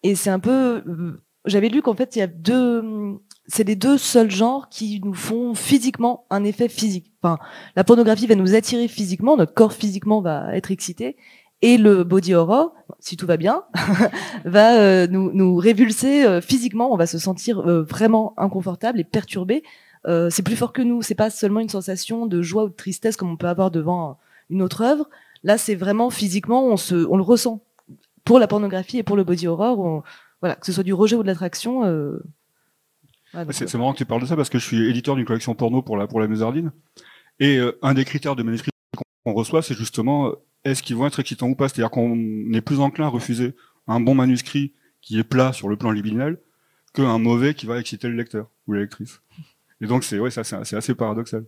et 0.04 0.16
c'est 0.16 0.30
un 0.30 0.40
peu, 0.40 0.84
j'avais 1.46 1.70
lu 1.70 1.82
qu'en 1.82 1.94
fait 1.94 2.16
il 2.16 2.20
y 2.20 2.24
a 2.24 2.28
deux 2.28 3.20
c'est 3.48 3.64
les 3.64 3.76
deux 3.76 3.98
seuls 3.98 4.32
genres 4.32 4.70
qui 4.70 5.02
nous 5.04 5.14
font 5.14 5.56
physiquement 5.56 6.26
un 6.30 6.44
effet 6.44 6.70
physique. 6.70 7.12
Enfin, 7.22 7.38
la 7.76 7.84
pornographie 7.84 8.28
va 8.28 8.36
nous 8.36 8.56
attirer 8.56 8.88
physiquement, 8.88 9.36
notre 9.36 9.54
corps 9.54 9.74
physiquement 9.74 10.22
va 10.22 10.56
être 10.56 10.72
excité, 10.72 11.18
et 11.62 11.78
le 11.78 12.04
body 12.04 12.34
horror, 12.34 12.74
si 13.00 13.18
tout 13.18 13.28
va 13.28 13.38
bien, 13.38 13.64
va 14.46 14.80
euh, 14.80 15.08
nous, 15.08 15.32
nous 15.34 15.58
révulser 15.58 16.26
euh, 16.26 16.42
physiquement. 16.42 16.92
On 16.92 16.98
va 16.98 17.06
se 17.06 17.20
sentir 17.20 17.60
euh, 17.60 17.84
vraiment 17.84 18.34
inconfortable 18.38 19.00
et 19.00 19.04
perturbé. 19.04 19.64
C'est 20.06 20.44
plus 20.44 20.56
fort 20.56 20.74
que 20.74 20.82
nous. 20.82 21.02
C'est 21.02 21.16
pas 21.16 21.30
seulement 21.30 21.60
une 21.60 21.70
sensation 21.70 22.26
de 22.26 22.42
joie 22.42 22.66
ou 22.66 22.70
de 22.70 22.76
tristesse 22.76 23.16
comme 23.16 23.30
on 23.32 23.38
peut 23.38 23.48
avoir 23.48 23.72
devant 23.72 24.18
une 24.50 24.62
autre 24.62 24.82
œuvre. 24.82 25.10
Là, 25.44 25.58
c'est 25.58 25.76
vraiment 25.76 26.10
physiquement, 26.10 26.66
on 26.66 26.78
se, 26.78 26.96
on 27.08 27.18
le 27.18 27.24
ressent. 27.24 27.64
Pour 28.24 28.38
la 28.38 28.48
pornographie 28.48 29.00
et 29.00 29.04
pour 29.04 29.16
le 29.16 29.24
body 29.24 29.48
horror, 29.48 30.04
voilà, 30.42 30.56
que 30.56 30.66
ce 30.66 30.72
soit 30.72 30.84
du 30.84 30.94
rejet 30.94 31.16
ou 31.16 31.24
de 31.24 31.28
l'attraction 31.28 31.84
c'est 33.52 33.76
marrant 33.76 33.94
que 33.94 33.98
tu 33.98 34.06
parles 34.06 34.22
de 34.22 34.26
ça 34.26 34.36
parce 34.36 34.50
que 34.50 34.60
je 34.60 34.66
suis 34.66 34.90
éditeur 34.90 35.16
d'une 35.16 35.26
collection 35.26 35.56
porno 35.56 35.82
pour 35.82 35.98
la 35.98 36.08
pour 36.08 36.20
la 36.20 36.28
Musardine 36.28 36.72
et 37.40 37.58
euh, 37.58 37.78
un 37.82 37.94
des 37.94 38.06
critères 38.06 38.36
de 38.36 38.44
manuscrits 38.44 38.72
qu'on 39.26 39.34
reçoit 39.34 39.62
c'est 39.62 39.74
justement 39.74 40.28
euh, 40.28 40.32
est-ce 40.64 40.84
qu'ils 40.84 40.96
vont 40.96 41.08
être 41.08 41.20
excitants 41.20 41.48
ou 41.48 41.56
pas? 41.56 41.70
C'est-à-dire 41.70 41.90
qu'on 41.90 42.16
est 42.54 42.62
plus 42.62 42.80
enclin 42.80 43.06
à 43.06 43.10
refuser 43.10 43.56
un 43.88 44.00
bon 44.00 44.14
manuscrit 44.14 44.74
qui 45.02 45.18
est 45.18 45.24
plat 45.24 45.54
sur 45.54 45.70
le 45.70 45.78
plan 45.78 45.92
libidinal 45.92 46.38
qu'un 46.94 47.18
mauvais 47.18 47.54
qui 47.54 47.66
va 47.66 47.80
exciter 47.80 48.10
le 48.10 48.16
lecteur 48.16 48.48
ou 48.68 48.74
la 48.74 48.82
lectrice 48.82 49.22
et 49.82 49.88
donc 49.88 50.04
c'est 50.04 50.20
ouais 50.20 50.32
assez 50.76 50.96
paradoxal 50.96 51.46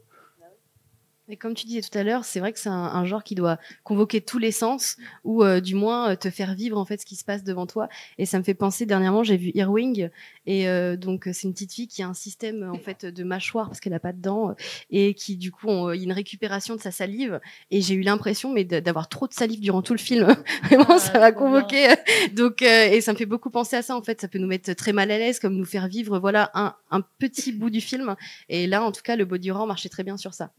et 1.30 1.38
comme 1.38 1.54
tu 1.54 1.66
disais 1.66 1.80
tout 1.80 1.98
à 1.98 2.04
l'heure, 2.04 2.26
c'est 2.26 2.42
vrai 2.42 2.52
que 2.52 2.60
c'est 2.60 2.68
un, 2.68 3.06
genre 3.06 3.24
qui 3.24 3.34
doit 3.34 3.58
convoquer 3.86 4.20
tous 4.20 4.40
les 4.40 4.52
sens 4.52 4.98
ou 5.24 5.42
euh, 5.42 5.62
du 5.62 5.74
moins 5.74 6.12
euh, 6.12 6.16
te 6.18 6.30
faire 6.30 6.54
vivre 6.54 6.78
en 6.78 6.84
fait 6.84 7.00
ce 7.00 7.06
qui 7.06 7.16
se 7.16 7.24
passe 7.24 7.46
devant 7.46 7.66
toi. 7.66 7.88
Et 8.18 8.26
ça 8.26 8.38
me 8.40 8.44
fait 8.44 8.54
penser 8.54 8.86
dernièrement, 8.86 9.24
j'ai 9.24 9.38
vu 9.38 9.52
Earwing 9.56 10.10
et 10.46 10.68
euh, 10.68 10.98
donc 10.98 11.30
c'est 11.32 11.44
une 11.44 11.54
petite 11.54 11.72
fille 11.72 11.88
qui 11.88 12.04
a 12.04 12.10
un 12.10 12.14
système 12.14 12.70
en 12.70 12.78
fait 12.78 13.06
de 13.06 13.24
mâchoire 13.24 13.68
parce 13.68 13.80
qu'elle 13.80 13.94
a 13.94 14.02
pas 14.02 14.12
de 14.12 14.22
dents 14.22 14.54
et 14.90 15.14
qui 15.14 15.38
du 15.38 15.54
coup 15.54 15.70
a 15.70 15.96
une 15.96 16.12
récupération 16.12 16.76
de 16.76 16.82
sa 16.82 16.92
salive. 16.92 17.40
Et 17.72 17.80
j'ai 17.80 17.96
eu 17.96 18.02
l'impression 18.02 18.52
mais 18.52 18.66
d'avoir 18.66 19.08
trop 19.08 19.28
de 19.28 19.34
salive 19.34 19.62
durant 19.62 19.82
tout 19.82 19.94
le 19.94 20.00
film. 20.00 20.36
Vraiment, 20.64 20.86
ah, 20.90 21.00
ça 21.00 21.20
m'a 21.20 21.32
convoqué. 21.32 21.88
donc 22.34 22.62
et 22.62 23.00
ça 23.00 23.14
me 23.14 23.18
fait 23.18 23.26
beaucoup 23.26 23.50
penser 23.50 23.78
à 23.78 23.82
ça 23.82 23.96
en 23.96 24.02
fait. 24.02 24.20
Ça 24.20 24.28
peut 24.28 24.40
nous 24.40 24.48
mettre 24.48 24.74
très 24.74 24.92
mal 24.92 25.10
à 25.10 25.18
l'aise, 25.18 25.40
comme 25.40 25.56
nous 25.56 25.66
faire 25.66 25.88
vivre 25.88 26.20
voilà 26.20 26.52
un, 26.54 26.76
un 26.92 27.02
petit 27.18 27.54
bout 27.54 27.70
du 27.70 27.80
film. 27.80 28.18
Et 28.50 28.68
là 28.68 28.84
en 28.84 28.92
tout 28.92 29.04
cas 29.04 29.16
le 29.16 29.24
body 29.24 29.52
horror 29.52 29.68
marchait 29.68 29.90
très 29.90 30.04
bien 30.04 30.18
sur 30.18 30.34
ça 30.34 30.52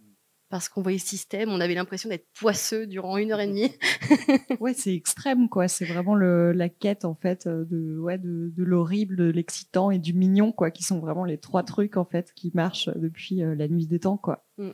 parce 0.54 0.68
qu'on 0.68 0.82
voyait 0.82 0.98
le 0.98 1.04
système, 1.04 1.50
on 1.50 1.58
avait 1.58 1.74
l'impression 1.74 2.08
d'être 2.08 2.28
poisseux 2.32 2.86
durant 2.86 3.16
une 3.16 3.32
heure 3.32 3.40
et 3.40 3.48
demie. 3.48 3.72
ouais, 4.60 4.72
c'est 4.72 4.94
extrême, 4.94 5.48
quoi. 5.48 5.66
C'est 5.66 5.84
vraiment 5.84 6.14
le, 6.14 6.52
la 6.52 6.68
quête, 6.68 7.04
en 7.04 7.16
fait, 7.16 7.48
euh, 7.48 7.64
de, 7.64 7.98
ouais, 7.98 8.18
de, 8.18 8.52
de 8.56 8.62
l'horrible, 8.62 9.16
de 9.16 9.24
l'excitant 9.24 9.90
et 9.90 9.98
du 9.98 10.14
mignon, 10.14 10.52
quoi, 10.52 10.70
qui 10.70 10.84
sont 10.84 11.00
vraiment 11.00 11.24
les 11.24 11.38
trois 11.38 11.64
trucs, 11.64 11.96
en 11.96 12.04
fait, 12.04 12.32
qui 12.36 12.52
marchent 12.54 12.88
depuis 12.94 13.42
euh, 13.42 13.56
la 13.56 13.66
nuit 13.66 13.88
des 13.88 13.98
temps, 13.98 14.16
quoi. 14.16 14.44
Mm. 14.58 14.70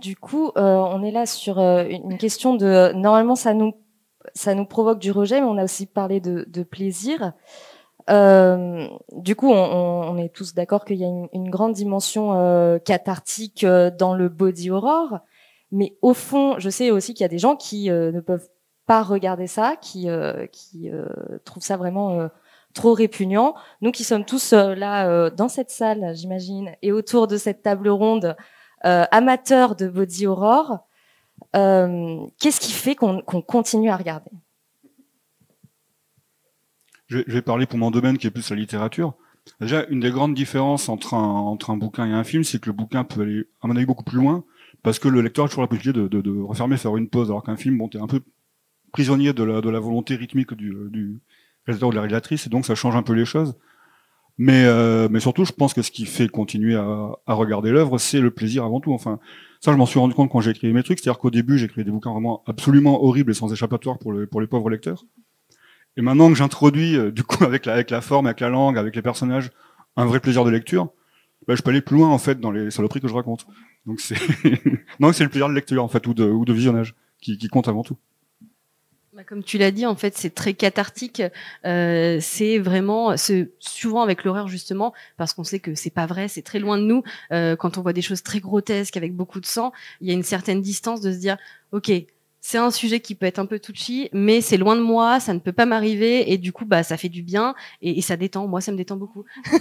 Du 0.00 0.16
coup, 0.16 0.46
euh, 0.56 0.76
on 0.78 1.02
est 1.02 1.12
là 1.12 1.26
sur 1.26 1.58
une 1.58 2.16
question 2.16 2.54
de. 2.54 2.94
Normalement, 2.94 3.36
ça 3.36 3.52
nous, 3.52 3.74
ça 4.34 4.54
nous 4.54 4.64
provoque 4.64 4.98
du 4.98 5.10
rejet, 5.10 5.42
mais 5.42 5.46
on 5.46 5.58
a 5.58 5.64
aussi 5.64 5.84
parlé 5.84 6.20
de, 6.20 6.46
de 6.48 6.62
plaisir. 6.62 7.34
Euh, 8.10 8.86
du 9.12 9.34
coup, 9.34 9.50
on, 9.50 10.16
est 10.18 10.28
tous 10.28 10.54
d'accord 10.54 10.84
qu'il 10.84 10.96
y 10.96 11.04
a 11.04 11.08
une, 11.08 11.28
une 11.32 11.50
grande 11.50 11.72
dimension 11.72 12.34
euh, 12.34 12.78
cathartique 12.78 13.64
euh, 13.64 13.90
dans 13.90 14.14
le 14.14 14.28
body 14.28 14.70
horror, 14.70 15.20
mais 15.72 15.96
au 16.02 16.12
fond, 16.14 16.56
je 16.58 16.68
sais 16.70 16.90
aussi 16.90 17.14
qu'il 17.14 17.24
y 17.24 17.26
a 17.26 17.28
des 17.28 17.38
gens 17.38 17.56
qui 17.56 17.90
euh, 17.90 18.12
ne 18.12 18.20
peuvent 18.20 18.48
pas 18.86 19.02
regarder 19.02 19.46
ça, 19.46 19.76
qui, 19.80 20.08
qui 20.52 20.90
trouvent 21.46 21.62
ça 21.62 21.78
vraiment 21.78 22.28
trop 22.74 22.92
répugnant. 22.92 23.54
Nous 23.80 23.92
qui 23.92 24.04
sommes 24.04 24.26
tous 24.26 24.52
là 24.52 25.30
dans 25.30 25.48
cette 25.48 25.70
salle, 25.70 26.14
j'imagine, 26.14 26.74
et 26.82 26.92
autour 26.92 27.26
de 27.26 27.38
cette 27.38 27.62
table 27.62 27.88
ronde, 27.88 28.36
amateurs 28.82 29.74
de 29.74 29.88
body 29.88 30.26
horror, 30.26 30.80
qu'est-ce 31.54 32.60
qui 32.60 32.72
fait 32.72 32.94
qu'on 32.94 33.22
continue 33.22 33.88
à 33.88 33.96
regarder? 33.96 34.30
Je, 37.06 37.18
vais 37.26 37.42
parler 37.42 37.66
pour 37.66 37.78
mon 37.78 37.90
domaine 37.90 38.18
qui 38.18 38.26
est 38.26 38.30
plus 38.30 38.50
la 38.50 38.56
littérature. 38.56 39.14
Déjà, 39.60 39.84
une 39.88 40.00
des 40.00 40.10
grandes 40.10 40.34
différences 40.34 40.88
entre 40.88 41.14
un, 41.14 41.22
entre 41.22 41.70
un 41.70 41.76
bouquin 41.76 42.06
et 42.06 42.12
un 42.12 42.24
film, 42.24 42.44
c'est 42.44 42.60
que 42.60 42.66
le 42.66 42.72
bouquin 42.72 43.04
peut 43.04 43.22
aller, 43.22 43.44
à 43.62 43.66
mon 43.66 43.76
avis, 43.76 43.86
beaucoup 43.86 44.04
plus 44.04 44.18
loin, 44.18 44.44
parce 44.82 44.98
que 44.98 45.08
le 45.08 45.20
lecteur 45.20 45.44
a 45.44 45.48
toujours 45.48 45.62
la 45.62 45.68
possibilité 45.68 46.00
de, 46.00 46.08
de, 46.08 46.20
de 46.22 46.40
refermer, 46.40 46.76
faire 46.76 46.96
une 46.96 47.08
pause, 47.08 47.28
alors 47.28 47.42
qu'un 47.42 47.56
film, 47.56 47.76
bon, 47.78 47.88
t'es 47.88 47.98
un 47.98 48.06
peu 48.06 48.20
prisonnier 48.92 49.32
de 49.32 49.44
la, 49.44 49.60
de 49.60 49.68
la 49.68 49.80
volonté 49.80 50.14
rythmique 50.14 50.54
du, 50.54 50.74
du 50.90 51.20
réalisateur 51.66 51.88
ou 51.88 51.92
de 51.92 51.96
la 51.96 52.02
réalisatrice, 52.02 52.46
et 52.46 52.50
donc 52.50 52.64
ça 52.64 52.74
change 52.74 52.96
un 52.96 53.02
peu 53.02 53.12
les 53.12 53.26
choses. 53.26 53.54
Mais, 54.36 54.64
euh, 54.64 55.08
mais 55.10 55.20
surtout, 55.20 55.44
je 55.44 55.52
pense 55.52 55.74
que 55.74 55.82
ce 55.82 55.90
qui 55.90 56.06
fait 56.06 56.28
continuer 56.28 56.74
à, 56.74 57.10
à 57.26 57.34
regarder 57.34 57.70
l'œuvre, 57.70 57.98
c'est 57.98 58.20
le 58.20 58.32
plaisir 58.32 58.64
avant 58.64 58.80
tout. 58.80 58.92
Enfin, 58.92 59.20
ça, 59.60 59.72
je 59.72 59.76
m'en 59.76 59.86
suis 59.86 60.00
rendu 60.00 60.14
compte 60.14 60.30
quand 60.30 60.40
j'ai 60.40 60.50
écrit 60.50 60.72
mes 60.72 60.82
trucs, 60.82 60.98
c'est-à-dire 60.98 61.20
qu'au 61.20 61.30
début, 61.30 61.56
j'écrivais 61.56 61.84
des 61.84 61.92
bouquins 61.92 62.12
vraiment 62.12 62.42
absolument 62.46 63.04
horribles 63.04 63.30
et 63.30 63.34
sans 63.34 63.52
échappatoire 63.52 63.98
pour, 63.98 64.12
le, 64.12 64.26
pour 64.26 64.40
les 64.40 64.46
pauvres 64.46 64.70
lecteurs. 64.70 65.04
Et 65.96 66.02
maintenant 66.02 66.28
que 66.28 66.34
j'introduis, 66.34 66.96
euh, 66.96 67.10
du 67.12 67.24
coup, 67.24 67.44
avec 67.44 67.66
la, 67.66 67.74
avec 67.74 67.90
la 67.90 68.00
forme, 68.00 68.26
avec 68.26 68.40
la 68.40 68.48
langue, 68.48 68.78
avec 68.78 68.94
les 68.96 69.02
personnages, 69.02 69.50
un 69.96 70.06
vrai 70.06 70.20
plaisir 70.20 70.44
de 70.44 70.50
lecture, 70.50 70.88
bah, 71.46 71.54
je 71.54 71.62
peux 71.62 71.70
aller 71.70 71.82
plus 71.82 71.96
loin 71.96 72.08
en 72.08 72.18
fait 72.18 72.40
dans 72.40 72.50
les 72.50 72.70
saloperies 72.70 73.00
que 73.00 73.08
je 73.08 73.14
raconte. 73.14 73.46
Donc 73.86 74.00
c'est 74.00 74.16
non, 75.00 75.12
c'est 75.12 75.24
le 75.24 75.30
plaisir 75.30 75.48
de 75.48 75.54
lecture 75.54 75.84
en 75.84 75.88
fait 75.88 76.06
ou 76.06 76.14
de, 76.14 76.24
ou 76.24 76.44
de 76.44 76.52
visionnage 76.52 76.94
qui, 77.20 77.38
qui 77.38 77.48
compte 77.48 77.68
avant 77.68 77.82
tout. 77.82 77.96
Bah, 79.14 79.22
comme 79.22 79.44
tu 79.44 79.58
l'as 79.58 79.70
dit, 79.70 79.86
en 79.86 79.94
fait, 79.94 80.18
c'est 80.18 80.34
très 80.34 80.54
cathartique. 80.54 81.22
Euh, 81.64 82.18
c'est 82.20 82.58
vraiment, 82.58 83.14
souvent 83.60 84.02
avec 84.02 84.24
l'horreur 84.24 84.48
justement, 84.48 84.92
parce 85.16 85.34
qu'on 85.34 85.44
sait 85.44 85.60
que 85.60 85.76
c'est 85.76 85.90
pas 85.90 86.06
vrai, 86.06 86.26
c'est 86.26 86.42
très 86.42 86.58
loin 86.58 86.78
de 86.78 86.82
nous. 86.82 87.04
Euh, 87.30 87.54
quand 87.54 87.78
on 87.78 87.82
voit 87.82 87.92
des 87.92 88.02
choses 88.02 88.24
très 88.24 88.40
grotesques 88.40 88.96
avec 88.96 89.14
beaucoup 89.14 89.38
de 89.38 89.46
sang, 89.46 89.72
il 90.00 90.08
y 90.08 90.10
a 90.10 90.14
une 90.14 90.24
certaine 90.24 90.60
distance 90.60 91.00
de 91.00 91.12
se 91.12 91.18
dire, 91.18 91.36
ok, 91.70 91.92
c'est 92.46 92.58
un 92.58 92.70
sujet 92.70 93.00
qui 93.00 93.14
peut 93.14 93.24
être 93.24 93.38
un 93.38 93.46
peu 93.46 93.58
touchy, 93.58 94.10
mais 94.12 94.42
c'est 94.42 94.58
loin 94.58 94.76
de 94.76 94.82
moi, 94.82 95.18
ça 95.18 95.32
ne 95.32 95.38
peut 95.38 95.54
pas 95.54 95.64
m'arriver, 95.64 96.30
et 96.30 96.36
du 96.36 96.52
coup, 96.52 96.66
bah, 96.66 96.82
ça 96.82 96.98
fait 96.98 97.08
du 97.08 97.22
bien 97.22 97.54
et, 97.80 97.96
et 97.96 98.02
ça 98.02 98.18
détend. 98.18 98.46
Moi, 98.46 98.60
ça 98.60 98.70
me 98.70 98.76
détend 98.76 98.98
beaucoup. 98.98 99.24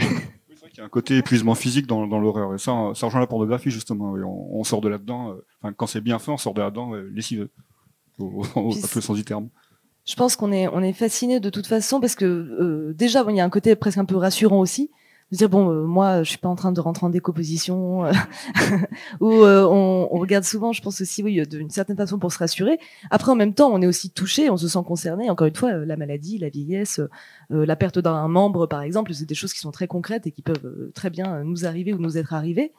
Il 0.00 0.76
y 0.76 0.80
a 0.82 0.84
un 0.84 0.90
côté 0.90 1.16
épuisement 1.16 1.54
physique 1.54 1.86
dans, 1.86 2.06
dans 2.06 2.18
l'horreur, 2.18 2.54
et 2.54 2.58
ça, 2.58 2.92
ça 2.94 3.06
rejoint 3.06 3.20
la 3.20 3.26
pornographie 3.26 3.70
justement. 3.70 4.12
On, 4.12 4.60
on 4.60 4.64
sort 4.64 4.82
de 4.82 4.90
là-dedans. 4.90 5.34
Euh, 5.64 5.72
quand 5.78 5.86
c'est 5.86 6.02
bien 6.02 6.18
fait, 6.18 6.30
on 6.30 6.36
sort 6.36 6.52
de 6.52 6.60
là-dedans 6.60 6.94
euh, 6.94 7.10
lessiveux 7.14 7.50
au, 8.18 8.44
au, 8.54 8.74
peu 8.74 9.00
sens 9.00 9.16
du 9.16 9.24
terme. 9.24 9.48
Je 10.06 10.16
pense 10.16 10.36
qu'on 10.36 10.52
est 10.52 10.68
on 10.68 10.82
est 10.82 10.92
fasciné 10.92 11.40
de 11.40 11.48
toute 11.48 11.66
façon 11.66 12.00
parce 12.00 12.16
que 12.16 12.26
euh, 12.26 12.92
déjà 12.92 13.24
bon, 13.24 13.30
il 13.30 13.36
y 13.36 13.40
a 13.40 13.44
un 13.46 13.50
côté 13.50 13.74
presque 13.76 13.98
un 13.98 14.04
peu 14.04 14.16
rassurant 14.16 14.60
aussi 14.60 14.90
de 15.32 15.36
dire 15.36 15.48
bon 15.48 15.70
euh, 15.70 15.84
moi 15.84 16.22
je 16.22 16.30
suis 16.30 16.38
pas 16.38 16.48
en 16.48 16.56
train 16.56 16.72
de 16.72 16.80
rentrer 16.80 17.06
en 17.06 17.10
décomposition 17.10 18.04
euh, 18.04 18.12
ou 19.20 19.30
euh, 19.30 19.66
on, 19.66 20.08
on 20.10 20.18
regarde 20.18 20.44
souvent 20.44 20.72
je 20.72 20.82
pense 20.82 21.00
aussi 21.00 21.22
oui 21.22 21.40
d'une 21.46 21.70
certaine 21.70 21.96
façon 21.96 22.18
pour 22.18 22.32
se 22.32 22.38
rassurer. 22.38 22.78
Après 23.10 23.30
en 23.30 23.36
même 23.36 23.54
temps 23.54 23.70
on 23.72 23.80
est 23.82 23.86
aussi 23.86 24.10
touché 24.10 24.50
on 24.50 24.56
se 24.56 24.68
sent 24.68 24.82
concerné. 24.86 25.30
Encore 25.30 25.46
une 25.46 25.56
fois 25.56 25.70
euh, 25.70 25.86
la 25.86 25.96
maladie 25.96 26.38
la 26.38 26.48
vieillesse 26.48 27.00
euh, 27.52 27.66
la 27.66 27.76
perte 27.76 27.98
d'un 27.98 28.28
membre 28.28 28.66
par 28.66 28.82
exemple 28.82 29.14
c'est 29.14 29.26
des 29.26 29.34
choses 29.34 29.52
qui 29.52 29.60
sont 29.60 29.70
très 29.72 29.86
concrètes 29.86 30.26
et 30.26 30.32
qui 30.32 30.42
peuvent 30.42 30.64
euh, 30.64 30.92
très 30.94 31.10
bien 31.10 31.44
nous 31.44 31.66
arriver 31.66 31.92
ou 31.92 31.98
nous 31.98 32.18
être 32.18 32.34
arrivées. 32.34 32.72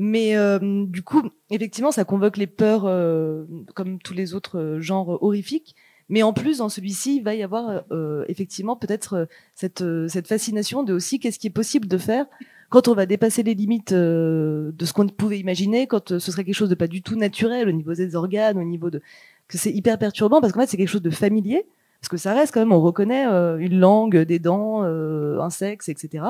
Mais 0.00 0.36
euh, 0.36 0.84
du 0.86 1.02
coup 1.02 1.28
effectivement 1.50 1.90
ça 1.90 2.04
convoque 2.04 2.36
les 2.36 2.46
peurs 2.46 2.84
euh, 2.86 3.44
comme 3.74 3.98
tous 3.98 4.14
les 4.14 4.32
autres 4.32 4.58
euh, 4.60 4.80
genres 4.80 5.20
horrifiques 5.24 5.74
mais 6.08 6.22
en 6.22 6.32
plus, 6.32 6.58
dans 6.58 6.68
celui-ci, 6.68 7.16
il 7.16 7.22
va 7.22 7.34
y 7.34 7.42
avoir 7.42 7.82
euh, 7.92 8.24
effectivement 8.28 8.76
peut-être 8.76 9.14
euh, 9.14 9.26
cette, 9.54 9.82
euh, 9.82 10.08
cette 10.08 10.26
fascination 10.26 10.82
de 10.82 10.92
aussi 10.92 11.18
qu'est-ce 11.20 11.38
qui 11.38 11.48
est 11.48 11.50
possible 11.50 11.86
de 11.86 11.98
faire 11.98 12.26
quand 12.70 12.88
on 12.88 12.94
va 12.94 13.06
dépasser 13.06 13.42
les 13.42 13.54
limites 13.54 13.92
euh, 13.92 14.72
de 14.72 14.84
ce 14.84 14.92
qu'on 14.92 15.06
pouvait 15.06 15.38
imaginer, 15.38 15.86
quand 15.86 16.12
euh, 16.12 16.18
ce 16.18 16.30
serait 16.30 16.44
quelque 16.44 16.54
chose 16.54 16.68
de 16.68 16.74
pas 16.74 16.86
du 16.86 17.02
tout 17.02 17.16
naturel 17.16 17.68
au 17.68 17.72
niveau 17.72 17.94
des 17.94 18.14
organes, 18.14 18.58
au 18.58 18.64
niveau 18.64 18.90
de 18.90 19.00
que 19.48 19.56
c'est 19.56 19.72
hyper 19.72 19.98
perturbant 19.98 20.42
parce 20.42 20.52
qu'en 20.52 20.60
fait 20.60 20.66
c'est 20.66 20.76
quelque 20.76 20.88
chose 20.88 21.02
de 21.02 21.10
familier 21.10 21.66
parce 22.02 22.10
que 22.10 22.18
ça 22.18 22.34
reste 22.34 22.52
quand 22.52 22.60
même 22.60 22.72
on 22.72 22.80
reconnaît 22.80 23.26
euh, 23.26 23.56
une 23.56 23.78
langue, 23.78 24.18
des 24.18 24.38
dents, 24.38 24.84
euh, 24.84 25.40
un 25.40 25.48
sexe, 25.48 25.88
etc. 25.88 26.24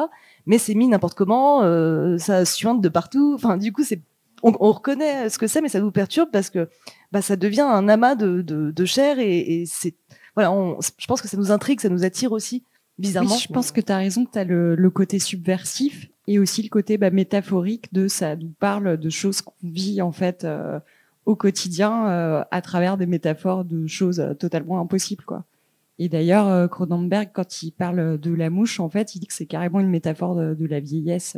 Mais 0.46 0.58
c'est 0.58 0.74
mis 0.74 0.86
n'importe 0.86 1.14
comment, 1.14 1.62
euh, 1.64 2.16
ça 2.18 2.44
suinte 2.44 2.80
de 2.80 2.88
partout. 2.88 3.32
Enfin 3.34 3.56
du 3.56 3.72
coup 3.72 3.82
c'est 3.82 4.00
on, 4.44 4.52
on 4.60 4.70
reconnaît 4.70 5.28
ce 5.28 5.38
que 5.38 5.48
c'est, 5.48 5.60
mais 5.60 5.68
ça 5.68 5.80
nous 5.80 5.90
perturbe 5.90 6.28
parce 6.32 6.50
que 6.50 6.68
bah, 7.12 7.22
ça 7.22 7.36
devient 7.36 7.62
un 7.62 7.88
amas 7.88 8.14
de, 8.14 8.42
de, 8.42 8.84
chair 8.84 9.18
et, 9.18 9.64
c'est 9.66 9.94
voilà, 10.34 10.52
je 10.98 11.06
pense 11.06 11.20
que 11.20 11.28
ça 11.28 11.36
nous 11.36 11.50
intrigue, 11.50 11.80
ça 11.80 11.88
nous 11.88 12.04
attire 12.04 12.32
aussi 12.32 12.62
bizarrement. 12.98 13.36
Je 13.36 13.48
pense 13.48 13.72
que 13.72 13.80
tu 13.80 13.90
as 13.90 13.96
raison, 13.96 14.26
tu 14.30 14.38
as 14.38 14.44
le, 14.44 14.90
côté 14.90 15.18
subversif 15.18 16.08
et 16.26 16.38
aussi 16.38 16.62
le 16.62 16.68
côté 16.68 16.98
bah, 16.98 17.10
métaphorique 17.10 17.92
de 17.92 18.08
ça 18.08 18.36
nous 18.36 18.52
parle 18.60 18.98
de 18.98 19.10
choses 19.10 19.40
qu'on 19.40 19.54
vit 19.62 20.02
en 20.02 20.12
fait 20.12 20.44
euh, 20.44 20.78
au 21.24 21.34
quotidien 21.34 22.08
euh, 22.08 22.44
à 22.50 22.60
travers 22.60 22.96
des 22.96 23.06
métaphores 23.06 23.64
de 23.64 23.86
choses 23.86 24.20
euh, 24.20 24.34
totalement 24.34 24.80
impossibles 24.80 25.24
quoi. 25.24 25.44
Et 26.00 26.08
d'ailleurs 26.08 26.70
Cronenberg 26.70 27.30
quand 27.32 27.64
il 27.64 27.72
parle 27.72 28.20
de 28.20 28.32
la 28.32 28.50
mouche 28.50 28.78
en 28.78 28.88
fait, 28.88 29.16
il 29.16 29.18
dit 29.18 29.26
que 29.26 29.34
c'est 29.34 29.46
carrément 29.46 29.80
une 29.80 29.88
métaphore 29.88 30.36
de, 30.36 30.66
la 30.66 30.78
vieillesse 30.78 31.36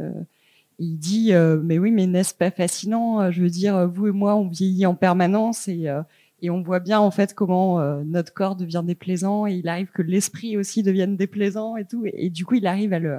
il 0.80 0.96
dit 0.96 1.32
euh, 1.34 1.60
mais 1.62 1.78
oui 1.78 1.92
mais 1.92 2.06
n'est-ce 2.06 2.34
pas 2.34 2.50
fascinant 2.50 3.20
euh, 3.20 3.30
je 3.30 3.42
veux 3.42 3.50
dire 3.50 3.86
vous 3.86 4.08
et 4.08 4.12
moi 4.12 4.34
on 4.34 4.48
vieillit 4.48 4.86
en 4.86 4.94
permanence 4.94 5.68
et 5.68 5.88
euh, 5.88 6.02
et 6.42 6.48
on 6.48 6.62
voit 6.62 6.80
bien 6.80 6.98
en 6.98 7.10
fait 7.10 7.34
comment 7.34 7.78
notre 8.02 8.32
corps 8.32 8.56
devient 8.56 8.82
déplaisant 8.82 9.46
et 9.46 9.56
il 9.56 9.68
arrive 9.68 9.88
que 9.88 10.00
l'esprit 10.00 10.56
aussi 10.56 10.82
devienne 10.82 11.14
déplaisant 11.14 11.76
et 11.76 11.84
tout. 11.84 12.06
Et, 12.06 12.30
du 12.30 12.46
coup 12.46 12.54
il 12.54 12.66
arrive 12.66 12.94
à 12.94 12.98
le 12.98 13.18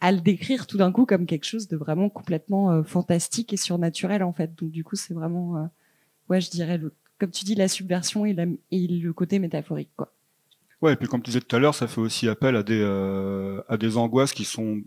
à 0.00 0.10
le 0.12 0.20
décrire 0.22 0.66
tout 0.66 0.78
d'un 0.78 0.90
coup 0.90 1.04
comme 1.04 1.26
quelque 1.26 1.44
chose 1.44 1.68
de 1.68 1.76
vraiment 1.76 2.08
complètement 2.08 2.82
fantastique 2.82 3.52
et 3.52 3.58
surnaturel 3.58 4.22
en 4.22 4.32
fait. 4.32 4.54
Donc 4.58 4.70
du 4.70 4.82
coup 4.82 4.96
c'est 4.96 5.12
vraiment 5.12 5.68
ouais 6.30 6.40
je 6.40 6.50
dirais 6.50 6.80
comme 7.18 7.30
tu 7.30 7.44
dis 7.44 7.54
la 7.54 7.68
subversion 7.68 8.24
et, 8.24 8.32
le 8.32 9.10
côté 9.12 9.38
métaphorique 9.38 9.90
quoi. 9.94 10.10
Ouais, 10.80 10.94
et 10.94 10.96
puis 10.96 11.06
comme 11.06 11.20
tu 11.20 11.32
disais 11.32 11.42
tout 11.42 11.54
à 11.54 11.58
l'heure, 11.58 11.74
ça 11.74 11.86
fait 11.86 12.00
aussi 12.00 12.28
appel 12.30 12.56
à 12.56 12.62
des 12.62 12.82
à 13.68 13.76
des 13.76 13.98
angoisses 13.98 14.32
qui 14.32 14.46
sont 14.46 14.80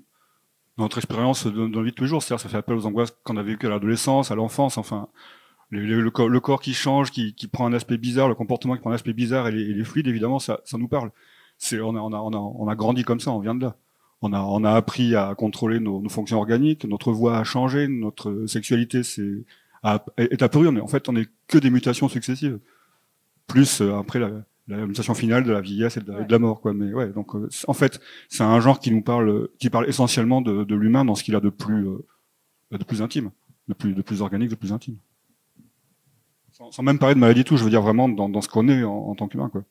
notre 0.78 0.98
expérience 0.98 1.48
de- 1.48 1.76
la 1.76 1.82
vie 1.84 1.92
de 1.92 1.96
tous 1.96 2.04
les 2.04 2.10
jours. 2.10 2.22
C'est-à-dire, 2.24 2.42
ça 2.42 2.50
fait 2.50 2.58
appel 2.58 2.76
aux 2.76 2.86
angoisses 2.86 3.12
qu'on 3.24 3.38
a 3.38 3.44
vécues 3.44 3.66
à 3.68 3.70
l'adolescence, 3.70 4.32
à 4.32 4.36
l'enfance. 4.36 4.78
Enfin, 4.78 5.08
les- 5.72 5.82
les- 5.86 5.96
le, 5.96 6.12
corps, 6.12 6.30
le 6.30 6.40
corps 6.40 6.62
qui 6.62 6.74
change, 6.74 7.12
qui, 7.12 7.34
qui 7.34 7.48
prend 7.48 7.66
un 7.66 7.74
aspect 7.74 7.98
bizarre, 7.98 8.28
le 8.30 8.36
comportement 8.36 8.76
qui 8.76 8.82
prend 8.82 8.92
un 8.92 8.96
aspect 8.96 9.14
bizarre 9.14 9.48
et 9.48 9.52
les, 9.52 9.62
et 9.64 9.74
les 9.74 9.84
fluides, 9.84 10.08
évidemment, 10.08 10.40
ça, 10.40 10.62
ça 10.66 10.78
nous 10.78 10.88
parle. 10.88 11.12
C'est 11.58 11.80
on 11.82 11.96
a, 11.96 12.00
on 12.00 12.14
a 12.14 12.18
on 12.18 12.32
a 12.34 12.38
on 12.38 12.68
a 12.68 12.76
grandi 12.76 13.04
comme 13.04 13.20
ça, 13.20 13.32
on 13.32 13.40
vient 13.40 13.56
de 13.56 13.64
là. 13.64 13.76
On 14.22 14.32
a 14.34 14.40
on 14.42 14.64
a 14.64 14.72
appris 14.74 15.16
à 15.16 15.34
contrôler 15.36 15.80
nos, 15.80 16.02
nos 16.02 16.10
fonctions 16.10 16.38
organiques, 16.38 16.86
notre 16.86 17.12
voix 17.12 17.38
a 17.40 17.44
changé, 17.44 17.88
notre 17.88 18.46
sexualité 18.48 19.02
c'est 19.04 19.44
a- 19.84 20.04
est 20.18 20.42
apparue. 20.44 20.70
Mais 20.72 20.82
en 20.82 20.88
fait, 20.88 21.10
on 21.10 21.16
est 21.16 21.28
que 21.48 21.58
des 21.58 21.70
mutations 21.72 22.08
successives. 22.10 22.60
Plus 23.48 23.82
euh, 23.82 23.98
après 23.98 24.20
la, 24.20 24.30
la 24.68 24.86
mutation 24.86 25.14
finale 25.14 25.44
de 25.44 25.52
la 25.52 25.62
vieillesse 25.62 25.98
et 25.98 26.02
de, 26.02 26.12
la- 26.12 26.22
et 26.22 26.26
de 26.26 26.32
la 26.32 26.40
mort 26.40 26.62
quoi. 26.62 26.74
Mais 26.74 26.94
ouais 26.94 27.10
donc 27.10 27.36
euh, 27.36 27.48
en 27.68 27.74
fait 27.74 28.00
c'est 28.30 28.44
un 28.44 28.60
genre 28.60 28.80
qui 28.80 28.92
nous 28.92 29.02
parle 29.02 29.48
qui 29.60 29.70
parle 29.70 29.88
essentiellement 29.88 30.42
de, 30.42 30.64
de 30.64 30.76
l'humain 30.76 31.06
dans 31.06 31.16
ce 31.16 31.24
qu'il 31.24 31.36
a 31.36 31.40
de 31.40 31.50
plus 31.50 31.88
euh, 31.88 32.06
de 32.72 32.84
plus 32.84 33.02
intime 33.02 33.32
de 33.68 33.74
plus 33.74 33.94
de 33.94 34.02
plus 34.02 34.22
organique 34.22 34.50
de 34.50 34.56
plus 34.56 34.74
intime. 34.74 34.98
Sans, 36.52 36.72
sans 36.72 36.84
même 36.84 37.00
parler 37.00 37.16
de 37.16 37.20
maladie 37.20 37.42
et 37.42 37.44
tout 37.44 37.58
je 37.58 37.64
veux 37.64 37.70
dire 37.70 37.82
vraiment 37.82 38.10
dans, 38.10 38.30
dans 38.30 38.42
ce 38.42 38.50
qu'on 38.50 38.68
est 38.68 38.84
en, 38.84 38.94
en 38.94 39.16
tant 39.16 39.28
qu'humain 39.28 39.50
quoi. 39.50 39.64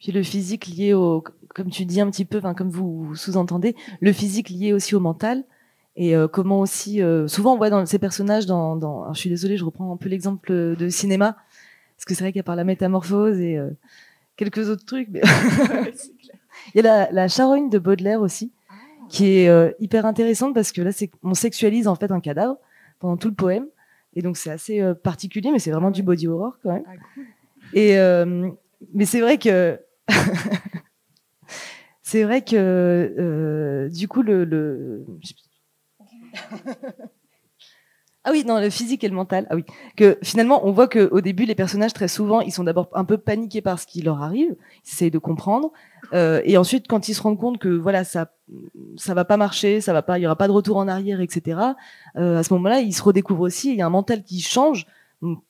Puis 0.00 0.10
le 0.12 0.22
physique 0.24 0.66
lié 0.66 0.94
au, 0.94 1.22
comme 1.54 1.70
tu 1.70 1.84
dis 1.84 2.00
un 2.00 2.10
petit 2.10 2.24
peu, 2.24 2.38
enfin 2.38 2.54
comme 2.54 2.70
vous 2.70 3.14
sous-entendez, 3.14 3.76
le 4.00 4.12
physique 4.12 4.48
lié 4.50 4.72
aussi 4.72 4.96
au 4.96 5.00
mental. 5.00 5.44
Et 5.94 6.16
euh, 6.16 6.26
comment 6.26 6.58
aussi, 6.60 7.00
souvent 7.28 7.52
on 7.54 7.56
voit 7.58 7.68
dans 7.70 7.84
ces 7.86 7.98
personnages, 8.00 8.46
dans, 8.46 8.76
dans 8.76 9.02
alors, 9.02 9.14
je 9.14 9.20
suis 9.20 9.28
désolée, 9.30 9.56
je 9.58 9.64
reprends 9.64 9.92
un 9.92 9.96
peu 9.96 10.08
l'exemple 10.08 10.74
de 10.76 10.88
cinéma, 10.88 11.36
parce 11.96 12.04
que 12.06 12.14
c'est 12.14 12.24
vrai 12.24 12.32
qu'il 12.32 12.38
y 12.38 12.40
a 12.40 12.44
par 12.44 12.56
la 12.56 12.64
métamorphose 12.64 13.38
et 13.38 13.58
quelques 14.36 14.68
autres 14.70 14.84
trucs. 14.84 15.08
mais- 15.10 15.22
Il 16.74 16.76
y 16.76 16.80
a 16.80 16.82
la, 16.82 17.10
la 17.12 17.28
charogne 17.28 17.70
de 17.70 17.78
Baudelaire 17.78 18.20
aussi, 18.20 18.52
qui 19.08 19.26
est 19.38 19.48
euh, 19.48 19.72
hyper 19.80 20.06
intéressante 20.06 20.54
parce 20.54 20.70
que 20.72 20.80
là, 20.82 20.90
on 21.22 21.34
sexualise 21.34 21.88
en 21.88 21.94
fait 21.94 22.10
un 22.10 22.20
cadavre 22.20 22.56
pendant 22.98 23.16
tout 23.16 23.28
le 23.28 23.34
poème, 23.34 23.66
et 24.14 24.22
donc 24.22 24.36
c'est 24.36 24.50
assez 24.50 24.80
euh, 24.80 24.94
particulier, 24.94 25.50
mais 25.50 25.58
c'est 25.58 25.70
vraiment 25.70 25.90
du 25.90 26.02
body 26.02 26.28
horror 26.28 26.58
quand 26.62 26.72
même. 26.74 26.84
Et 27.72 27.98
euh, 27.98 28.50
mais 28.94 29.06
c'est 29.06 29.20
vrai 29.20 29.38
que 29.38 29.80
c'est 32.02 32.22
vrai 32.24 32.42
que 32.42 33.88
du 33.92 34.08
coup 34.08 34.22
le, 34.22 34.44
le... 34.44 35.04
ah 38.24 38.30
oui 38.32 38.44
non 38.46 38.60
le 38.60 38.70
physique 38.70 39.04
et 39.04 39.08
le 39.08 39.14
mental 39.14 39.46
ah 39.50 39.56
oui 39.56 39.64
que 39.96 40.18
finalement 40.22 40.66
on 40.66 40.72
voit 40.72 40.88
que 40.88 41.08
au 41.10 41.20
début 41.20 41.44
les 41.44 41.54
personnages 41.54 41.92
très 41.92 42.08
souvent 42.08 42.40
ils 42.40 42.52
sont 42.52 42.64
d'abord 42.64 42.88
un 42.92 43.04
peu 43.04 43.18
paniqués 43.18 43.60
par 43.60 43.78
ce 43.78 43.86
qui 43.86 44.02
leur 44.02 44.22
arrive 44.22 44.54
ils 44.84 44.92
essayent 44.92 45.10
de 45.10 45.18
comprendre 45.18 45.72
euh, 46.12 46.40
et 46.44 46.56
ensuite 46.56 46.86
quand 46.88 47.08
ils 47.08 47.14
se 47.14 47.22
rendent 47.22 47.38
compte 47.38 47.58
que 47.58 47.68
voilà 47.68 48.04
ça 48.04 48.32
ça 48.96 49.14
va 49.14 49.24
pas 49.24 49.36
marcher 49.36 49.80
ça 49.80 49.92
va 49.92 50.02
pas 50.02 50.18
il 50.18 50.22
y 50.22 50.26
aura 50.26 50.36
pas 50.36 50.48
de 50.48 50.52
retour 50.52 50.76
en 50.76 50.88
arrière 50.88 51.20
etc 51.20 51.60
euh, 52.16 52.38
à 52.38 52.42
ce 52.42 52.52
moment-là 52.54 52.80
ils 52.80 52.92
se 52.92 53.02
redécouvrent 53.02 53.42
aussi 53.42 53.70
il 53.70 53.76
y 53.76 53.82
a 53.82 53.86
un 53.86 53.90
mental 53.90 54.22
qui 54.22 54.40
change 54.40 54.86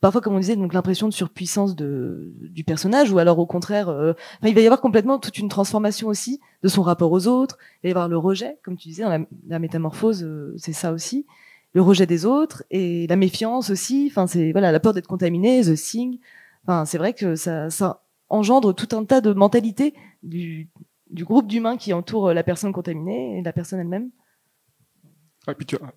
parfois, 0.01 0.21
comme 0.21 0.35
on 0.35 0.39
disait, 0.39 0.57
donc 0.57 0.75
l'impression 0.75 1.09
de 1.09 1.13
surpuissance 1.13 1.75
de, 1.75 2.33
du 2.41 2.65
personnage, 2.65 3.11
ou 3.11 3.19
alors 3.19 3.39
au 3.39 3.47
contraire, 3.47 3.89
euh, 3.89 4.13
il 4.43 4.55
va 4.55 4.61
y 4.61 4.67
avoir 4.67 4.81
complètement 4.81 5.19
toute 5.19 5.39
une 5.39 5.49
transformation 5.49 6.09
aussi 6.09 6.41
de 6.63 6.69
son 6.69 6.83
rapport 6.83 7.11
aux 7.13 7.27
autres. 7.27 7.59
Il 7.83 7.87
va 7.87 7.89
y 7.89 7.93
avoir 7.93 8.09
le 8.09 8.19
rejet, 8.19 8.59
comme 8.65 8.77
tu 8.77 8.89
disais, 8.89 9.03
dans 9.03 9.09
la, 9.09 9.21
la 9.49 9.59
métamorphose, 9.59 10.23
euh, 10.25 10.55
c'est 10.59 10.73
ça 10.73 10.93
aussi, 10.93 11.27
le 11.75 11.83
rejet 11.83 12.07
des 12.07 12.27
autres 12.27 12.65
et 12.71 13.07
la 13.07 13.17
méfiance 13.17 13.71
aussi. 13.71 14.09
Enfin, 14.11 14.27
c'est 14.27 14.53
voilà 14.53 14.73
la 14.73 14.81
peur 14.81 14.93
d'être 14.93 15.07
contaminé, 15.07 15.63
the 15.63 15.75
thing. 15.75 16.19
Enfin, 16.67 16.85
c'est 16.85 16.99
vrai 16.99 17.15
que 17.15 17.35
ça, 17.35 17.71
ça 17.71 18.03
engendre 18.29 18.75
tout 18.75 18.97
un 18.97 19.05
tas 19.05 19.21
de 19.21 19.33
mentalités 19.33 19.95
du, 20.23 20.69
du 21.11 21.25
groupe 21.25 21.47
d'humains 21.47 21.77
qui 21.77 21.93
entoure 21.93 22.33
la 22.33 22.43
personne 22.43 22.73
contaminée 22.73 23.39
et 23.39 23.43
la 23.43 23.53
personne 23.53 23.81
elle-même. 23.81 24.11
Ah, 25.47 25.55
puis 25.55 25.67
tu, 25.67 25.77
ah, 25.83 25.93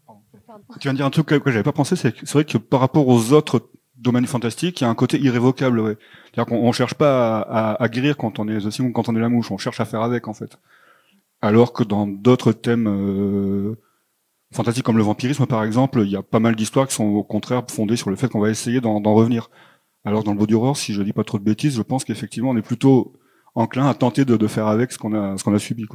tu 0.79 0.79
viens 0.79 0.93
de 0.93 0.97
dire 0.97 1.05
un 1.05 1.11
truc 1.11 1.27
que 1.27 1.51
j'avais 1.51 1.63
pas 1.63 1.71
pensé 1.71 1.95
c'est 1.95 2.29
vrai 2.31 2.45
que 2.45 2.57
par 2.57 2.79
rapport 2.79 3.07
aux 3.07 3.31
autres 3.31 3.69
domaines 3.95 4.25
fantastiques 4.25 4.81
il 4.81 4.85
y 4.85 4.87
a 4.87 4.89
un 4.89 4.95
côté 4.95 5.19
irrévocable 5.19 5.79
ouais 5.79 5.97
c'est-à-dire 6.25 6.47
qu'on 6.47 6.67
on 6.67 6.71
cherche 6.71 6.95
pas 6.95 7.41
à, 7.41 7.73
à, 7.73 7.83
à 7.83 7.87
guérir 7.87 8.17
quand 8.17 8.39
on 8.39 8.47
est 8.47 8.57
the 8.57 8.69
Thing 8.69 8.89
ou 8.89 8.91
quand 8.91 9.07
on 9.07 9.15
est 9.15 9.19
la 9.19 9.29
mouche 9.29 9.51
on 9.51 9.59
cherche 9.59 9.79
à 9.79 9.85
faire 9.85 10.01
avec 10.01 10.27
en 10.27 10.33
fait 10.33 10.57
alors 11.41 11.73
que 11.73 11.83
dans 11.83 12.07
d'autres 12.07 12.53
thèmes 12.53 12.87
euh, 12.87 13.75
fantastiques 14.55 14.85
comme 14.85 14.97
le 14.97 15.03
vampirisme 15.03 15.45
par 15.45 15.63
exemple, 15.63 16.01
il 16.03 16.09
y 16.09 16.15
a 16.15 16.23
pas 16.23 16.39
mal 16.39 16.55
d'histoires 16.55 16.87
qui 16.87 16.95
sont 16.95 17.05
au 17.05 17.23
contraire 17.23 17.63
fondées 17.69 17.95
sur 17.95 18.09
le 18.09 18.15
fait 18.15 18.27
qu'on 18.27 18.39
va 18.39 18.49
essayer 18.49 18.81
d'en 18.81 19.01
revenir. 19.13 19.49
Alors 20.03 20.23
dans 20.23 20.31
le 20.31 20.37
body 20.37 20.53
horror, 20.53 20.77
si 20.77 20.93
je 20.93 21.01
dis 21.01 21.13
pas 21.13 21.23
trop 21.23 21.39
de 21.39 21.43
bêtises, 21.43 21.75
je 21.75 21.81
pense 21.81 22.03
qu'effectivement 22.05 22.51
on 22.51 22.57
est 22.57 22.61
plutôt 22.61 23.13
enclin 23.55 23.87
à 23.87 23.93
tenter 23.93 24.25
de, 24.25 24.47
faire 24.47 24.67
avec 24.67 24.91
ce 24.91 24.97
qu'on 24.97 25.13
a 25.13 25.59
subi 25.59 25.85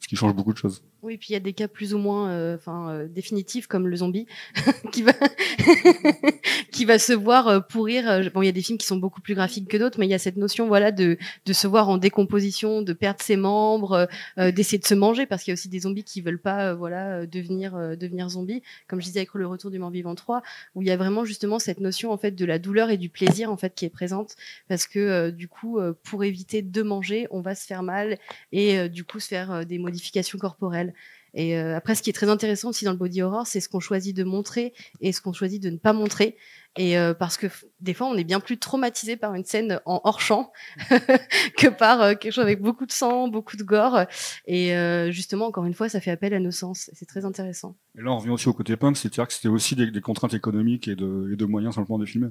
ce 0.00 0.08
qui 0.08 0.16
change 0.16 0.34
beaucoup 0.34 0.52
de 0.52 0.58
choses. 0.58 0.84
Oui, 1.04 1.18
puis 1.18 1.28
il 1.30 1.32
y 1.34 1.36
a 1.36 1.40
des 1.40 1.52
cas 1.52 1.68
plus 1.68 1.92
ou 1.92 1.98
moins, 1.98 2.30
euh, 2.30 2.56
enfin, 2.56 2.88
euh, 2.90 3.08
définitifs 3.08 3.66
comme 3.66 3.88
le 3.88 3.96
zombie 3.96 4.26
qui 4.92 5.02
va 5.02 5.12
qui 6.72 6.86
va 6.86 6.98
se 6.98 7.12
voir 7.12 7.46
euh, 7.48 7.60
pourrir. 7.60 8.08
euh, 8.08 8.22
Bon, 8.32 8.40
il 8.40 8.46
y 8.46 8.48
a 8.48 8.52
des 8.52 8.62
films 8.62 8.78
qui 8.78 8.86
sont 8.86 8.96
beaucoup 8.96 9.20
plus 9.20 9.34
graphiques 9.34 9.68
que 9.68 9.76
d'autres, 9.76 9.98
mais 10.00 10.06
il 10.06 10.10
y 10.10 10.14
a 10.14 10.18
cette 10.18 10.36
notion, 10.38 10.66
voilà, 10.66 10.92
de 10.92 11.18
de 11.44 11.52
se 11.52 11.66
voir 11.66 11.90
en 11.90 11.98
décomposition, 11.98 12.80
de 12.80 12.92
perdre 12.94 13.20
ses 13.20 13.36
membres, 13.36 14.08
euh, 14.38 14.50
d'essayer 14.50 14.78
de 14.78 14.86
se 14.86 14.94
manger, 14.94 15.26
parce 15.26 15.42
qu'il 15.42 15.50
y 15.50 15.52
a 15.52 15.56
aussi 15.56 15.68
des 15.68 15.80
zombies 15.80 16.04
qui 16.04 16.22
veulent 16.22 16.40
pas, 16.40 16.72
voilà, 16.74 17.26
devenir 17.26 17.74
devenir 17.98 18.30
zombies, 18.30 18.62
comme 18.88 19.00
je 19.00 19.04
disais 19.06 19.20
avec 19.20 19.34
le 19.34 19.46
Retour 19.46 19.70
du 19.70 19.78
Mort-Vivant 19.78 20.14
3, 20.14 20.42
où 20.74 20.80
il 20.80 20.88
y 20.88 20.90
a 20.90 20.96
vraiment 20.96 21.26
justement 21.26 21.58
cette 21.58 21.80
notion 21.80 22.12
en 22.12 22.16
fait 22.16 22.30
de 22.32 22.44
la 22.46 22.58
douleur 22.58 22.88
et 22.90 22.96
du 22.96 23.10
plaisir 23.10 23.52
en 23.52 23.58
fait 23.58 23.74
qui 23.74 23.84
est 23.84 23.90
présente, 23.90 24.36
parce 24.68 24.86
que 24.86 25.28
du 25.30 25.48
coup, 25.48 25.78
pour 26.02 26.24
éviter 26.24 26.62
de 26.62 26.82
manger, 26.82 27.26
on 27.30 27.42
va 27.42 27.54
se 27.54 27.66
faire 27.66 27.82
mal 27.82 28.16
et 28.52 28.88
du 28.88 29.04
coup 29.04 29.20
se 29.20 29.28
faire 29.28 29.66
des 29.66 29.78
modifications 29.78 30.38
corporelles. 30.38 30.93
Et 31.34 31.58
euh, 31.58 31.76
après, 31.76 31.96
ce 31.96 32.02
qui 32.02 32.10
est 32.10 32.14
très 32.14 32.30
intéressant 32.30 32.70
aussi 32.70 32.84
dans 32.84 32.92
le 32.92 32.96
body 32.96 33.22
horror, 33.22 33.46
c'est 33.46 33.60
ce 33.60 33.68
qu'on 33.68 33.80
choisit 33.80 34.16
de 34.16 34.22
montrer 34.22 34.72
et 35.00 35.12
ce 35.12 35.20
qu'on 35.20 35.32
choisit 35.32 35.60
de 35.60 35.68
ne 35.68 35.76
pas 35.76 35.92
montrer. 35.92 36.36
Et 36.76 36.96
euh, 36.96 37.12
parce 37.12 37.36
que 37.36 37.48
des 37.80 37.92
fois, 37.92 38.06
on 38.06 38.14
est 38.16 38.24
bien 38.24 38.40
plus 38.40 38.58
traumatisé 38.58 39.16
par 39.16 39.34
une 39.34 39.44
scène 39.44 39.80
en 39.84 40.00
hors 40.04 40.20
champ 40.20 40.52
que 41.58 41.68
par 41.68 42.00
euh, 42.00 42.14
quelque 42.14 42.32
chose 42.32 42.44
avec 42.44 42.62
beaucoup 42.62 42.86
de 42.86 42.92
sang, 42.92 43.28
beaucoup 43.28 43.56
de 43.56 43.64
gore. 43.64 44.04
Et 44.46 44.74
justement, 45.10 45.46
encore 45.46 45.64
une 45.64 45.74
fois, 45.74 45.88
ça 45.88 46.00
fait 46.00 46.12
appel 46.12 46.34
à 46.34 46.40
nos 46.40 46.52
sens. 46.52 46.90
C'est 46.92 47.06
très 47.06 47.24
intéressant. 47.24 47.76
Et 47.98 48.02
là, 48.02 48.12
on 48.12 48.18
revient 48.18 48.30
aussi 48.30 48.48
au 48.48 48.52
côté 48.52 48.76
punk, 48.76 48.96
c'est-à-dire 48.96 49.26
que 49.26 49.32
c'était 49.32 49.48
aussi 49.48 49.74
des, 49.74 50.00
contraintes 50.00 50.34
économiques 50.34 50.88
et 50.88 50.94
de, 50.94 51.44
moyens 51.44 51.74
simplement 51.74 51.98
de 51.98 52.06
filmer, 52.06 52.28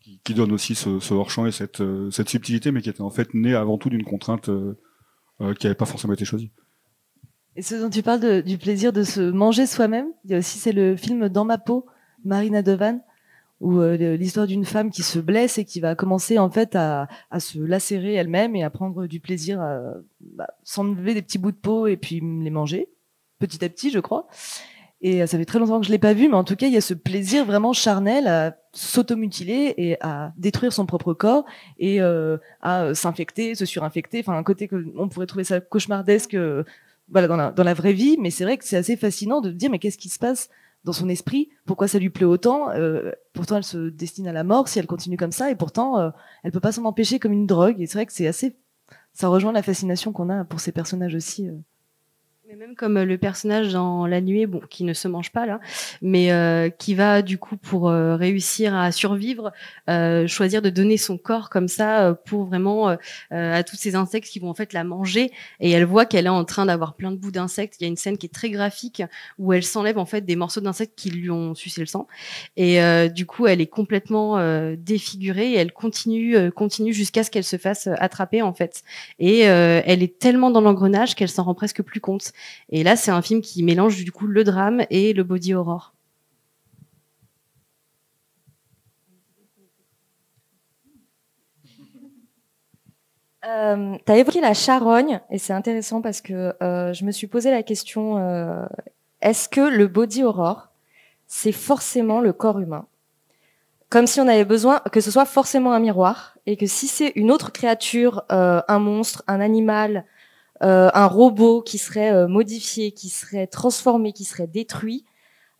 qui, 0.00 0.34
donnent 0.34 0.52
aussi 0.52 0.74
ce, 0.74 1.00
ce 1.00 1.14
hors-champ 1.14 1.46
et 1.46 1.52
cette, 1.52 1.82
cette 2.10 2.28
subtilité, 2.28 2.70
mais 2.70 2.82
qui 2.82 2.88
était 2.88 3.00
en 3.00 3.10
fait 3.10 3.34
née 3.34 3.54
avant 3.54 3.78
tout 3.78 3.90
d'une 3.90 4.04
contrainte 4.04 4.48
qui 5.38 5.66
n'avait 5.66 5.74
pas 5.74 5.86
forcément 5.86 6.14
été 6.14 6.24
choisie. 6.24 6.50
Et 7.56 7.62
ce 7.62 7.74
dont 7.74 7.90
tu 7.90 8.02
parles 8.02 8.42
du 8.42 8.58
plaisir 8.58 8.92
de 8.92 9.02
se 9.02 9.20
manger 9.20 9.66
soi-même, 9.66 10.06
il 10.24 10.30
y 10.30 10.34
a 10.34 10.38
aussi 10.38 10.58
c'est 10.58 10.72
le 10.72 10.96
film 10.96 11.28
Dans 11.28 11.44
ma 11.44 11.58
peau, 11.58 11.86
Marina 12.24 12.62
Devan, 12.62 13.00
où 13.60 13.80
euh, 13.80 14.16
l'histoire 14.16 14.46
d'une 14.46 14.64
femme 14.64 14.90
qui 14.90 15.02
se 15.02 15.18
blesse 15.18 15.58
et 15.58 15.64
qui 15.64 15.80
va 15.80 15.94
commencer 15.94 16.38
en 16.38 16.50
fait 16.50 16.74
à, 16.74 17.08
se 17.38 17.58
lacérer 17.58 18.14
elle-même 18.14 18.56
et 18.56 18.64
à 18.64 18.70
prendre 18.70 19.06
du 19.06 19.20
plaisir 19.20 19.60
à 19.60 19.80
bah, 20.20 20.48
s'enlever 20.64 21.14
des 21.14 21.22
petits 21.22 21.38
bouts 21.38 21.52
de 21.52 21.56
peau 21.56 21.86
et 21.86 21.96
puis 21.96 22.20
les 22.20 22.50
manger 22.50 22.88
petit 23.38 23.64
à 23.64 23.68
petit, 23.68 23.90
je 23.90 23.98
crois. 23.98 24.28
Et 25.00 25.22
euh, 25.22 25.26
ça 25.26 25.36
fait 25.36 25.44
très 25.44 25.58
longtemps 25.58 25.80
que 25.80 25.86
je 25.86 25.90
l'ai 25.90 25.98
pas 25.98 26.14
vu, 26.14 26.28
mais 26.28 26.36
en 26.36 26.44
tout 26.44 26.54
cas, 26.54 26.68
il 26.68 26.72
y 26.72 26.76
a 26.76 26.80
ce 26.80 26.94
plaisir 26.94 27.44
vraiment 27.44 27.72
charnel 27.72 28.28
à 28.28 28.56
s'automutiler 28.72 29.74
et 29.76 29.96
à 30.00 30.32
détruire 30.38 30.72
son 30.72 30.86
propre 30.86 31.12
corps 31.12 31.44
et 31.78 32.00
euh, 32.00 32.38
à 32.62 32.84
euh, 32.84 32.94
s'infecter, 32.94 33.54
se 33.54 33.66
surinfecter. 33.66 34.20
Enfin, 34.20 34.34
un 34.34 34.42
côté 34.42 34.68
que 34.68 34.86
on 34.96 35.08
pourrait 35.08 35.26
trouver 35.26 35.44
ça 35.44 35.60
cauchemardesque, 35.60 36.34
euh, 36.34 36.62
voilà, 37.12 37.52
dans 37.52 37.64
la, 37.64 37.74
vraie 37.74 37.92
vie. 37.92 38.16
Mais 38.20 38.30
c'est 38.30 38.44
vrai 38.44 38.58
que 38.58 38.64
c'est 38.64 38.76
assez 38.76 38.96
fascinant 38.96 39.40
de 39.40 39.50
dire, 39.52 39.70
mais 39.70 39.78
qu'est-ce 39.78 39.98
qui 39.98 40.08
se 40.08 40.18
passe 40.18 40.48
dans 40.84 40.92
son 40.92 41.08
esprit? 41.08 41.50
Pourquoi 41.64 41.86
ça 41.86 41.98
lui 42.00 42.10
plaît 42.10 42.24
autant? 42.24 42.70
Euh, 42.70 43.12
Pourtant, 43.32 43.56
elle 43.58 43.64
se 43.64 43.88
destine 43.90 44.26
à 44.26 44.32
la 44.32 44.42
mort 44.44 44.68
si 44.68 44.78
elle 44.78 44.86
continue 44.86 45.16
comme 45.16 45.32
ça, 45.32 45.50
et 45.50 45.54
pourtant, 45.54 45.98
euh, 46.00 46.10
elle 46.42 46.52
peut 46.52 46.60
pas 46.60 46.72
s'en 46.72 46.84
empêcher 46.84 47.18
comme 47.20 47.32
une 47.32 47.46
drogue. 47.46 47.80
Et 47.80 47.86
c'est 47.86 47.98
vrai 47.98 48.06
que 48.06 48.12
c'est 48.12 48.26
assez, 48.26 48.56
ça 49.12 49.28
rejoint 49.28 49.52
la 49.52 49.62
fascination 49.62 50.12
qu'on 50.12 50.28
a 50.30 50.44
pour 50.44 50.60
ces 50.60 50.72
personnages 50.72 51.14
aussi. 51.14 51.48
euh. 51.48 51.52
Même 52.58 52.74
comme 52.74 52.98
euh, 52.98 53.04
le 53.06 53.16
personnage 53.16 53.72
dans 53.72 54.06
La 54.06 54.20
Nuée, 54.20 54.44
bon, 54.44 54.60
qui 54.68 54.84
ne 54.84 54.92
se 54.92 55.08
mange 55.08 55.32
pas 55.32 55.46
là, 55.46 55.58
mais 56.02 56.32
euh, 56.32 56.68
qui 56.68 56.94
va 56.94 57.22
du 57.22 57.38
coup 57.38 57.56
pour 57.56 57.88
euh, 57.88 58.14
réussir 58.14 58.74
à 58.74 58.92
survivre, 58.92 59.52
euh, 59.88 60.26
choisir 60.26 60.60
de 60.60 60.68
donner 60.68 60.98
son 60.98 61.16
corps 61.16 61.48
comme 61.48 61.66
ça 61.66 62.08
euh, 62.08 62.14
pour 62.14 62.44
vraiment 62.44 62.90
euh, 62.90 62.96
à 63.30 63.62
tous 63.62 63.76
ces 63.76 63.94
insectes 63.94 64.28
qui 64.28 64.38
vont 64.38 64.50
en 64.50 64.54
fait 64.54 64.74
la 64.74 64.84
manger. 64.84 65.30
Et 65.60 65.70
elle 65.70 65.86
voit 65.86 66.04
qu'elle 66.04 66.26
est 66.26 66.30
en 66.30 66.44
train 66.44 66.66
d'avoir 66.66 66.94
plein 66.94 67.10
de 67.10 67.16
bouts 67.16 67.30
d'insectes. 67.30 67.76
Il 67.80 67.84
y 67.84 67.86
a 67.86 67.88
une 67.88 67.96
scène 67.96 68.18
qui 68.18 68.26
est 68.26 68.34
très 68.34 68.50
graphique 68.50 69.02
où 69.38 69.54
elle 69.54 69.64
s'enlève 69.64 69.96
en 69.96 70.06
fait 70.06 70.20
des 70.20 70.36
morceaux 70.36 70.60
d'insectes 70.60 70.92
qui 70.94 71.10
lui 71.10 71.30
ont 71.30 71.54
sucé 71.54 71.80
le 71.80 71.86
sang. 71.86 72.06
Et 72.58 72.80
du 73.08 73.24
coup, 73.24 73.46
elle 73.46 73.60
est 73.60 73.66
complètement 73.66 74.36
défigurée 74.76 75.52
et 75.52 75.56
elle 75.56 75.72
continue, 75.72 76.50
continue 76.52 76.92
jusqu'à 76.92 77.24
ce 77.24 77.30
qu'elle 77.30 77.44
se 77.44 77.56
fasse 77.56 77.88
attraper 77.98 78.42
en 78.42 78.52
fait. 78.52 78.82
Et 79.18 79.40
elle 79.40 80.02
est 80.02 80.18
tellement 80.18 80.50
dans 80.50 80.60
l'engrenage 80.60 81.14
qu'elle 81.14 81.30
s'en 81.30 81.44
rend 81.44 81.54
presque 81.54 81.82
plus 81.82 82.00
compte. 82.00 82.32
Et 82.70 82.82
là, 82.82 82.96
c'est 82.96 83.10
un 83.10 83.22
film 83.22 83.40
qui 83.40 83.62
mélange 83.62 84.04
du 84.04 84.12
coup 84.12 84.26
le 84.26 84.44
drame 84.44 84.84
et 84.90 85.12
le 85.12 85.24
body 85.24 85.54
horror. 85.54 85.94
Euh, 93.44 93.96
tu 94.06 94.12
évoqué 94.12 94.40
la 94.40 94.54
charogne 94.54 95.20
et 95.28 95.38
c'est 95.38 95.52
intéressant 95.52 96.00
parce 96.00 96.20
que 96.20 96.54
euh, 96.62 96.92
je 96.92 97.04
me 97.04 97.10
suis 97.10 97.26
posé 97.26 97.50
la 97.50 97.64
question 97.64 98.18
euh, 98.18 98.64
est-ce 99.20 99.48
que 99.48 99.60
le 99.60 99.88
body 99.88 100.22
horror 100.22 100.68
c'est 101.26 101.50
forcément 101.50 102.20
le 102.20 102.32
corps 102.32 102.60
humain? 102.60 102.86
Comme 103.88 104.06
si 104.06 104.20
on 104.20 104.28
avait 104.28 104.44
besoin 104.44 104.80
que 104.92 105.00
ce 105.00 105.10
soit 105.10 105.24
forcément 105.24 105.72
un 105.72 105.80
miroir 105.80 106.38
et 106.46 106.56
que 106.56 106.66
si 106.66 106.86
c'est 106.86 107.12
une 107.16 107.32
autre 107.32 107.50
créature, 107.50 108.22
euh, 108.30 108.62
un 108.68 108.78
monstre, 108.78 109.24
un 109.26 109.40
animal, 109.40 110.04
euh, 110.62 110.90
un 110.94 111.06
robot 111.06 111.62
qui 111.62 111.78
serait 111.78 112.12
euh, 112.12 112.28
modifié, 112.28 112.92
qui 112.92 113.08
serait 113.08 113.46
transformé, 113.46 114.12
qui 114.12 114.24
serait 114.24 114.46
détruit, 114.46 115.04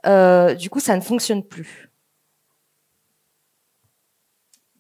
euh, 0.07 0.55
du 0.55 0.71
coup 0.71 0.81
ça 0.81 0.97
ne 0.97 1.01
fonctionne 1.01 1.43
plus. 1.43 1.91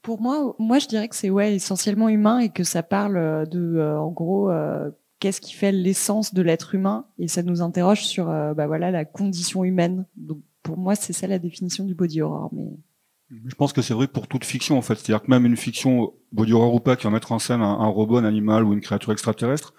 Pour 0.02 0.20
moi, 0.20 0.56
moi 0.58 0.78
je 0.80 0.88
dirais 0.88 1.08
que 1.08 1.14
c'est 1.14 1.30
ouais 1.30 1.54
essentiellement 1.54 2.08
humain 2.08 2.40
et 2.40 2.48
que 2.48 2.64
ça 2.64 2.82
parle 2.82 3.48
de, 3.48 3.76
euh, 3.76 3.98
en 4.00 4.10
gros, 4.10 4.50
euh, 4.50 4.90
qu'est-ce 5.20 5.40
qui 5.40 5.54
fait 5.54 5.70
l'essence 5.70 6.34
de 6.34 6.42
l'être 6.42 6.74
humain 6.74 7.06
et 7.18 7.28
ça 7.28 7.42
nous 7.44 7.62
interroge 7.62 8.04
sur, 8.04 8.28
euh, 8.28 8.54
bah 8.54 8.66
voilà, 8.66 8.90
la 8.90 9.04
condition 9.04 9.62
humaine. 9.62 10.04
Donc 10.16 10.38
pour 10.64 10.76
moi, 10.76 10.96
c'est 10.96 11.12
ça 11.12 11.28
la 11.28 11.38
définition 11.38 11.84
du 11.84 11.94
body 11.94 12.20
horror. 12.20 12.50
Mais 12.52 12.66
Je 13.48 13.54
pense 13.54 13.72
que 13.72 13.80
c'est 13.80 13.94
vrai 13.94 14.08
pour 14.08 14.26
toute 14.26 14.44
fiction 14.44 14.76
en 14.76 14.82
fait, 14.82 14.96
c'est-à-dire 14.96 15.22
que 15.22 15.30
même 15.30 15.46
une 15.46 15.56
fiction 15.56 16.12
body 16.32 16.52
horror 16.52 16.74
ou 16.74 16.80
pas 16.80 16.96
qui 16.96 17.04
va 17.04 17.10
mettre 17.10 17.30
en 17.30 17.38
scène 17.38 17.60
un, 17.60 17.78
un 17.80 17.86
robot, 17.88 18.16
un 18.16 18.24
animal 18.24 18.64
ou 18.64 18.72
une 18.72 18.80
créature 18.80 19.12
extraterrestre, 19.12 19.72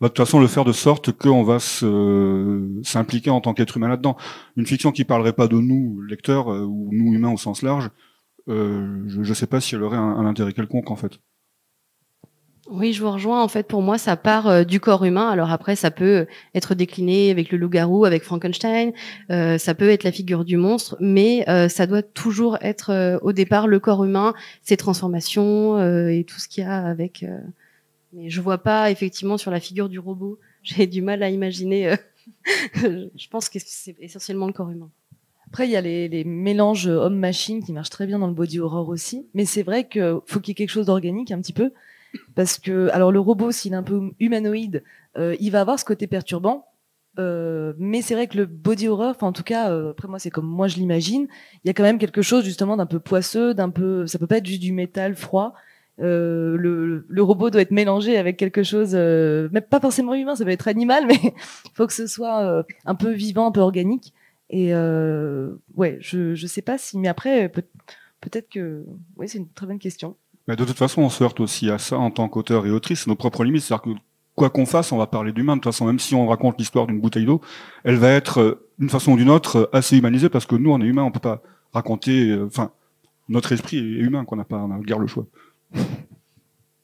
va 0.00 0.08
de 0.08 0.12
toute 0.12 0.24
façon 0.24 0.40
le 0.40 0.46
faire 0.46 0.64
de 0.64 0.72
sorte 0.72 1.12
qu'on 1.12 1.42
va 1.42 1.58
s'impliquer 1.58 3.30
en 3.30 3.40
tant 3.40 3.54
qu'être 3.54 3.76
humain 3.76 3.88
là-dedans. 3.88 4.16
Une 4.56 4.66
fiction 4.66 4.92
qui 4.92 5.04
parlerait 5.04 5.32
pas 5.32 5.48
de 5.48 5.56
nous 5.56 6.00
lecteurs 6.02 6.52
euh, 6.52 6.64
ou 6.64 6.90
nous 6.92 7.14
humains 7.14 7.32
au 7.32 7.38
sens 7.38 7.62
large, 7.62 7.90
euh, 8.48 9.02
je, 9.08 9.22
je 9.22 9.34
sais 9.34 9.46
pas 9.46 9.60
si 9.60 9.74
elle 9.74 9.82
aurait 9.82 9.96
un, 9.96 10.02
un 10.02 10.26
intérêt 10.26 10.52
quelconque 10.52 10.90
en 10.90 10.96
fait. 10.96 11.18
Oui, 12.68 12.92
je 12.92 13.00
vous 13.00 13.12
rejoins. 13.12 13.42
En 13.42 13.46
fait, 13.46 13.68
pour 13.68 13.80
moi, 13.80 13.96
ça 13.96 14.16
part 14.16 14.48
euh, 14.48 14.64
du 14.64 14.80
corps 14.80 15.04
humain. 15.04 15.28
Alors 15.30 15.52
après, 15.52 15.76
ça 15.76 15.92
peut 15.92 16.26
être 16.52 16.74
décliné 16.74 17.30
avec 17.30 17.52
le 17.52 17.58
loup-garou, 17.58 18.04
avec 18.04 18.24
Frankenstein. 18.24 18.92
euh, 19.30 19.56
ça 19.56 19.74
peut 19.74 19.88
être 19.88 20.02
la 20.02 20.10
figure 20.10 20.44
du 20.44 20.56
monstre, 20.56 20.96
mais 21.00 21.48
euh, 21.48 21.68
ça 21.68 21.86
doit 21.86 22.02
toujours 22.02 22.58
être 22.60 23.20
au 23.22 23.32
départ 23.32 23.68
le 23.68 23.78
corps 23.78 24.04
humain, 24.04 24.34
ses 24.62 24.76
transformations 24.76 25.78
et 26.08 26.24
tout 26.24 26.40
ce 26.40 26.48
qu'il 26.48 26.64
y 26.64 26.66
a 26.66 26.84
avec. 26.84 27.24
Mais 28.12 28.30
je 28.30 28.40
vois 28.40 28.58
pas 28.58 28.90
effectivement 28.90 29.36
sur 29.36 29.50
la 29.50 29.60
figure 29.60 29.88
du 29.88 29.98
robot. 29.98 30.38
J'ai 30.62 30.86
du 30.86 31.02
mal 31.02 31.22
à 31.22 31.30
imaginer. 31.30 31.90
euh, 31.90 31.96
je 33.16 33.28
pense 33.28 33.48
que 33.48 33.58
c'est 33.60 33.96
essentiellement 34.00 34.46
le 34.46 34.52
corps 34.52 34.70
humain. 34.70 34.90
Après, 35.48 35.68
il 35.68 35.70
y 35.70 35.76
a 35.76 35.80
les, 35.80 36.24
mélanges 36.24 36.88
homme-machine 36.88 37.62
qui 37.62 37.72
marchent 37.72 37.90
très 37.90 38.06
bien 38.06 38.18
dans 38.18 38.26
le 38.26 38.34
body 38.34 38.58
horror 38.58 38.88
aussi. 38.88 39.26
Mais 39.32 39.44
c'est 39.44 39.62
vrai 39.62 39.88
qu'il 39.88 40.18
faut 40.26 40.40
qu'il 40.40 40.50
y 40.50 40.52
ait 40.52 40.54
quelque 40.54 40.70
chose 40.70 40.86
d'organique 40.86 41.30
un 41.30 41.40
petit 41.40 41.52
peu. 41.52 41.72
Parce 42.34 42.58
que, 42.58 42.88
alors 42.92 43.12
le 43.12 43.20
robot, 43.20 43.52
s'il 43.52 43.72
est 43.72 43.76
un 43.76 43.82
peu 43.82 44.10
humanoïde, 44.18 44.82
euh, 45.16 45.36
il 45.38 45.50
va 45.50 45.60
avoir 45.60 45.78
ce 45.78 45.84
côté 45.84 46.06
perturbant. 46.06 46.66
Euh, 47.18 47.72
mais 47.78 48.02
c'est 48.02 48.14
vrai 48.14 48.26
que 48.26 48.36
le 48.36 48.46
body 48.46 48.88
horror, 48.88 49.10
enfin 49.10 49.28
en 49.28 49.32
tout 49.32 49.42
cas, 49.42 49.74
après 49.90 50.06
moi 50.06 50.18
c'est 50.18 50.28
comme 50.28 50.46
moi 50.46 50.68
je 50.68 50.76
l'imagine, 50.76 51.28
il 51.64 51.68
y 51.68 51.70
a 51.70 51.72
quand 51.72 51.82
même 51.82 51.96
quelque 51.98 52.20
chose 52.20 52.44
justement 52.44 52.76
d'un 52.76 52.84
peu 52.84 53.00
poisseux, 53.00 53.54
d'un 53.54 53.70
peu, 53.70 54.06
ça 54.06 54.18
peut 54.18 54.26
pas 54.26 54.36
être 54.36 54.46
juste 54.46 54.60
du 54.60 54.72
métal 54.72 55.14
froid. 55.14 55.54
Euh, 56.00 56.56
le, 57.08 57.22
robot 57.22 57.50
doit 57.50 57.62
être 57.62 57.70
mélangé 57.70 58.18
avec 58.18 58.36
quelque 58.36 58.62
chose, 58.62 58.90
euh, 58.92 59.48
même 59.50 59.62
pas 59.62 59.80
forcément 59.80 60.14
humain, 60.14 60.36
ça 60.36 60.44
peut 60.44 60.50
être 60.50 60.68
animal, 60.68 61.06
mais 61.08 61.18
il 61.22 61.70
faut 61.74 61.86
que 61.86 61.92
ce 61.92 62.06
soit 62.06 62.42
euh, 62.42 62.62
un 62.84 62.94
peu 62.94 63.12
vivant, 63.12 63.46
un 63.46 63.52
peu 63.52 63.60
organique. 63.60 64.12
Et 64.48 64.72
ouais, 65.74 65.98
je 66.00 66.36
je 66.36 66.46
sais 66.46 66.62
pas 66.62 66.78
si, 66.78 66.98
mais 66.98 67.08
après 67.08 67.48
peut, 67.48 67.64
peut-être 68.20 68.48
que, 68.48 68.84
oui, 69.16 69.28
c'est 69.28 69.38
une 69.38 69.48
très 69.48 69.66
bonne 69.66 69.80
question. 69.80 70.16
De 70.46 70.54
toute 70.54 70.78
façon, 70.78 71.02
on 71.02 71.10
se 71.10 71.24
heurte 71.24 71.40
aussi 71.40 71.68
à 71.68 71.78
ça 71.78 71.98
en 71.98 72.12
tant 72.12 72.28
qu'auteur 72.28 72.64
et 72.64 72.70
autrice, 72.70 73.08
nos 73.08 73.16
propres 73.16 73.42
limites. 73.42 73.62
C'est-à-dire 73.62 73.82
que 73.82 73.90
quoi 74.36 74.48
qu'on 74.48 74.64
fasse, 74.64 74.92
on 74.92 74.98
va 74.98 75.08
parler 75.08 75.32
d'humain. 75.32 75.56
De 75.56 75.60
toute 75.60 75.72
façon, 75.72 75.86
même 75.86 75.98
si 75.98 76.14
on 76.14 76.28
raconte 76.28 76.58
l'histoire 76.58 76.86
d'une 76.86 77.00
bouteille 77.00 77.24
d'eau, 77.24 77.40
elle 77.82 77.96
va 77.96 78.10
être 78.10 78.62
d'une 78.78 78.88
façon 78.88 79.12
ou 79.12 79.16
d'une 79.16 79.30
autre 79.30 79.68
assez 79.72 79.98
humanisée 79.98 80.28
parce 80.28 80.46
que 80.46 80.54
nous, 80.54 80.70
on 80.70 80.80
est 80.80 80.84
humain, 80.84 81.02
on 81.02 81.10
peut 81.10 81.18
pas 81.18 81.42
raconter. 81.72 82.38
Enfin, 82.46 82.70
notre 83.28 83.50
esprit 83.50 83.78
est 83.78 83.80
humain, 83.80 84.24
qu'on 84.24 84.36
n'a 84.36 84.44
pas, 84.44 84.58
on 84.58 84.70
a 84.70 84.78
guère 84.78 85.00
le 85.00 85.08
choix. 85.08 85.26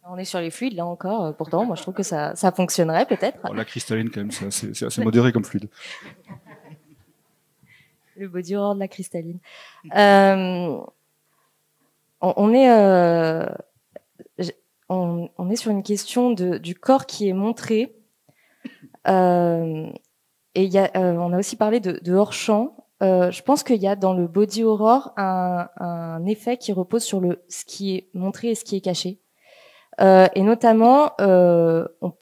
On 0.05 0.19
est 0.19 0.25
sur 0.25 0.41
les 0.41 0.51
fluides 0.51 0.75
là 0.75 0.85
encore. 0.85 1.35
Pourtant, 1.37 1.65
moi 1.65 1.75
je 1.77 1.83
trouve 1.83 1.95
que 1.95 2.03
ça, 2.03 2.37
ça 2.37 2.53
fonctionnerait 2.53 3.07
peut-être. 3.07 3.41
Bon, 3.43 3.55
la 3.55 3.65
cristalline, 3.65 4.11
quand 4.11 4.21
même, 4.21 4.31
c'est 4.31 4.47
assez, 4.47 4.75
c'est 4.75 4.87
assez 4.87 5.03
modéré 5.05 5.33
comme 5.33 5.45
fluide. 5.45 5.71
Le 8.17 8.29
body 8.29 8.57
horror 8.57 8.75
de 8.75 8.81
la 8.81 8.89
cristalline. 8.89 9.39
Euh, 9.97 10.79
on, 12.21 12.35
on 12.37 12.53
est, 12.53 12.71
euh, 12.71 13.47
on, 14.89 15.31
on 15.39 15.51
est 15.51 15.57
sur 15.57 15.71
une 15.71 15.83
question 15.83 16.31
de, 16.31 16.59
du 16.59 16.75
corps 16.75 17.07
qui 17.07 17.29
est 17.29 17.33
montré. 17.33 17.95
Euh, 19.09 19.91
et 20.55 20.67
y 20.67 20.79
a, 20.79 20.91
on 20.95 21.33
a 21.33 21.39
aussi 21.39 21.57
parlé 21.57 21.81
de, 21.81 21.99
de 22.03 22.13
hors 22.13 22.33
champ. 22.35 22.77
Euh, 23.03 23.31
je 23.31 23.43
pense 23.43 23.63
qu'il 23.63 23.83
y 23.83 23.89
a 23.89 23.97
dans 23.97 24.15
le 24.15 24.29
body 24.29 24.63
horror 24.63 25.13
un, 25.17 26.25
effet 26.27 26.57
qui 26.57 26.73
repose 26.73 27.03
sur 27.03 27.21
le 27.21 27.43
ce 27.49 27.65
qui 27.65 27.97
est 27.97 28.09
montré 28.15 28.51
et 28.51 28.55
ce 28.55 28.65
qui 28.65 28.77
est 28.77 28.81
caché. 28.81 29.21
Euh, 30.01 30.29
et 30.35 30.43
notamment, 30.43 31.13
euh, 31.21 31.87
on, 32.01 32.13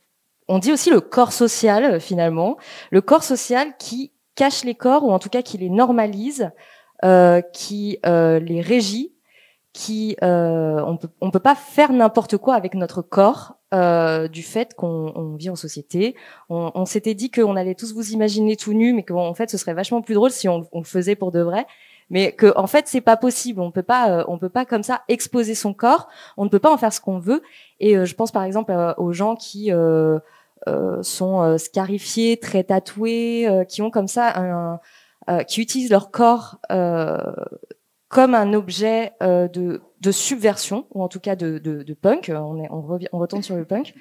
on, 0.48 0.58
dit 0.58 0.72
aussi 0.72 0.90
le 0.90 1.00
corps 1.00 1.32
social 1.32 2.00
finalement, 2.00 2.56
le 2.90 3.02
corps 3.02 3.22
social 3.22 3.76
qui 3.78 4.12
cache 4.34 4.64
les 4.64 4.74
corps 4.74 5.04
ou 5.04 5.10
en 5.12 5.18
tout 5.18 5.28
cas 5.28 5.42
qui 5.42 5.58
les 5.58 5.70
normalise, 5.70 6.50
qui 7.52 7.98
les 8.04 8.60
régit, 8.60 9.14
qui 9.72 10.16
on 10.22 10.96
peut 11.00 11.08
on 11.20 11.30
peut 11.30 11.40
pas 11.40 11.54
faire 11.54 11.92
n'importe 11.92 12.36
quoi 12.36 12.54
avec 12.54 12.74
notre 12.74 13.02
corps 13.02 13.60
euh, 13.72 14.26
du 14.26 14.42
fait 14.42 14.74
qu'on 14.74 15.36
vit 15.38 15.48
en 15.48 15.54
société. 15.54 16.16
On, 16.48 16.72
on 16.74 16.86
s'était 16.86 17.14
dit 17.14 17.30
qu'on 17.30 17.54
allait 17.54 17.76
tous 17.76 17.94
vous 17.94 18.10
imaginer 18.10 18.56
tout 18.56 18.72
nus, 18.72 18.92
mais 18.92 19.04
qu'en 19.04 19.32
fait 19.32 19.48
ce 19.48 19.56
serait 19.56 19.74
vachement 19.74 20.02
plus 20.02 20.14
drôle 20.14 20.32
si 20.32 20.48
on, 20.48 20.66
on, 20.72 20.80
le 20.80 20.84
faisait 20.84 21.14
pour 21.14 21.30
de 21.30 21.40
vrai. 21.40 21.66
Mais 22.10 22.32
que 22.32 22.52
en 22.56 22.66
fait 22.66 22.88
c'est 22.88 23.00
pas 23.00 23.16
possible. 23.16 23.60
On 23.60 23.70
peut 23.70 23.84
pas, 23.84 24.10
euh, 24.10 24.24
on 24.26 24.38
peut 24.38 24.48
pas 24.48 24.64
comme 24.64 24.82
ça 24.82 25.02
exposer 25.06 25.54
son 25.54 25.72
corps. 25.72 26.08
On 26.36 26.42
ne 26.44 26.48
peut 26.48 26.58
pas 26.58 26.72
en 26.72 26.76
faire 26.78 26.92
ce 26.92 27.00
qu'on 27.00 27.20
veut. 27.20 27.42
Et 27.78 27.96
euh, 27.96 28.06
je 28.06 28.16
pense 28.16 28.32
par 28.32 28.42
exemple 28.42 28.72
euh, 28.72 28.92
aux 28.96 29.12
gens 29.12 29.36
qui 29.36 29.70
sont 31.02 31.56
scarifiés, 31.56 32.38
très 32.38 32.64
tatoués, 32.64 33.64
qui 33.68 33.82
ont 33.82 33.90
comme 33.92 34.08
ça 34.08 34.80
un, 35.28 35.44
qui 35.44 35.60
utilisent 35.60 35.90
leur 35.90 36.10
corps 36.10 36.58
comme 38.10 38.34
un 38.34 38.52
objet 38.52 39.12
euh, 39.22 39.48
de, 39.48 39.80
de, 40.00 40.10
subversion, 40.12 40.86
ou 40.90 41.02
en 41.02 41.08
tout 41.08 41.20
cas 41.20 41.36
de, 41.36 41.58
de, 41.58 41.84
de 41.84 41.94
punk. 41.94 42.30
On, 42.34 42.62
est, 42.62 42.68
on, 42.70 42.82
revient, 42.82 43.08
on, 43.12 43.18
retourne 43.18 43.42
sur 43.42 43.56
le 43.56 43.64
punk. 43.64 43.94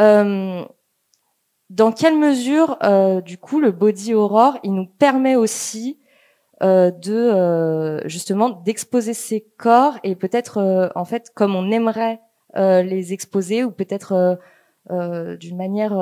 Euh, 0.00 0.64
dans 1.68 1.92
quelle 1.92 2.16
mesure, 2.16 2.78
euh, 2.84 3.20
du 3.20 3.36
coup, 3.36 3.60
le 3.60 3.72
body 3.72 4.14
horror, 4.14 4.58
il 4.62 4.72
nous 4.72 4.86
permet 4.86 5.34
aussi 5.34 5.98
euh, 6.62 6.92
de 6.92 7.12
euh, 7.12 8.08
justement 8.08 8.48
d'exposer 8.48 9.12
ses 9.12 9.44
corps 9.58 9.98
et 10.04 10.14
peut-être, 10.14 10.58
euh, 10.58 10.88
en 10.94 11.04
fait, 11.04 11.32
comme 11.34 11.56
on 11.56 11.70
aimerait 11.70 12.20
les 12.56 13.12
exposer, 13.12 13.64
ou 13.64 13.72
peut-être 13.72 14.38
d'une 14.88 15.56
manière 15.56 15.92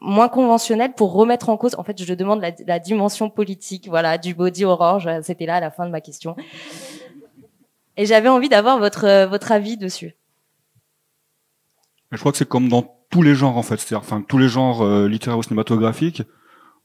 moins 0.00 0.28
conventionnel 0.28 0.92
pour 0.94 1.12
remettre 1.12 1.48
en 1.48 1.56
cause. 1.56 1.74
En 1.78 1.84
fait, 1.84 2.02
je 2.02 2.14
demande 2.14 2.44
la, 2.66 2.78
dimension 2.78 3.30
politique, 3.30 3.88
voilà, 3.88 4.18
du 4.18 4.34
body 4.34 4.64
horror. 4.64 5.02
C'était 5.22 5.46
là 5.46 5.56
à 5.56 5.60
la 5.60 5.70
fin 5.70 5.86
de 5.86 5.90
ma 5.90 6.00
question. 6.00 6.36
Et 7.96 8.06
j'avais 8.06 8.28
envie 8.28 8.48
d'avoir 8.48 8.78
votre 8.78 9.04
euh, 9.04 9.26
votre 9.26 9.52
avis 9.52 9.76
dessus. 9.76 10.16
Je 12.10 12.18
crois 12.18 12.32
que 12.32 12.38
c'est 12.38 12.48
comme 12.48 12.68
dans 12.68 12.96
tous 13.10 13.22
les 13.22 13.34
genres 13.34 13.56
en 13.56 13.62
fait, 13.62 13.78
c'est-à-dire 13.78 14.24
tous 14.26 14.38
les 14.38 14.48
genres 14.48 14.82
euh, 14.82 15.08
littéraires 15.08 15.38
ou 15.38 15.42
cinématographiques, 15.42 16.22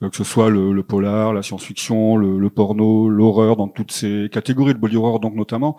euh, 0.03 0.09
que 0.09 0.15
ce 0.15 0.23
soit 0.23 0.49
le, 0.49 0.71
le 0.71 0.83
polar, 0.83 1.33
la 1.33 1.41
science-fiction, 1.41 2.15
le, 2.15 2.37
le, 2.37 2.49
porno, 2.49 3.09
l'horreur, 3.09 3.55
dans 3.55 3.67
toutes 3.67 3.91
ces 3.91 4.29
catégories 4.31 4.73
de 4.73 4.79
body 4.79 4.97
horror 4.97 5.19
donc 5.19 5.33
notamment, 5.33 5.77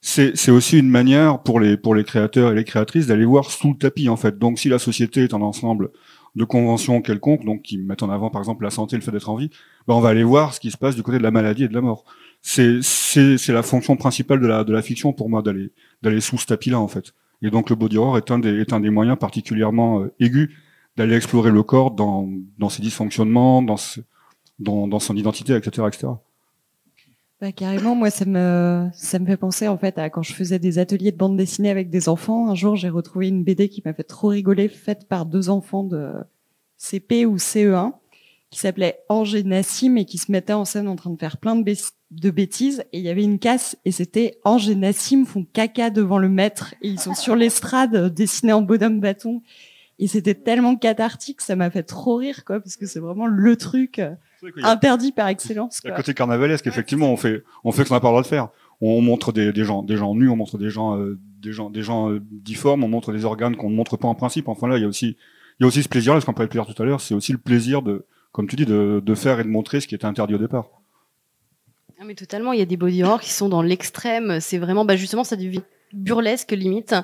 c'est 0.00 0.50
aussi 0.50 0.78
une 0.78 0.90
manière 0.90 1.42
pour 1.42 1.58
les 1.58 1.76
pour 1.76 1.94
les 1.94 2.04
créateurs 2.04 2.52
et 2.52 2.54
les 2.54 2.64
créatrices 2.64 3.06
d'aller 3.06 3.24
voir 3.24 3.50
sous 3.50 3.72
le 3.72 3.78
tapis 3.78 4.08
en 4.08 4.16
fait. 4.16 4.38
Donc 4.38 4.58
si 4.58 4.68
la 4.68 4.78
société 4.78 5.24
est 5.24 5.34
un 5.34 5.42
ensemble 5.42 5.90
de 6.36 6.44
conventions 6.44 7.00
quelconques, 7.02 7.44
donc 7.44 7.62
qui 7.62 7.78
mettent 7.78 8.02
en 8.02 8.10
avant 8.10 8.30
par 8.30 8.42
exemple 8.42 8.62
la 8.62 8.70
santé, 8.70 8.96
le 8.96 9.02
fait 9.02 9.10
d'être 9.10 9.30
en 9.30 9.36
vie, 9.36 9.50
ben 9.88 9.94
on 9.94 10.00
va 10.00 10.10
aller 10.10 10.22
voir 10.22 10.52
ce 10.54 10.60
qui 10.60 10.70
se 10.70 10.76
passe 10.76 10.94
du 10.94 11.02
côté 11.02 11.18
de 11.18 11.22
la 11.22 11.30
maladie 11.30 11.64
et 11.64 11.68
de 11.68 11.74
la 11.74 11.80
mort. 11.80 12.04
C'est 12.42 12.80
la 13.48 13.62
fonction 13.62 13.96
principale 13.96 14.40
de 14.40 14.46
la 14.46 14.62
de 14.62 14.72
la 14.72 14.82
fiction 14.82 15.12
pour 15.12 15.28
moi 15.30 15.42
d'aller 15.42 15.72
d'aller 16.02 16.20
sous 16.20 16.38
ce 16.38 16.46
tapis 16.46 16.70
là 16.70 16.78
en 16.78 16.88
fait. 16.88 17.14
Et 17.42 17.50
donc 17.50 17.70
le 17.70 17.76
body 17.76 17.96
horror 17.96 18.18
est 18.18 18.30
un 18.30 18.38
des 18.38 18.60
est 18.60 18.72
un 18.72 18.80
des 18.80 18.90
moyens 18.90 19.18
particulièrement 19.18 20.00
euh, 20.02 20.12
aigus 20.20 20.50
d'aller 20.96 21.16
explorer 21.16 21.50
le 21.50 21.62
corps 21.62 21.90
dans 21.90 22.28
dans 22.58 22.68
ses 22.68 22.82
dysfonctionnements, 22.82 23.62
dans 23.62 23.76
dans, 24.58 24.88
dans 24.88 25.00
son 25.00 25.16
identité, 25.16 25.54
etc., 25.54 25.86
etc. 25.88 26.08
Bah, 27.38 27.52
carrément, 27.52 27.94
moi 27.94 28.08
ça 28.08 28.24
me 28.24 28.88
ça 28.94 29.18
me 29.18 29.26
fait 29.26 29.36
penser 29.36 29.68
en 29.68 29.76
fait 29.76 29.98
à 29.98 30.08
quand 30.08 30.22
je 30.22 30.32
faisais 30.32 30.58
des 30.58 30.78
ateliers 30.78 31.12
de 31.12 31.18
bande 31.18 31.36
dessinée 31.36 31.68
avec 31.68 31.90
des 31.90 32.08
enfants. 32.08 32.48
Un 32.48 32.54
jour, 32.54 32.76
j'ai 32.76 32.88
retrouvé 32.88 33.28
une 33.28 33.44
BD 33.44 33.68
qui 33.68 33.82
m'a 33.84 33.92
fait 33.92 34.04
trop 34.04 34.28
rigoler, 34.28 34.68
faite 34.68 35.06
par 35.06 35.26
deux 35.26 35.50
enfants 35.50 35.84
de 35.84 36.12
CP 36.78 37.26
ou 37.26 37.36
CE1, 37.36 37.92
qui 38.48 38.58
s'appelait 38.58 39.00
Ange 39.10 39.34
et 39.34 39.42
Nassim 39.42 39.98
et 39.98 40.06
qui 40.06 40.16
se 40.16 40.32
mettait 40.32 40.54
en 40.54 40.64
scène 40.64 40.88
en 40.88 40.96
train 40.96 41.10
de 41.10 41.18
faire 41.18 41.36
plein 41.36 41.56
de, 41.56 41.74
de 42.10 42.30
bêtises. 42.30 42.84
Et 42.94 43.00
il 43.00 43.04
y 43.04 43.10
avait 43.10 43.24
une 43.24 43.38
casse 43.38 43.76
et 43.84 43.92
c'était 43.92 44.38
Ange 44.44 44.70
et 44.70 44.74
Nassim 44.74 45.26
font 45.26 45.44
caca 45.44 45.90
devant 45.90 46.18
le 46.18 46.30
maître 46.30 46.74
et 46.80 46.88
ils 46.88 47.00
sont 47.00 47.14
sur 47.14 47.36
l'estrade 47.36 48.14
dessinés 48.14 48.54
en 48.54 48.62
bonhomme 48.62 49.00
bâton. 49.00 49.42
Et 49.98 50.08
c'était 50.08 50.34
tellement 50.34 50.76
cathartique, 50.76 51.42
ça 51.42 51.54
m'a 51.54 51.70
fait 51.70 51.82
trop 51.82 52.16
rire 52.16 52.46
quoi, 52.46 52.60
parce 52.60 52.76
que 52.76 52.86
c'est 52.86 53.00
vraiment 53.00 53.26
le 53.26 53.56
truc 53.56 54.00
interdit 54.62 55.12
par 55.12 55.28
excellence. 55.28 55.80
Quoi. 55.80 55.92
côté 55.92 56.14
carnavalesque, 56.14 56.66
effectivement, 56.66 57.12
on 57.12 57.16
fait, 57.16 57.44
on 57.64 57.72
fait 57.72 57.84
ce 57.84 57.88
qu'on 57.88 57.94
n'a 57.94 58.00
pas 58.00 58.08
le 58.08 58.12
droit 58.12 58.22
de 58.22 58.26
faire. 58.26 58.48
On 58.80 59.00
montre 59.00 59.32
des, 59.32 59.52
des, 59.52 59.64
gens, 59.64 59.82
des 59.82 59.96
gens 59.96 60.14
nus, 60.14 60.28
on 60.28 60.36
montre 60.36 60.58
des 60.58 60.68
gens, 60.68 60.98
euh, 60.98 61.18
des 61.40 61.52
gens, 61.52 61.70
des 61.70 61.82
gens 61.82 62.10
euh, 62.10 62.20
difformes, 62.30 62.84
on 62.84 62.88
montre 62.88 63.12
des 63.12 63.24
organes 63.24 63.56
qu'on 63.56 63.70
ne 63.70 63.74
montre 63.74 63.96
pas 63.96 64.08
en 64.08 64.14
principe. 64.14 64.48
Enfin 64.48 64.68
là, 64.68 64.76
il 64.76 64.82
y 64.82 64.84
a 64.84 64.88
aussi, 64.88 65.16
il 65.58 65.62
y 65.62 65.64
a 65.64 65.66
aussi 65.66 65.82
ce 65.82 65.88
plaisir-là, 65.88 66.20
ce 66.20 66.26
qu'on 66.26 66.34
parlait 66.34 66.48
de 66.48 66.50
plaisir 66.50 66.72
tout 66.72 66.82
à 66.82 66.84
l'heure, 66.84 67.00
c'est 67.00 67.14
aussi 67.14 67.32
le 67.32 67.38
plaisir 67.38 67.80
de, 67.80 68.04
comme 68.32 68.46
tu 68.46 68.56
dis, 68.56 68.66
de, 68.66 69.02
de 69.04 69.14
faire 69.14 69.40
et 69.40 69.44
de 69.44 69.48
montrer 69.48 69.80
ce 69.80 69.86
qui 69.86 69.94
était 69.94 70.04
interdit 70.04 70.34
au 70.34 70.38
départ. 70.38 70.68
Ah 71.98 72.04
mais 72.04 72.14
totalement, 72.14 72.52
il 72.52 72.58
y 72.58 72.62
a 72.62 72.66
des 72.66 72.76
body 72.76 73.02
horror 73.02 73.20
qui 73.20 73.30
sont 73.30 73.48
dans 73.48 73.62
l'extrême. 73.62 74.38
C'est 74.40 74.58
vraiment, 74.58 74.84
bah 74.84 74.96
justement, 74.96 75.24
ça 75.24 75.36
devient 75.36 75.62
burlesque 75.92 76.52
limite 76.52 76.94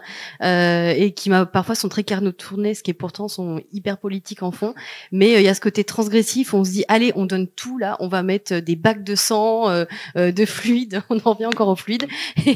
euh, 0.43 0.93
et 0.97 1.13
qui 1.13 1.31
m'a 1.31 1.47
parfois 1.47 1.75
sont 1.75 1.89
très 1.89 2.03
ce 2.03 2.83
qui 2.83 2.93
pourtant 2.93 3.29
sont 3.29 3.63
hyper 3.73 3.99
politiques 3.99 4.43
en 4.43 4.51
fond. 4.51 4.75
Mais 5.11 5.37
euh, 5.37 5.41
il 5.41 5.45
y 5.45 5.49
a 5.49 5.55
ce 5.55 5.61
côté 5.61 5.85
transgressif 5.85 6.55
on 6.55 6.65
se 6.65 6.71
dit 6.71 6.85
allez 6.89 7.13
on 7.15 7.27
donne 7.27 7.49
tout 7.49 7.79
là. 7.79 7.97
On 8.01 8.09
va 8.09 8.23
mettre 8.23 8.59
des 8.59 8.77
bacs 8.77 9.05
de 9.05 9.15
sang 9.15 9.69
euh, 9.71 9.85
euh 10.17 10.33
de 10.33 10.45
fluide. 10.45 11.03
On 11.11 11.19
en 11.25 11.33
revient 11.35 11.47
encore 11.47 11.69
au 11.69 11.77
fluide. 11.77 12.07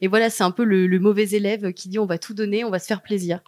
Et, 0.00 0.08
voilà 0.08 0.30
c'est 0.30 0.44
un 0.44 0.50
peu 0.50 0.64
le, 0.64 0.86
le, 0.86 0.98
mauvais 0.98 1.28
élève 1.30 1.72
qui 1.72 1.88
dit 1.88 1.98
on 1.98 2.06
va 2.06 2.18
tout 2.18 2.34
donner 2.34 2.64
on 2.64 2.70
va 2.70 2.78
se 2.78 2.86
faire 2.86 3.02
plaisir 3.02 3.40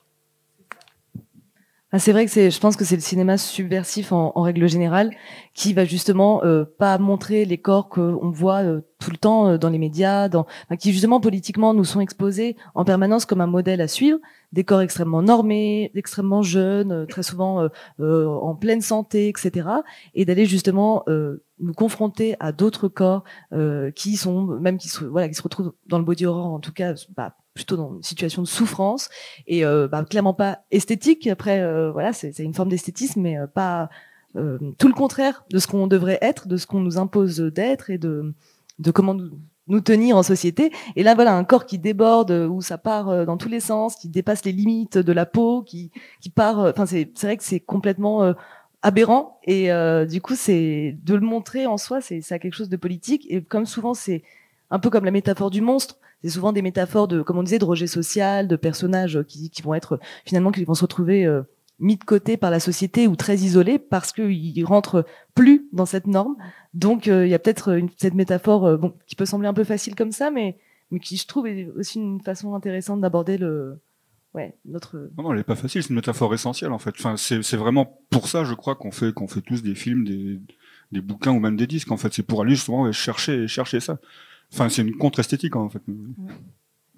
ah, 1.97 1.99
c'est 1.99 2.13
vrai 2.13 2.27
que 2.27 2.31
c'est, 2.31 2.51
je 2.51 2.61
pense 2.61 2.77
que 2.77 2.85
c'est 2.85 2.97
le 2.97 3.01
cinéma 3.01 3.39
subversif 3.39 4.13
en, 4.13 4.33
en, 4.35 4.43
règle 4.43 4.69
générale 4.69 5.13
qui 5.55 5.73
va 5.73 5.87
justement 5.87 6.45
euh, 6.45 6.67
pas 6.79 6.99
montrer 6.99 7.47
les 7.47 7.57
corps 7.57 7.89
qu'on 7.89 8.31
voit 8.31 8.63
euh, 8.63 8.83
tout 8.99 9.11
le 9.11 9.17
temps 9.17 9.49
euh, 9.49 9.59
dans 9.59 9.71
les 9.71 9.79
médias, 9.79 10.29
dans, 10.29 10.47
qui 10.79 10.93
justement 10.93 11.21
politiquement 11.21 11.75
nous 11.75 11.85
sont 11.85 12.01
exposés 12.01 12.57
en 12.75 12.85
permanence 12.85 13.25
comme 13.25 13.41
un 13.41 13.47
modèle 13.47 13.81
à 13.81 13.89
suivre, 13.89 14.19
des 14.53 14.65
corps 14.65 14.81
extrêmement 14.81 15.23
normés, 15.23 15.91
extrêmement 15.95 16.43
jeunes, 16.43 16.93
euh, 16.93 17.07
très 17.07 17.23
souvent 17.23 17.69
euh, 18.01 18.27
en 18.27 18.55
pleine 18.55 18.81
santé, 18.81 19.29
etc. 19.29 19.69
Et 20.15 20.25
d'aller 20.25 20.47
justement 20.47 21.05
nous 21.07 21.73
confronter 21.75 22.37
à 22.41 22.53
d'autres 22.53 22.89
corps 22.89 23.25
qui 23.95 24.17
sont 24.17 24.43
même 24.45 24.79
qui 24.79 24.89
se, 24.89 25.05
voilà 25.05 25.29
qui 25.29 25.35
se 25.35 25.43
retrouvent 25.43 25.73
dans 25.87 25.99
le 25.99 26.05
body 26.05 26.27
horror 26.27 26.47
en 26.47 26.61
tout 26.61 26.73
cas 26.73 26.95
bah, 27.17 27.35
plutôt 27.57 27.77
dans 27.77 27.97
une 27.97 28.03
situation 28.05 28.42
de 28.42 28.47
souffrance 28.47 29.09
et 29.49 29.64
euh, 29.64 29.88
bah, 29.88 30.05
clairement 30.05 30.35
pas 30.35 30.61
esthétique. 30.71 31.27
Après, 31.27 31.61
euh, 31.61 31.90
voilà, 31.90 32.12
c'est 32.12 32.38
une 32.38 32.55
forme 32.55 32.69
d'esthétisme, 32.69 33.21
mais 33.21 33.37
euh, 33.37 33.49
pas 33.49 33.90
tout 34.79 34.88
le 34.88 34.92
contraire 34.92 35.47
de 35.51 35.59
ce 35.59 35.66
qu'on 35.66 35.87
devrait 35.87 36.19
être, 36.21 36.47
de 36.47 36.59
ce 36.59 36.66
qu'on 36.66 36.81
nous 36.81 36.99
impose 36.99 37.38
d'être 37.38 37.88
et 37.88 37.97
de, 37.97 38.35
de 38.79 38.90
comment 38.90 39.16
nous, 39.66 39.81
tenir 39.81 40.14
en 40.19 40.23
société. 40.23 40.71
Et 40.95 41.03
là, 41.03 41.14
voilà, 41.14 41.35
un 41.35 41.42
corps 41.42 41.64
qui 41.64 41.79
déborde, 41.79 42.31
où 42.31 42.61
ça 42.61 42.77
part 42.77 43.25
dans 43.25 43.38
tous 43.38 43.49
les 43.49 43.61
sens, 43.61 43.97
qui 43.97 44.11
dépasse 44.11 44.45
les 44.45 44.53
limites 44.53 44.99
de 44.99 45.12
la 45.14 45.25
peau, 45.25 45.62
qui, 45.62 45.90
qui 46.21 46.29
part. 46.29 46.59
Enfin, 46.59 46.85
c'est 46.85 47.09
vrai 47.23 47.38
que 47.38 47.45
c'est 47.45 47.61
complètement 47.61 48.35
aberrant 48.83 49.40
et 49.45 49.71
du 50.07 50.21
coup, 50.21 50.35
c'est 50.35 50.99
de 51.03 51.14
le 51.14 51.27
montrer 51.27 51.66
en 51.66 51.79
soi, 51.79 52.03
c'est 52.03 52.21
ça 52.21 52.38
quelque 52.38 52.57
chose 52.57 52.69
de 52.69 52.77
politique. 52.77 53.27
Et 53.31 53.42
comme 53.42 53.64
souvent, 53.64 53.95
c'est 53.95 54.23
un 54.71 54.79
peu 54.79 54.90
comme 54.90 55.07
la 55.07 55.12
métaphore 55.12 55.49
du 55.49 55.62
monstre 55.62 55.99
c'est 56.22 56.31
souvent 56.31 56.52
des 56.52 56.62
métaphores 56.62 57.09
de, 57.09 57.22
comme 57.22 57.38
on 57.38 57.42
disait, 57.42 57.59
de 57.59 57.64
rejet 57.64 57.87
social, 57.87 58.48
de 58.48 58.57
personnages 58.57 59.22
qui, 59.29 59.50
qui 59.50 59.62
vont 59.62 59.74
être 59.74 60.00
finalement 60.24 60.50
qui 60.50 60.64
vont 60.64 60.74
se 60.74 60.83
retrouver 60.83 61.25
euh, 61.27 61.42
mis 61.79 61.96
de 61.96 62.04
côté 62.04 62.37
par 62.37 62.50
la 62.50 62.60
société 62.60 63.06
ou 63.06 63.17
très 63.17 63.37
isolés 63.37 63.79
parce 63.79 64.12
qu'ils 64.12 64.64
rentrent 64.64 65.04
plus 65.35 65.69
dans 65.73 65.87
cette 65.87 66.06
norme. 66.06 66.37
Donc 66.75 67.08
euh, 67.08 67.27
il 67.27 67.31
y 67.31 67.35
a 67.35 67.38
peut-être 67.38 67.81
cette 67.98 68.14
métaphore 68.14 68.67
euh, 68.67 68.77
bon, 68.77 68.94
qui 69.06 69.17
peut 69.17 69.27
sembler 69.27 69.48
un 69.48 69.54
peu 69.54 69.64
facile 69.64 69.94
comme 69.94 70.12
ça, 70.12 70.31
mais, 70.31 70.58
mais 70.90 71.00
qui 71.00 71.17
je 71.17 71.27
trouve 71.27 71.46
est 71.46 71.69
aussi 71.77 71.98
une 71.98 72.21
façon 72.21 72.54
intéressante 72.54 73.00
d'aborder 73.00 73.38
le, 73.38 73.79
Ouais, 74.35 74.54
notre... 74.67 74.98
Non, 75.17 75.25
non, 75.25 75.33
elle 75.33 75.38
est 75.38 75.44
pas 75.44 75.56
facile. 75.56 75.83
C'est 75.83 75.88
une 75.88 75.96
métaphore 75.96 76.35
essentielle 76.35 76.71
en 76.73 76.79
fait. 76.79 76.94
Enfin, 76.98 77.17
c'est 77.17 77.56
vraiment 77.56 77.98
pour 78.10 78.29
ça, 78.29 78.44
je 78.44 78.52
crois, 78.52 78.75
qu'on 78.75 78.90
fait 78.90 79.14
qu'on 79.14 79.29
fait 79.29 79.40
tous 79.40 79.62
des 79.62 79.75
films, 79.75 80.04
des, 80.04 80.38
des 80.92 81.00
bouquins 81.00 81.33
ou 81.33 81.40
même 81.40 81.56
des 81.56 81.67
disques. 81.67 81.90
En 81.90 81.96
fait, 81.96 82.12
c'est 82.12 82.23
pour 82.23 82.42
aller 82.42 82.54
justement 82.54 82.92
chercher 82.92 83.48
chercher 83.48 83.81
ça. 83.81 83.98
Enfin, 84.53 84.69
c'est 84.69 84.83
une 84.83 84.97
contre-esthétique 84.97 85.57
en 85.57 85.69
fait. 85.69 85.83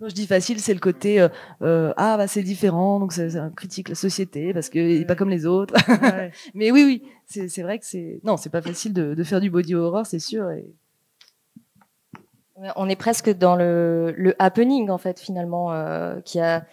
Quand 0.01 0.09
je 0.09 0.15
dis 0.15 0.27
facile, 0.27 0.61
c'est 0.61 0.75
le 0.75 0.81
côté 0.81 1.21
euh, 1.21 1.29
euh 1.63 1.93
ah 1.97 2.17
bah 2.17 2.29
c'est 2.29 2.43
différent, 2.43 3.01
donc 3.01 3.19
un 3.19 3.51
critique 3.51 3.89
la 3.89 3.97
société 3.97 4.55
parce 4.55 4.69
qu'il 4.69 4.99
n'est 4.99 5.05
pas 5.05 5.17
comme 5.17 5.31
les 5.31 5.45
autres. 5.45 5.75
Mais 6.55 6.71
oui, 6.71 6.85
oui, 6.85 7.03
c'est 7.27 7.63
vrai 7.63 7.79
que 7.79 7.87
c'est 7.87 8.21
non, 8.23 8.37
c'est 8.37 8.51
pas 8.51 8.63
facile 8.63 8.93
de, 8.93 9.15
de, 9.15 9.25
faire 9.25 9.41
du 9.41 9.51
body 9.51 9.75
horror, 9.75 10.07
c'est 10.07 10.21
sûr. 10.21 10.51
Et... 10.51 10.67
On 12.77 12.89
est 12.89 12.97
presque 12.97 13.31
dans 13.31 13.57
le, 13.57 14.15
le 14.17 14.35
happening 14.39 14.91
en 14.91 14.99
fait 14.99 15.19
finalement, 15.19 15.73
euh, 15.73 16.21
qui 16.21 16.39
a 16.39 16.65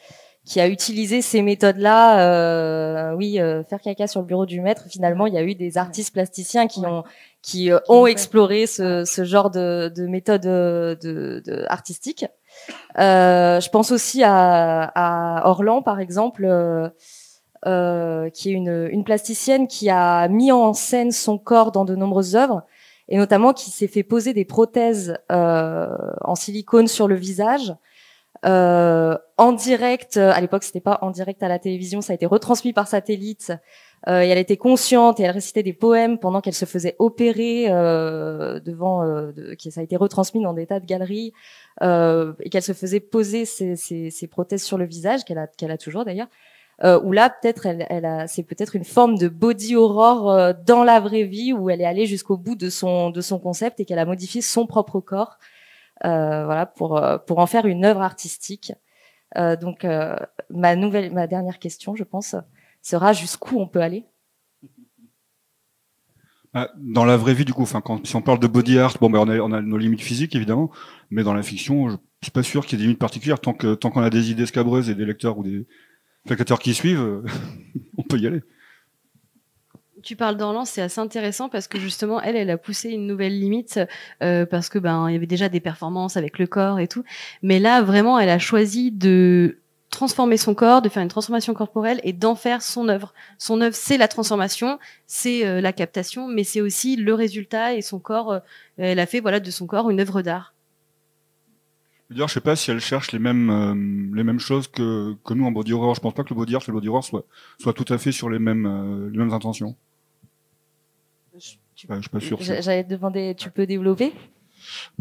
qui 0.45 0.61
a 0.61 0.67
utilisé 0.67 1.21
ces 1.21 1.41
méthodes-là. 1.41 2.21
Euh, 2.21 3.15
oui, 3.15 3.39
euh, 3.39 3.63
faire 3.63 3.81
caca 3.81 4.07
sur 4.07 4.21
le 4.21 4.27
bureau 4.27 4.45
du 4.45 4.61
maître. 4.61 4.85
Finalement, 4.89 5.25
il 5.25 5.33
y 5.33 5.37
a 5.37 5.43
eu 5.43 5.55
des 5.55 5.77
artistes 5.77 6.13
plasticiens 6.13 6.67
qui 6.67 6.85
ont 6.85 7.03
qui 7.45 7.71
euh, 7.71 7.79
ont 7.89 8.07
exploré 8.07 8.65
ce, 8.65 9.05
ce 9.05 9.23
genre 9.23 9.51
de, 9.51 9.91
de 9.95 10.07
méthode 10.07 10.41
de, 10.41 10.97
de 11.01 11.65
artistique. 11.67 12.25
je 12.97 13.69
pense 13.69 13.91
aussi 13.91 14.23
à, 14.23 14.91
à 14.95 15.47
Orlan, 15.49 15.81
par 15.81 15.99
exemple, 15.99 16.45
euh, 17.67 18.29
qui 18.29 18.49
est 18.49 18.53
une, 18.53 18.87
une 18.91 19.03
plasticienne 19.03 19.67
qui 19.67 19.89
a 19.89 20.27
mis 20.27 20.51
en 20.51 20.73
scène 20.73 21.11
son 21.11 21.39
corps 21.39 21.71
dans 21.71 21.83
de 21.83 21.95
nombreuses 21.95 22.35
œuvres 22.35 22.61
et 23.09 23.17
notamment 23.17 23.53
qui 23.53 23.71
s'est 23.71 23.87
fait 23.87 24.03
poser 24.03 24.33
des 24.33 24.45
prothèses 24.45 25.17
euh, 25.31 25.87
en 26.21 26.35
silicone 26.35 26.87
sur 26.87 27.07
le 27.07 27.15
visage. 27.15 27.75
Euh, 28.45 29.17
en 29.37 29.51
direct, 29.51 30.17
à 30.17 30.39
l'époque 30.41 30.63
c'était 30.63 30.79
pas 30.79 30.99
en 31.01 31.09
direct 31.09 31.41
à 31.41 31.47
la 31.47 31.57
télévision, 31.57 32.01
ça 32.01 32.13
a 32.13 32.15
été 32.15 32.27
retransmis 32.27 32.71
par 32.71 32.87
satellite. 32.87 33.51
Euh, 34.07 34.21
et 34.21 34.27
elle 34.27 34.37
était 34.37 34.57
consciente 34.57 35.19
et 35.19 35.23
elle 35.23 35.31
récitait 35.31 35.63
des 35.63 35.73
poèmes 35.73 36.19
pendant 36.19 36.39
qu'elle 36.39 36.53
se 36.53 36.65
faisait 36.65 36.95
opérer 36.99 37.65
euh, 37.69 38.59
devant, 38.59 39.03
euh, 39.03 39.31
de, 39.31 39.55
qui 39.55 39.71
ça 39.71 39.81
a 39.81 39.83
été 39.83 39.95
retransmis 39.95 40.43
dans 40.43 40.53
des 40.53 40.67
tas 40.67 40.79
de 40.79 40.85
galeries 40.85 41.33
euh, 41.81 42.33
et 42.41 42.49
qu'elle 42.49 42.61
se 42.61 42.73
faisait 42.73 42.99
poser 42.99 43.45
ses, 43.45 43.75
ses, 43.75 44.11
ses, 44.11 44.27
prothèses 44.27 44.63
sur 44.63 44.77
le 44.77 44.85
visage 44.85 45.25
qu'elle 45.25 45.39
a, 45.39 45.47
qu'elle 45.47 45.71
a 45.71 45.77
toujours 45.79 46.05
d'ailleurs 46.05 46.27
euh, 46.83 47.01
où 47.03 47.13
là 47.13 47.31
peut-être 47.31 47.65
elle, 47.65 47.87
elle 47.89 48.25
c'est 48.27 48.43
peut-être 48.43 48.75
une 48.75 48.83
forme 48.83 49.17
de 49.17 49.27
body 49.27 49.75
horror 49.75 50.29
euh, 50.29 50.53
dans 50.65 50.83
la 50.83 50.99
vraie 50.99 51.23
vie 51.23 51.51
où 51.53 51.71
elle 51.71 51.81
est 51.81 51.85
allée 51.85 52.05
jusqu'au 52.05 52.37
bout 52.37 52.55
de 52.55 52.69
son 52.69 53.09
de 53.09 53.21
son 53.21 53.39
concept 53.39 53.79
et 53.79 53.85
qu'elle 53.85 53.99
a 53.99 54.05
modifié 54.05 54.41
son 54.41 54.67
propre 54.67 54.99
corps, 54.99 55.39
voilà 56.03 56.67
pour 56.67 57.01
pour 57.25 57.39
en 57.39 57.47
faire 57.47 57.65
une 57.65 57.85
œuvre 57.85 58.01
artistique. 58.01 58.73
Donc 59.35 59.85
ma 60.49 60.75
nouvelle, 60.75 61.11
ma 61.11 61.27
dernière 61.27 61.59
question, 61.59 61.95
je 61.95 62.03
pense, 62.03 62.35
sera 62.85 63.13
jusqu'où 63.13 63.59
on 63.59 63.67
peut 63.67 63.81
aller. 63.81 64.05
Bah, 66.53 66.71
dans 66.77 67.03
la 67.03 67.17
vraie 67.17 67.33
vie, 67.33 67.43
du 67.43 67.53
coup, 67.53 67.63
enfin, 67.63 67.81
quand, 67.81 68.05
si 68.05 68.15
on 68.15 68.21
parle 68.21 68.39
de 68.39 68.47
body 68.47 68.79
art, 68.79 68.97
bon, 69.01 69.09
ben, 69.09 69.19
on, 69.19 69.27
a, 69.27 69.37
on 69.39 69.51
a 69.51 69.61
nos 69.61 69.77
limites 69.77 70.01
physiques, 70.01 70.35
évidemment, 70.35 70.71
mais 71.09 71.23
dans 71.23 71.33
la 71.33 71.43
fiction, 71.43 71.89
je 71.89 71.95
suis 72.21 72.31
pas 72.31 72.43
sûr 72.43 72.65
qu'il 72.65 72.77
y 72.77 72.81
ait 72.81 72.83
des 72.83 72.87
limites 72.87 72.99
particulières 72.99 73.41
tant 73.41 73.53
que 73.53 73.75
tant 73.75 73.91
qu'on 73.91 74.01
a 74.01 74.09
des 74.09 74.31
idées 74.31 74.45
scabreuses 74.45 74.89
et 74.89 74.95
des 74.95 75.05
lecteurs 75.05 75.37
ou 75.37 75.43
des, 75.43 75.67
spectateurs 76.25 76.59
qui 76.59 76.73
suivent, 76.73 77.23
on 77.97 78.03
peut 78.03 78.17
y 78.17 78.27
aller. 78.27 78.41
Tu 80.03 80.15
parles 80.15 80.37
d'Orlan, 80.37 80.65
c'est 80.65 80.81
assez 80.81 81.01
intéressant 81.01 81.49
parce 81.49 81.67
que 81.67 81.79
justement, 81.79 82.21
elle, 82.21 82.35
elle 82.35 82.51
a 82.51 82.57
poussé 82.57 82.89
une 82.91 83.07
nouvelle 83.07 83.39
limite 83.39 83.79
euh, 84.21 84.45
parce 84.45 84.69
que 84.69 84.77
ben 84.77 85.09
il 85.09 85.13
y 85.13 85.15
avait 85.15 85.25
déjà 85.25 85.49
des 85.49 85.59
performances 85.59 86.15
avec 86.15 86.37
le 86.37 86.45
corps 86.45 86.79
et 86.79 86.87
tout, 86.87 87.03
mais 87.41 87.59
là 87.59 87.81
vraiment, 87.81 88.19
elle 88.19 88.29
a 88.29 88.37
choisi 88.37 88.91
de 88.91 89.57
transformer 89.89 90.37
son 90.37 90.53
corps, 90.53 90.81
de 90.81 90.89
faire 90.89 91.03
une 91.03 91.09
transformation 91.09 91.53
corporelle 91.53 92.01
et 92.03 92.13
d'en 92.13 92.35
faire 92.35 92.61
son 92.61 92.89
œuvre. 92.89 93.13
Son 93.37 93.61
œuvre, 93.61 93.75
c'est 93.75 93.97
la 93.97 94.07
transformation, 94.07 94.79
c'est 95.07 95.45
euh, 95.45 95.61
la 95.61 95.73
captation, 95.73 96.27
mais 96.27 96.43
c'est 96.43 96.61
aussi 96.61 96.95
le 96.95 97.13
résultat 97.13 97.75
et 97.75 97.81
son 97.81 97.99
corps. 97.99 98.33
Euh, 98.33 98.39
elle 98.77 98.99
a 98.99 99.05
fait 99.05 99.19
voilà 99.21 99.39
de 99.39 99.51
son 99.51 99.67
corps 99.67 99.89
une 99.89 99.99
œuvre 99.99 100.21
d'art. 100.21 100.53
D'ailleurs, 102.09 102.27
je 102.27 102.35
sais 102.35 102.41
pas 102.41 102.55
si 102.55 102.69
elle 102.69 102.79
cherche 102.79 103.11
les 103.11 103.19
mêmes 103.19 103.49
euh, 103.49 104.15
les 104.15 104.23
mêmes 104.23 104.39
choses 104.39 104.67
que, 104.67 105.15
que 105.23 105.33
nous 105.33 105.45
en 105.45 105.51
body 105.51 105.73
horror. 105.73 105.95
Je 105.95 106.01
pense 106.01 106.13
pas 106.13 106.23
que 106.23 106.29
le 106.29 106.35
body 106.35 106.55
art 106.55 106.61
et 106.61 106.67
le 106.67 106.73
body 106.73 106.89
horror 106.89 107.03
soit 107.03 107.25
soit 107.59 107.73
tout 107.73 107.91
à 107.91 107.97
fait 107.97 108.11
sur 108.11 108.29
les 108.29 108.39
mêmes 108.39 108.65
euh, 108.65 109.09
les 109.09 109.17
mêmes 109.17 109.33
intentions. 109.33 109.75
Je, 111.33 111.39
je 111.75 111.79
suis 111.79 111.87
pas 111.87 112.19
sûr. 112.19 112.37
J'allais 112.39 112.83
te 112.83 112.89
demander, 112.89 113.33
tu 113.35 113.49
peux 113.49 113.65
développer? 113.65 114.13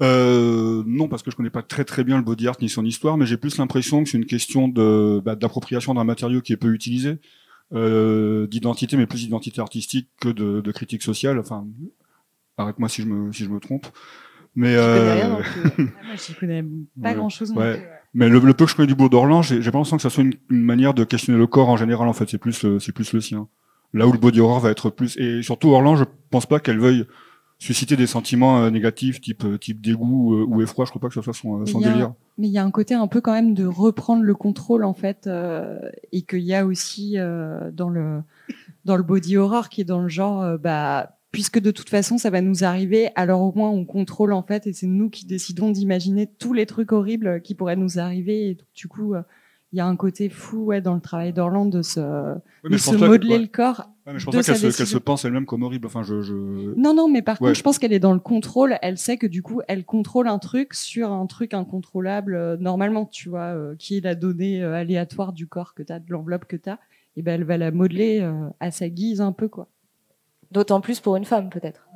Euh, 0.03 0.83
non, 0.87 1.09
parce 1.09 1.23
que 1.23 1.31
je 1.31 1.37
connais 1.37 1.51
pas 1.51 1.63
très 1.63 1.85
très 1.85 2.05
bien 2.05 2.17
le 2.17 2.23
body 2.23 2.49
art 2.49 2.57
ni 2.61 2.69
son 2.69 2.85
histoire, 2.85 3.17
mais 3.17 3.27
j'ai 3.27 3.37
plus 3.37 3.59
l'impression 3.59 4.03
que 4.03 4.11
c'est 4.11 4.19
une 4.19 4.27
question 4.27 4.69
de 4.69 5.21
bah, 5.25 5.37
d'appropriation 5.37 5.95
d'un 5.95 6.05
matériau 6.05 6.41
qui 6.41 6.53
est 6.53 6.57
peu 6.57 6.73
utilisé, 6.73 7.19
euh, 7.73 8.47
d'identité, 8.47 8.97
mais 8.97 9.07
plus 9.07 9.21
d'identité 9.21 9.61
artistique 9.61 10.09
que 10.21 10.29
de, 10.29 10.61
de 10.61 10.73
critique 10.73 11.03
sociale. 11.03 11.39
Enfin, 11.39 11.67
arrête-moi 12.57 12.89
si 12.89 13.03
je 13.03 13.07
me 13.07 13.33
si 13.33 13.45
je 13.45 13.51
me 13.51 13.61
trompe. 13.61 13.87
Mais 14.57 14.77
euh... 14.77 15.15
rien, 15.15 15.39
ah, 15.79 16.35
connais 16.39 16.63
pas 16.63 17.09
ouais. 17.09 17.15
grand 17.15 17.29
chose. 17.29 17.53
Ouais. 17.53 17.89
Mais 18.13 18.29
le, 18.29 18.39
le, 18.39 18.55
peu 18.55 18.67
que 18.67 18.71
je 18.71 18.77
connais 18.77 18.87
du 18.87 18.95
beau 18.95 19.09
d'Orlan, 19.09 19.43
j'ai 19.43 19.59
pas 19.59 19.79
l'impression 19.79 19.97
que 19.97 20.03
ça 20.03 20.11
soit 20.11 20.23
une, 20.23 20.35
une, 20.49 20.63
manière 20.63 20.95
de 20.95 21.03
questionner 21.03 21.39
le 21.39 21.49
corps 21.49 21.69
en 21.69 21.77
général. 21.77 22.07
En 22.07 22.13
fait, 22.13 22.29
c'est 22.29 22.39
plus 22.39 22.65
c'est 22.79 22.93
plus 22.93 23.13
le 23.13 23.21
sien. 23.21 23.49
Là 23.93 24.09
où 24.09 24.13
le 24.13 24.19
body 24.19 24.41
horror 24.41 24.61
va 24.61 24.71
être 24.71 24.91
plus 24.91 25.17
et 25.19 25.43
surtout 25.43 25.71
Orlan, 25.71 25.95
je 25.95 26.05
pense 26.31 26.47
pas 26.47 26.59
qu'elle 26.59 26.81
veuille 26.81 27.07
susciter 27.59 27.97
des 27.97 28.07
sentiments 28.07 28.63
euh, 28.63 28.71
négatifs 28.71 29.21
type 29.21 29.45
euh, 29.45 29.59
type 29.59 29.81
dégoût 29.81 30.35
euh, 30.35 30.45
ou 30.47 30.63
effroi. 30.63 30.85
Je 30.85 30.91
crois 30.91 31.01
pas 31.01 31.09
que 31.09 31.15
ce 31.15 31.23
soit 31.23 31.33
son, 31.33 31.65
son 31.67 31.81
délire. 31.81 32.13
Mais 32.39 32.49
il 32.49 32.53
y 32.53 32.59
a 32.59 32.65
un 32.65 32.71
côté 32.71 32.95
un 32.95 33.07
peu 33.07 33.21
quand 33.21 33.33
même 33.33 33.55
de 33.55 33.67
reprendre 33.67 34.23
le 34.23 34.35
contrôle 34.35 34.85
en 34.85 34.95
fait, 34.95 35.27
euh, 35.27 35.79
et 36.13 36.23
qu'il 36.23 36.41
y 36.41 36.55
a 36.55 36.67
aussi 36.67 37.15
euh, 37.17 37.71
dans 37.73 37.89
le 37.89 38.23
dans 38.85 38.97
le 38.97 39.03
body 39.03 39.37
horror 39.37 39.69
qui 39.69 39.81
est 39.81 39.85
dans 39.85 40.03
le 40.03 40.09
genre 40.09 40.59
bah 40.59 41.17
puisque 41.31 41.59
de 41.59 41.71
toute 41.71 41.89
façon 41.89 42.19
ça 42.19 42.31
va 42.31 42.41
nous 42.41 42.65
arriver, 42.65 43.11
alors 43.17 43.41
au 43.41 43.53
moins 43.53 43.71
on 43.71 43.85
contrôle 43.85 44.33
en 44.33 44.43
fait 44.43 44.67
et 44.67 44.73
c'est 44.73 44.87
nous 44.87 45.11
qui 45.11 45.27
décidons 45.27 45.71
d'imaginer 45.71 46.27
tous 46.27 46.53
les 46.53 46.67
trucs 46.67 46.93
horribles 46.93 47.41
qui 47.41 47.55
pourraient 47.55 47.77
nous 47.77 47.99
arriver 47.99 48.51
et 48.51 48.59
du 48.75 48.89
coup 48.89 49.15
il 49.75 49.79
y 49.79 49.81
a 49.81 49.87
un 49.87 49.97
côté 49.97 50.29
fou 50.29 50.67
ouais, 50.67 50.81
dans 50.81 50.95
le 50.95 51.01
travail 51.01 51.33
d'Orlande 51.33 51.73
de 51.73 51.83
se, 51.83 51.99
oui, 52.63 52.71
de 52.71 52.77
se 52.77 52.95
modeler 52.95 53.19
que, 53.19 53.33
ouais. 53.33 53.39
le 53.41 53.47
corps. 53.49 53.91
Ouais, 54.07 54.13
mais 54.13 54.21
je 54.21 54.25
pense 54.25 54.37
pas 54.37 54.43
qu'elle 54.45 54.57
se, 54.57 54.83
qu 54.83 54.87
se, 54.87 54.99
pense 54.99 55.25
elle-même 55.25 55.47
comme 55.47 55.65
horrible. 55.65 55.89
Enfin, 55.89 56.05
je, 56.05 56.23
je... 56.23 56.33
Non, 56.77 56.95
non, 56.95 57.09
mais 57.09 57.23
par 57.23 57.41
contre, 57.41 57.55
je 57.55 57.63
pense 57.65 57.81
qu'elle 57.81 57.93
est 57.93 57.99
dans 57.99 58.13
le 58.13 58.21
contrôle. 58.21 58.79
Elle 58.83 58.99
sait 58.99 59.17
que 59.17 59.27
du 59.27 59.43
coup, 59.43 59.63
elle 59.67 59.85
contrôle 59.85 60.29
un 60.29 60.39
truc 60.39 60.75
sur 60.75 61.11
un 61.11 61.27
truc 61.27 61.55
incontrôlable 61.55 62.37
euh, 62.37 62.57
normalement, 62.57 63.05
tu 63.05 63.29
vois, 63.29 63.53
euh, 63.57 63.75
qui 63.77 63.97
est 63.97 64.01
la 64.01 64.15
donnée 64.15 64.63
euh, 64.63 64.75
aléatoire 64.75 65.33
du 65.33 65.49
corps 65.49 65.75
que 65.75 65.83
tu 65.83 65.93
as, 65.93 65.99
de 65.99 66.09
l'enveloppe 66.13 66.45
que 66.45 66.55
tu 66.55 66.71
as. 66.71 66.79
Et 67.17 67.23
ben, 67.23 67.35
elle 67.35 67.45
va 67.45 67.59
la 67.59 67.73
modeler 67.73 68.21
euh, 68.21 68.49
à 68.61 68.71
sa 68.71 68.89
guise 68.89 69.21
un 69.21 69.33
peu, 69.33 69.49
quoi. 69.49 69.67
D'autant 70.53 70.81
plus 70.81 71.01
pour 71.01 71.17
une 71.17 71.25
femme, 71.25 71.51
peut-être. 71.51 71.89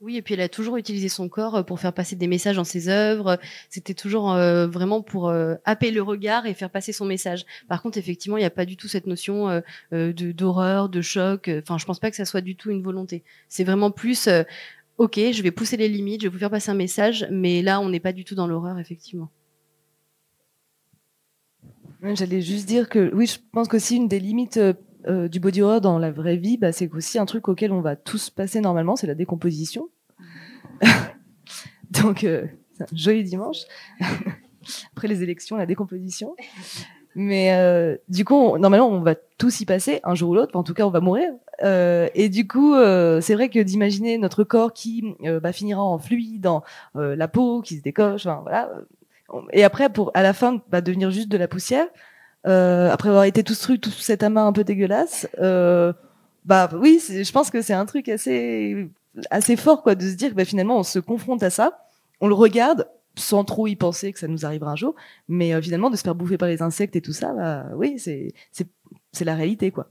Oui, 0.00 0.16
et 0.16 0.22
puis 0.22 0.34
elle 0.34 0.40
a 0.40 0.48
toujours 0.48 0.76
utilisé 0.76 1.08
son 1.08 1.28
corps 1.28 1.56
euh, 1.56 1.62
pour 1.64 1.80
faire 1.80 1.92
passer 1.92 2.14
des 2.14 2.28
messages 2.28 2.54
dans 2.54 2.64
ses 2.64 2.88
œuvres. 2.88 3.38
C'était 3.68 3.94
toujours 3.94 4.32
euh, 4.32 4.68
vraiment 4.68 5.02
pour 5.02 5.28
euh, 5.28 5.56
happer 5.64 5.90
le 5.90 6.02
regard 6.02 6.46
et 6.46 6.54
faire 6.54 6.70
passer 6.70 6.92
son 6.92 7.04
message. 7.04 7.44
Par 7.68 7.82
contre, 7.82 7.98
effectivement, 7.98 8.36
il 8.36 8.40
n'y 8.40 8.46
a 8.46 8.50
pas 8.50 8.64
du 8.64 8.76
tout 8.76 8.86
cette 8.86 9.08
notion 9.08 9.60
euh, 9.92 10.12
d'horreur, 10.12 10.88
de 10.88 11.00
choc. 11.00 11.50
Enfin, 11.62 11.78
je 11.78 11.84
pense 11.84 11.98
pas 11.98 12.10
que 12.10 12.16
ça 12.16 12.24
soit 12.24 12.42
du 12.42 12.54
tout 12.54 12.70
une 12.70 12.82
volonté. 12.82 13.24
C'est 13.48 13.64
vraiment 13.64 13.90
plus, 13.90 14.28
ok, 14.98 15.18
je 15.32 15.42
vais 15.42 15.50
pousser 15.50 15.76
les 15.76 15.88
limites, 15.88 16.22
je 16.22 16.28
vais 16.28 16.32
vous 16.32 16.38
faire 16.38 16.50
passer 16.50 16.70
un 16.70 16.74
message, 16.74 17.26
mais 17.32 17.62
là, 17.62 17.80
on 17.80 17.88
n'est 17.88 17.98
pas 17.98 18.12
du 18.12 18.24
tout 18.24 18.36
dans 18.36 18.46
l'horreur, 18.46 18.78
effectivement. 18.78 19.30
J'allais 22.02 22.40
juste 22.40 22.68
dire 22.68 22.88
que 22.88 23.10
oui, 23.12 23.26
je 23.26 23.38
pense 23.50 23.66
qu'aussi 23.66 23.96
une 23.96 24.06
des 24.06 24.20
limites 24.20 24.60
euh, 25.06 25.28
du 25.28 25.40
body 25.40 25.62
horror 25.62 25.80
dans 25.80 25.98
la 25.98 26.10
vraie 26.10 26.36
vie, 26.36 26.56
bah, 26.56 26.72
c'est 26.72 26.92
aussi 26.92 27.18
un 27.18 27.26
truc 27.26 27.48
auquel 27.48 27.72
on 27.72 27.80
va 27.80 27.96
tous 27.96 28.30
passer 28.30 28.60
normalement, 28.60 28.96
c'est 28.96 29.06
la 29.06 29.14
décomposition. 29.14 29.88
Donc, 31.90 32.24
euh, 32.24 32.46
c'est 32.72 32.84
un 32.84 32.96
joli 32.96 33.22
dimanche. 33.24 33.58
Après 34.92 35.08
les 35.08 35.22
élections, 35.22 35.56
la 35.56 35.66
décomposition. 35.66 36.34
Mais 37.14 37.52
euh, 37.54 37.96
du 38.08 38.24
coup, 38.24 38.34
on, 38.34 38.58
normalement, 38.58 38.88
on 38.88 39.00
va 39.00 39.14
tous 39.38 39.60
y 39.60 39.64
passer 39.64 40.00
un 40.04 40.14
jour 40.14 40.30
ou 40.30 40.34
l'autre. 40.34 40.56
En 40.56 40.62
tout 40.62 40.74
cas, 40.74 40.84
on 40.84 40.90
va 40.90 41.00
mourir. 41.00 41.30
Euh, 41.64 42.08
et 42.14 42.28
du 42.28 42.46
coup, 42.46 42.74
euh, 42.74 43.20
c'est 43.20 43.34
vrai 43.34 43.48
que 43.48 43.58
d'imaginer 43.58 44.18
notre 44.18 44.44
corps 44.44 44.72
qui 44.72 45.16
bah, 45.42 45.52
finira 45.52 45.82
en 45.82 45.98
fluide, 45.98 46.40
dans 46.40 46.62
la 46.94 47.28
peau 47.28 47.60
qui 47.60 47.76
se 47.78 47.82
décoche, 47.82 48.26
enfin, 48.26 48.40
voilà. 48.42 48.70
Et 49.52 49.64
après, 49.64 49.90
pour 49.90 50.10
à 50.14 50.22
la 50.22 50.32
fin, 50.32 50.62
bah, 50.70 50.80
devenir 50.80 51.10
juste 51.10 51.28
de 51.28 51.36
la 51.36 51.48
poussière. 51.48 51.88
Euh, 52.46 52.90
après 52.90 53.08
avoir 53.08 53.24
été 53.24 53.42
tout 53.42 53.54
ce 53.54 53.62
truc, 53.62 53.80
tout 53.80 53.90
cet 53.90 54.22
amas 54.22 54.42
un 54.42 54.52
peu 54.52 54.62
dégueulasse, 54.62 55.28
euh, 55.40 55.92
bah 56.44 56.70
oui, 56.72 57.00
je 57.08 57.32
pense 57.32 57.50
que 57.50 57.62
c'est 57.62 57.74
un 57.74 57.84
truc 57.84 58.08
assez 58.08 58.88
assez 59.30 59.56
fort 59.56 59.82
quoi 59.82 59.96
de 59.96 60.08
se 60.08 60.14
dire 60.14 60.34
bah, 60.34 60.44
finalement 60.44 60.78
on 60.78 60.84
se 60.84 61.00
confronte 61.00 61.42
à 61.42 61.50
ça, 61.50 61.86
on 62.20 62.28
le 62.28 62.34
regarde 62.34 62.88
sans 63.16 63.42
trop 63.42 63.66
y 63.66 63.74
penser 63.74 64.12
que 64.12 64.20
ça 64.20 64.28
nous 64.28 64.46
arrivera 64.46 64.70
un 64.70 64.76
jour, 64.76 64.94
mais 65.26 65.52
euh, 65.52 65.60
finalement 65.60 65.90
de 65.90 65.96
se 65.96 66.02
faire 66.02 66.14
bouffer 66.14 66.38
par 66.38 66.48
les 66.48 66.62
insectes 66.62 66.94
et 66.94 67.00
tout 67.00 67.12
ça, 67.12 67.34
bah 67.34 67.66
oui, 67.74 67.98
c'est 67.98 69.24
la 69.24 69.34
réalité 69.34 69.72
quoi. 69.72 69.88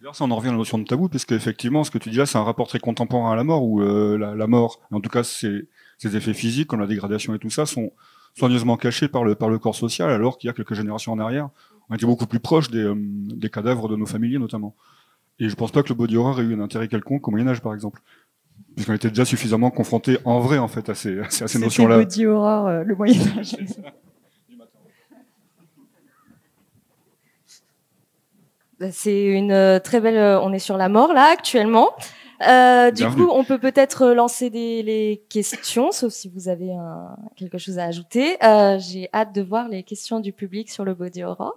D'ailleurs, 0.00 0.16
ça 0.16 0.24
on 0.24 0.30
en 0.30 0.36
revient 0.36 0.48
à 0.48 0.52
la 0.52 0.58
notion 0.58 0.78
de 0.78 0.84
tabou, 0.84 1.10
parce 1.10 1.26
qu'effectivement, 1.26 1.84
ce 1.84 1.90
que 1.90 1.98
tu 1.98 2.08
dis 2.08 2.16
là, 2.16 2.24
c'est 2.26 2.38
un 2.38 2.42
rapport 2.42 2.66
très 2.66 2.80
contemporain 2.80 3.32
à 3.32 3.36
la 3.36 3.44
mort, 3.44 3.62
où 3.62 3.80
la, 3.80 4.34
la, 4.34 4.46
mort, 4.46 4.80
en 4.90 5.00
tout 5.00 5.10
cas 5.10 5.22
ses, 5.22 5.68
ses 5.98 6.16
effets 6.16 6.34
physiques, 6.34 6.68
comme 6.68 6.80
la 6.80 6.86
dégradation 6.86 7.34
et 7.34 7.38
tout 7.38 7.50
ça, 7.50 7.66
sont 7.66 7.92
soigneusement 8.34 8.76
cachés 8.76 9.08
par 9.08 9.24
le, 9.24 9.34
par 9.34 9.48
le 9.48 9.58
corps 9.58 9.74
social, 9.74 10.10
alors 10.10 10.38
qu'il 10.38 10.48
y 10.48 10.50
a 10.50 10.54
quelques 10.54 10.74
générations 10.74 11.12
en 11.12 11.18
arrière, 11.18 11.50
on 11.90 11.94
était 11.94 12.06
beaucoup 12.06 12.26
plus 12.26 12.40
proche 12.40 12.70
des, 12.70 12.82
euh, 12.82 12.94
des 12.96 13.50
cadavres 13.50 13.88
de 13.88 13.96
nos 13.96 14.06
familiers 14.06 14.38
notamment. 14.38 14.74
Et 15.38 15.48
je 15.48 15.54
pense 15.54 15.72
pas 15.72 15.82
que 15.82 15.88
le 15.88 15.94
body 15.94 16.16
horror 16.16 16.40
ait 16.40 16.44
eu 16.44 16.54
un 16.54 16.60
intérêt 16.60 16.88
quelconque 16.88 17.26
au 17.26 17.30
Moyen-Âge, 17.30 17.60
par 17.60 17.74
exemple. 17.74 18.00
Puisqu'on 18.74 18.94
était 18.94 19.08
déjà 19.08 19.24
suffisamment 19.24 19.70
confronté 19.70 20.18
en 20.24 20.40
vrai, 20.40 20.58
en 20.58 20.68
fait, 20.68 20.88
à 20.88 20.94
ces, 20.94 21.18
à 21.20 21.28
ces 21.28 21.58
notions-là. 21.58 21.96
le 21.96 22.04
body 22.04 22.26
horror, 22.26 22.66
euh, 22.66 22.84
le 22.84 22.94
Moyen-Âge. 22.94 23.56
C'est 28.90 29.24
une 29.26 29.80
très 29.84 30.00
belle. 30.00 30.40
On 30.42 30.52
est 30.52 30.58
sur 30.58 30.76
la 30.76 30.88
mort 30.88 31.12
là 31.12 31.30
actuellement. 31.32 31.90
Euh, 32.48 32.90
du 32.90 33.02
Bienvenue. 33.02 33.24
coup, 33.26 33.30
on 33.32 33.44
peut 33.44 33.58
peut-être 33.58 34.08
lancer 34.08 34.50
des, 34.50 34.82
les 34.82 35.24
questions, 35.28 35.92
sauf 35.92 36.12
si 36.12 36.28
vous 36.28 36.48
avez 36.48 36.72
un- 36.72 37.16
quelque 37.36 37.58
chose 37.58 37.78
à 37.78 37.84
ajouter. 37.84 38.36
Euh, 38.44 38.78
J'ai 38.78 39.08
hâte 39.14 39.34
de 39.34 39.42
voir 39.42 39.68
les 39.68 39.82
questions 39.82 40.18
du 40.20 40.32
public 40.32 40.70
sur 40.70 40.84
le 40.84 40.94
body 40.94 41.22
horror. 41.22 41.54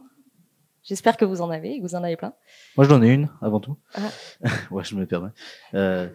J'espère 0.83 1.17
que 1.17 1.25
vous 1.25 1.41
en 1.41 1.49
avez, 1.49 1.73
et 1.73 1.77
que 1.77 1.81
vous 1.83 1.95
en 1.95 2.03
avez 2.03 2.15
plein. 2.15 2.33
Moi, 2.77 2.85
j'en 2.87 3.01
ai 3.01 3.09
une 3.09 3.29
avant 3.41 3.59
tout. 3.59 3.75
Ah. 3.95 4.01
ouais, 4.71 4.83
je 4.83 4.95
me 4.95 5.05
permets. 5.07 5.31
Euh, 5.73 6.07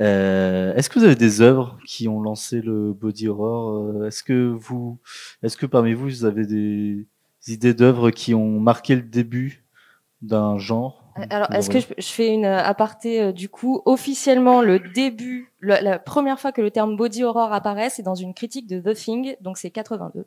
euh, 0.00 0.72
est-ce 0.74 0.88
que 0.88 0.98
vous 0.98 1.04
avez 1.04 1.16
des 1.16 1.40
œuvres 1.42 1.76
qui 1.84 2.08
ont 2.08 2.20
lancé 2.20 2.60
le 2.62 2.92
body 2.92 3.28
horror 3.28 4.04
Est-ce 4.06 4.22
que 4.22 4.48
vous, 4.52 4.98
est-ce 5.42 5.56
que 5.56 5.66
parmi 5.66 5.92
vous, 5.92 6.04
vous 6.04 6.24
avez 6.24 6.46
des 6.46 7.06
idées 7.48 7.74
d'œuvres 7.74 8.10
qui 8.10 8.32
ont 8.34 8.60
marqué 8.60 8.94
le 8.96 9.02
début 9.02 9.64
d'un 10.22 10.56
genre 10.58 10.99
Alors, 11.30 11.48
Bon, 11.50 11.56
est-ce 11.56 11.68
que 11.70 11.74
ouais. 11.74 11.80
je, 11.98 12.02
je 12.02 12.08
fais 12.12 12.28
une 12.32 12.44
euh, 12.44 12.62
aparté 12.62 13.20
euh, 13.20 13.32
du 13.32 13.48
coup 13.48 13.82
officiellement 13.84 14.62
le 14.62 14.78
début, 14.78 15.52
le- 15.58 15.82
la 15.82 15.98
première 15.98 16.38
fois 16.40 16.52
que 16.52 16.60
le 16.62 16.70
terme 16.70 16.96
body 16.96 17.24
horror 17.24 17.52
apparaît, 17.52 17.90
c'est 17.90 18.02
dans 18.02 18.14
une 18.14 18.32
critique 18.34 18.66
de 18.66 18.80
The 18.80 18.94
Thing, 18.94 19.36
donc 19.40 19.58
c'est 19.58 19.70
82. 19.70 20.26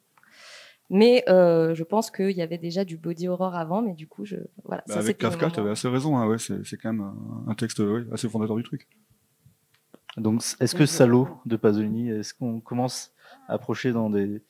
Mais 0.90 1.24
euh, 1.30 1.74
je 1.74 1.84
pense 1.84 2.12
qu'il 2.12 2.32
y 2.32 2.42
avait 2.42 2.58
déjà 2.58 2.84
du 2.86 2.98
body 2.98 3.28
horror 3.30 3.56
avant, 3.56 3.82
mais 3.82 3.94
du 3.94 4.08
coup, 4.08 4.26
je 4.26 4.36
voilà. 4.66 4.84
Bah, 4.88 4.96
ça, 4.96 5.00
avec 5.00 5.18
Kafka, 5.18 5.50
tu 5.50 5.60
avais 5.60 5.72
assez 5.72 5.88
raison. 5.88 6.18
Hein, 6.18 6.28
ouais, 6.28 6.38
c'est 6.38 6.64
c'est 6.66 6.78
quand 6.78 6.92
même 6.94 7.02
un, 7.48 7.52
un 7.52 7.56
texte 7.56 7.80
ouais, 7.80 8.04
assez 8.12 8.28
fondateur 8.30 8.58
du 8.58 8.64
truc. 8.64 8.88
Donc, 10.18 10.44
est-ce 10.60 10.76
que 10.76 10.86
Salo 10.86 11.28
de 11.46 11.56
Pasolini, 11.56 12.10
est-ce 12.12 12.34
qu'on 12.36 12.60
commence 12.60 13.14
à 13.48 13.54
approcher 13.54 13.94
dans 13.94 14.10
des 14.12 14.44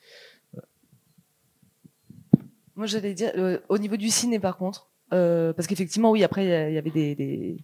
Moi, 2.75 2.88
j'allais 2.88 3.13
dire, 3.13 3.31
euh, 3.38 3.59
au 3.69 3.77
niveau 3.77 3.95
du 3.97 4.09
ciné, 4.09 4.39
par 4.39 4.57
contre, 4.57 4.89
euh, 5.12 5.54
parce 5.54 5.68
qu'effectivement, 5.68 6.12
oui, 6.12 6.24
après, 6.24 6.45
il 6.45 6.74
y 6.74 6.78
avait 6.78 6.91
des, 6.91 7.16
des 7.16 7.58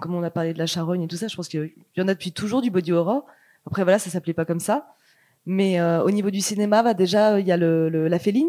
comme 0.00 0.14
on 0.14 0.22
a 0.22 0.30
parlé 0.30 0.52
de 0.52 0.58
la 0.58 0.66
charogne 0.66 1.02
et 1.02 1.08
tout 1.08 1.16
ça, 1.16 1.26
je 1.26 1.34
pense 1.34 1.48
qu'il 1.48 1.72
y 1.96 2.00
en 2.00 2.08
a 2.08 2.14
depuis 2.14 2.32
toujours 2.32 2.62
du 2.62 2.70
body 2.70 2.92
horror. 2.92 3.24
Après, 3.66 3.82
voilà, 3.82 3.98
ça 3.98 4.10
s'appelait 4.10 4.34
pas 4.34 4.44
comme 4.44 4.60
ça. 4.60 4.94
Mais 5.46 5.80
euh, 5.80 6.02
au 6.02 6.10
niveau 6.10 6.30
du 6.30 6.40
cinéma, 6.40 6.82
bah, 6.82 6.94
déjà, 6.94 7.40
il 7.40 7.46
y 7.46 7.52
a 7.52 7.56
le, 7.56 7.88
la 7.88 8.18
féline, 8.18 8.48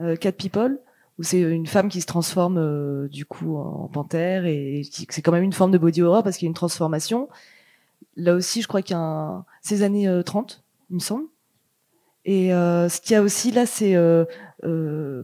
euh, 0.00 0.16
Cat 0.16 0.32
People, 0.32 0.80
où 1.18 1.22
c'est 1.22 1.40
une 1.40 1.66
femme 1.66 1.88
qui 1.88 2.00
se 2.00 2.06
transforme 2.06 2.58
euh, 2.58 3.08
du 3.08 3.24
coup 3.24 3.56
en 3.56 3.88
panthère 3.88 4.46
et 4.46 4.82
c'est 5.10 5.22
quand 5.22 5.30
même 5.30 5.44
une 5.44 5.52
forme 5.52 5.70
de 5.70 5.78
body 5.78 6.02
horror 6.02 6.24
parce 6.24 6.36
qu'il 6.36 6.46
y 6.46 6.48
a 6.48 6.50
une 6.50 6.54
transformation. 6.54 7.28
Là 8.16 8.34
aussi, 8.34 8.62
je 8.62 8.68
crois 8.68 8.82
qu'il 8.82 8.94
y 8.94 8.98
a 8.98 9.02
un... 9.02 9.44
les 9.70 9.82
années 9.82 10.08
euh, 10.08 10.22
30, 10.22 10.64
il 10.90 10.94
me 10.94 11.00
semble. 11.00 11.24
Et 12.24 12.54
euh, 12.54 12.88
ce 12.88 13.00
qu'il 13.00 13.12
y 13.12 13.16
a 13.16 13.22
aussi 13.22 13.50
là, 13.50 13.66
c'est 13.66 13.94
euh, 13.96 14.24
euh, 14.64 15.22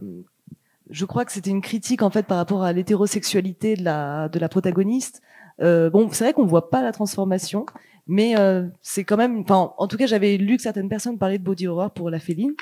je 0.91 1.05
crois 1.05 1.25
que 1.25 1.31
c'était 1.31 1.49
une 1.49 1.61
critique 1.61 2.03
en 2.03 2.09
fait 2.09 2.25
par 2.25 2.37
rapport 2.37 2.63
à 2.63 2.73
l'hétérosexualité 2.73 3.75
de 3.75 3.83
la 3.83 4.29
de 4.29 4.39
la 4.39 4.49
protagoniste. 4.49 5.21
Euh, 5.61 5.89
bon, 5.89 6.09
c'est 6.11 6.23
vrai 6.23 6.33
qu'on 6.33 6.45
voit 6.45 6.69
pas 6.69 6.81
la 6.81 6.91
transformation, 6.91 7.65
mais 8.07 8.37
euh, 8.37 8.67
c'est 8.81 9.03
quand 9.03 9.17
même. 9.17 9.39
Enfin, 9.39 9.73
en 9.77 9.87
tout 9.87 9.97
cas, 9.97 10.05
j'avais 10.05 10.37
lu 10.37 10.57
que 10.57 10.63
certaines 10.63 10.89
personnes 10.89 11.17
parlaient 11.17 11.37
de 11.37 11.43
body 11.43 11.67
horror 11.67 11.91
pour 11.91 12.09
la 12.09 12.19
féline. 12.19 12.53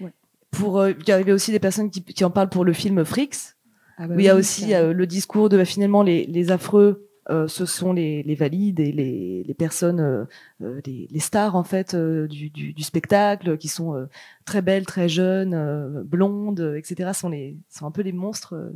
Ouais. 0.00 0.12
Pour 0.50 0.80
euh, 0.80 0.92
il 0.98 1.08
y 1.08 1.12
avait 1.12 1.32
aussi 1.32 1.52
des 1.52 1.58
personnes 1.58 1.90
qui, 1.90 2.02
qui 2.02 2.24
en 2.24 2.30
parlent 2.30 2.48
pour 2.48 2.64
le 2.64 2.72
film 2.72 3.04
Freaks, 3.04 3.54
Ah 3.98 4.06
bah 4.06 4.14
où 4.14 4.18
il 4.18 4.24
y 4.24 4.28
a 4.28 4.34
oui, 4.34 4.40
aussi 4.40 4.74
euh, 4.74 4.92
le 4.92 5.06
discours 5.06 5.48
de 5.48 5.56
bah, 5.56 5.64
finalement 5.64 6.02
les, 6.02 6.26
les 6.26 6.50
affreux, 6.50 7.08
euh, 7.30 7.48
ce 7.48 7.66
sont 7.66 7.92
les, 7.92 8.22
les 8.22 8.34
valides 8.34 8.80
et 8.80 8.92
les, 8.92 9.42
les 9.44 9.54
personnes, 9.54 10.00
euh, 10.00 10.24
euh, 10.62 10.80
les, 10.86 11.08
les 11.10 11.20
stars 11.20 11.56
en 11.56 11.64
fait 11.64 11.94
euh, 11.94 12.28
du, 12.28 12.50
du, 12.50 12.72
du 12.72 12.82
spectacle, 12.82 13.58
qui 13.58 13.68
sont 13.68 14.08
très 14.44 14.62
belles, 14.62 14.86
très 14.86 15.08
jeunes, 15.08 16.02
blondes, 16.04 16.74
etc. 16.76 17.10
sont 17.14 17.28
les 17.28 17.56
sont 17.68 17.86
un 17.86 17.90
peu 17.90 18.02
les 18.02 18.12
monstres. 18.12 18.72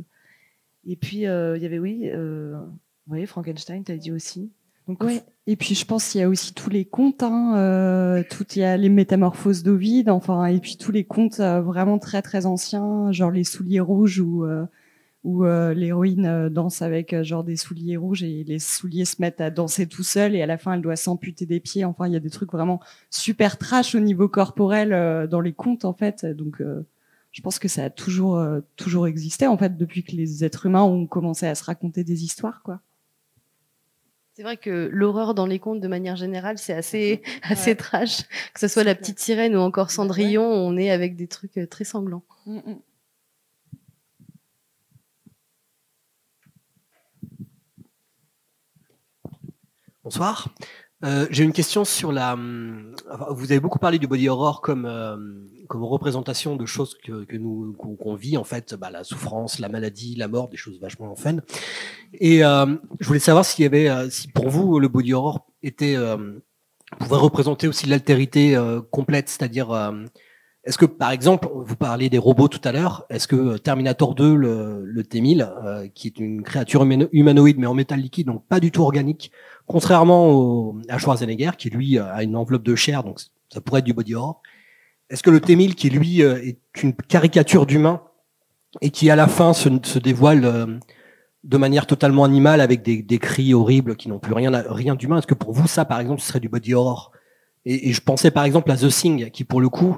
Et 0.85 0.95
puis 0.95 1.17
il 1.17 1.21
y 1.23 1.65
avait 1.65 1.79
oui, 1.79 2.09
voyez 3.07 3.25
Frankenstein, 3.25 3.83
t'as 3.83 3.97
dit 3.97 4.11
aussi. 4.11 4.51
Donc 4.87 5.03
Ouais. 5.03 5.23
Et 5.47 5.55
puis 5.55 5.73
je 5.73 5.85
pense 5.85 6.09
qu'il 6.09 6.21
y 6.21 6.23
a 6.23 6.29
aussi 6.29 6.53
tous 6.53 6.69
les 6.69 6.85
contes, 6.85 7.23
hein, 7.23 7.55
euh, 7.57 8.23
tout 8.29 8.45
il 8.55 8.59
y 8.59 8.63
a 8.63 8.77
les 8.77 8.89
métamorphoses 8.89 9.63
d'Ovide, 9.63 10.09
enfin 10.09 10.45
et 10.45 10.59
puis 10.59 10.77
tous 10.77 10.91
les 10.91 11.03
contes 11.03 11.39
euh, 11.39 11.61
vraiment 11.61 11.97
très 11.97 12.21
très 12.21 12.45
anciens, 12.45 13.11
genre 13.11 13.31
les 13.31 13.43
souliers 13.43 13.79
rouges 13.79 14.21
euh, 14.21 14.65
où 15.23 15.45
euh, 15.45 15.73
l'héroïne 15.73 16.25
euh, 16.25 16.49
danse 16.49 16.81
avec 16.81 17.13
euh, 17.13 17.23
genre 17.23 17.43
des 17.43 17.55
souliers 17.55 17.97
rouges 17.97 18.23
et 18.23 18.43
les 18.43 18.57
souliers 18.57 19.05
se 19.05 19.21
mettent 19.21 19.41
à 19.41 19.51
danser 19.51 19.87
tout 19.87 20.03
seul 20.03 20.35
et 20.35 20.41
à 20.41 20.47
la 20.47 20.57
fin 20.57 20.73
elle 20.73 20.81
doit 20.81 20.95
s'amputer 20.95 21.45
des 21.45 21.59
pieds. 21.59 21.85
Enfin 21.85 22.07
il 22.07 22.13
y 22.13 22.15
a 22.15 22.19
des 22.19 22.29
trucs 22.29 22.51
vraiment 22.51 22.79
super 23.09 23.57
trash 23.57 23.93
au 23.93 23.99
niveau 23.99 24.27
corporel 24.27 24.93
euh, 24.93 25.27
dans 25.27 25.41
les 25.41 25.53
contes 25.53 25.85
en 25.85 25.93
fait. 25.93 26.25
Donc 26.25 26.61
euh, 26.61 26.85
je 27.31 27.41
pense 27.41 27.59
que 27.59 27.67
ça 27.67 27.85
a 27.85 27.89
toujours 27.91 28.37
euh, 28.37 28.61
toujours 28.77 29.07
existé 29.07 29.45
en 29.45 29.57
fait 29.57 29.77
depuis 29.77 30.03
que 30.03 30.15
les 30.15 30.43
êtres 30.43 30.65
humains 30.65 30.83
ont 30.83 31.05
commencé 31.05 31.45
à 31.45 31.53
se 31.53 31.63
raconter 31.63 32.03
des 32.03 32.23
histoires 32.23 32.61
quoi. 32.63 32.79
C'est 34.33 34.43
vrai 34.43 34.55
que 34.55 34.89
l'horreur 34.91 35.33
dans 35.35 35.45
les 35.45 35.59
contes, 35.59 35.81
de 35.81 35.89
manière 35.89 36.15
générale, 36.15 36.57
c'est 36.57 36.73
assez, 36.73 37.21
assez 37.43 37.75
trash. 37.75 38.23
Que 38.53 38.61
ce 38.61 38.69
soit 38.69 38.85
la 38.85 38.95
petite 38.95 39.19
sirène 39.19 39.57
ou 39.57 39.59
encore 39.59 39.91
Cendrillon, 39.91 40.45
on 40.45 40.77
est 40.77 40.89
avec 40.89 41.17
des 41.17 41.27
trucs 41.27 41.59
très 41.69 41.83
sanglants. 41.83 42.23
Bonsoir. 50.03 50.49
Euh, 51.03 51.27
J'ai 51.31 51.43
une 51.43 51.53
question 51.53 51.83
sur 51.83 52.11
la. 52.11 52.33
hum, 52.33 52.95
vous 53.31 53.51
avez 53.51 53.59
beaucoup 53.59 53.79
parlé 53.79 53.97
du 53.99 54.07
body 54.07 54.29
horror 54.29 54.61
comme 54.61 54.85
euh, 54.85 55.15
représentation 55.69 56.55
de 56.55 56.65
choses 56.65 56.95
que, 57.03 57.25
nous 57.37 57.73
qu'on 57.73 58.15
vit 58.15 58.37
en 58.37 58.43
fait, 58.43 58.75
bah, 58.75 58.89
la 58.91 59.03
souffrance, 59.03 59.59
la 59.59 59.69
maladie, 59.69 60.15
la 60.15 60.27
mort, 60.27 60.49
des 60.49 60.57
choses 60.57 60.79
vachement 60.79 61.15
fun. 61.15 61.37
Et 62.19 62.43
euh, 62.43 62.75
je 62.99 63.07
voulais 63.07 63.19
savoir 63.19 63.45
s'il 63.45 63.63
y 63.63 63.65
avait, 63.65 64.09
si 64.09 64.27
pour 64.27 64.49
vous 64.49 64.79
le 64.79 64.87
body 64.87 65.13
horror 65.13 65.47
était 65.63 65.95
pouvait 66.99 67.15
représenter 67.15 67.67
aussi 67.67 67.87
l'altérité 67.87 68.59
complète, 68.91 69.29
c'est-à-dire 69.29 69.71
est-ce 70.63 70.77
que 70.77 70.85
par 70.85 71.11
exemple 71.11 71.47
vous 71.53 71.75
parliez 71.75 72.09
des 72.09 72.17
robots 72.19 72.47
tout 72.47 72.61
à 72.65 72.71
l'heure, 72.71 73.05
est-ce 73.09 73.27
que 73.27 73.57
Terminator 73.57 74.13
2, 74.13 74.35
le, 74.35 74.83
le 74.85 75.03
T1000, 75.03 75.41
euh, 75.65 75.87
qui 75.87 76.07
est 76.07 76.19
une 76.19 76.43
créature 76.43 76.83
humano- 76.83 77.07
humanoïde 77.13 77.57
mais 77.57 77.65
en 77.65 77.73
métal 77.73 77.99
liquide, 77.99 78.27
donc 78.27 78.45
pas 78.47 78.59
du 78.59 78.69
tout 78.71 78.83
organique 78.83 79.31
contrairement 79.71 80.75
à 80.89 80.97
Schwarzenegger, 80.97 81.51
qui 81.57 81.69
lui 81.69 81.97
euh, 81.97 82.13
a 82.13 82.23
une 82.23 82.35
enveloppe 82.35 82.63
de 82.63 82.75
chair, 82.75 83.03
donc 83.03 83.21
ça 83.49 83.61
pourrait 83.61 83.79
être 83.79 83.85
du 83.85 83.93
body 83.93 84.15
horror. 84.15 84.41
Est-ce 85.09 85.23
que 85.23 85.29
le 85.29 85.39
T-1000, 85.39 85.75
qui 85.75 85.89
lui 85.89 86.23
euh, 86.23 86.43
est 86.43 86.59
une 86.83 86.93
caricature 86.93 87.65
d'humain 87.65 88.01
et 88.81 88.89
qui 88.89 89.09
à 89.09 89.15
la 89.15 89.27
fin 89.27 89.53
se, 89.53 89.69
dévoile 89.99 90.45
euh, 90.45 90.65
de 91.43 91.57
manière 91.57 91.87
totalement 91.87 92.25
animale 92.25 92.61
avec 92.61 92.81
des, 92.83 93.19
cris 93.19 93.53
horribles 93.53 93.95
qui 93.95 94.09
n'ont 94.09 94.19
plus 94.19 94.33
rien, 94.33 94.51
rien 94.67 94.95
d'humain, 94.95 95.17
est-ce 95.17 95.27
que 95.27 95.33
pour 95.33 95.53
vous 95.53 95.67
ça, 95.67 95.85
par 95.85 95.99
exemple, 95.99 96.21
ce 96.21 96.27
serait 96.27 96.39
du 96.39 96.49
body 96.49 96.73
horror? 96.73 97.11
Et, 97.65 97.93
je 97.93 98.01
pensais 98.01 98.31
par 98.31 98.43
exemple 98.43 98.71
à 98.71 98.77
The 98.77 98.89
Thing, 98.89 99.29
qui 99.31 99.43
pour 99.43 99.61
le 99.61 99.69
coup 99.69 99.97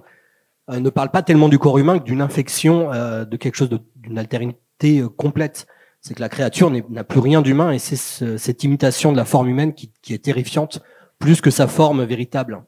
ne 0.69 0.89
parle 0.89 1.11
pas 1.11 1.21
tellement 1.21 1.49
du 1.49 1.59
corps 1.59 1.77
humain 1.77 1.99
que 1.99 2.03
d'une 2.03 2.21
infection, 2.21 2.89
de 2.89 3.37
quelque 3.37 3.55
chose 3.55 3.69
d'une 3.95 4.17
altérité 4.17 5.03
complète 5.17 5.67
c'est 6.03 6.13
que 6.13 6.21
la 6.21 6.27
créature 6.29 6.69
n'a 6.69 7.03
plus 7.05 7.19
rien 7.21 7.41
d'humain 7.41 7.71
et 7.71 7.79
c'est 7.79 7.95
ce- 7.95 8.35
cette 8.37 8.63
imitation 8.65 9.13
de 9.13 9.17
la 9.17 9.23
forme 9.25 9.47
humaine 9.47 9.73
qui, 9.73 9.89
qui 10.01 10.13
est 10.13 10.23
terrifiante 10.23 10.81
plus 11.17 11.39
que 11.39 11.49
sa 11.49 11.65
forme 11.67 12.03
véritable. 12.03 12.63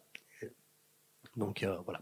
Donc 1.35 1.61
euh, 1.63 1.75
voilà. 1.83 1.99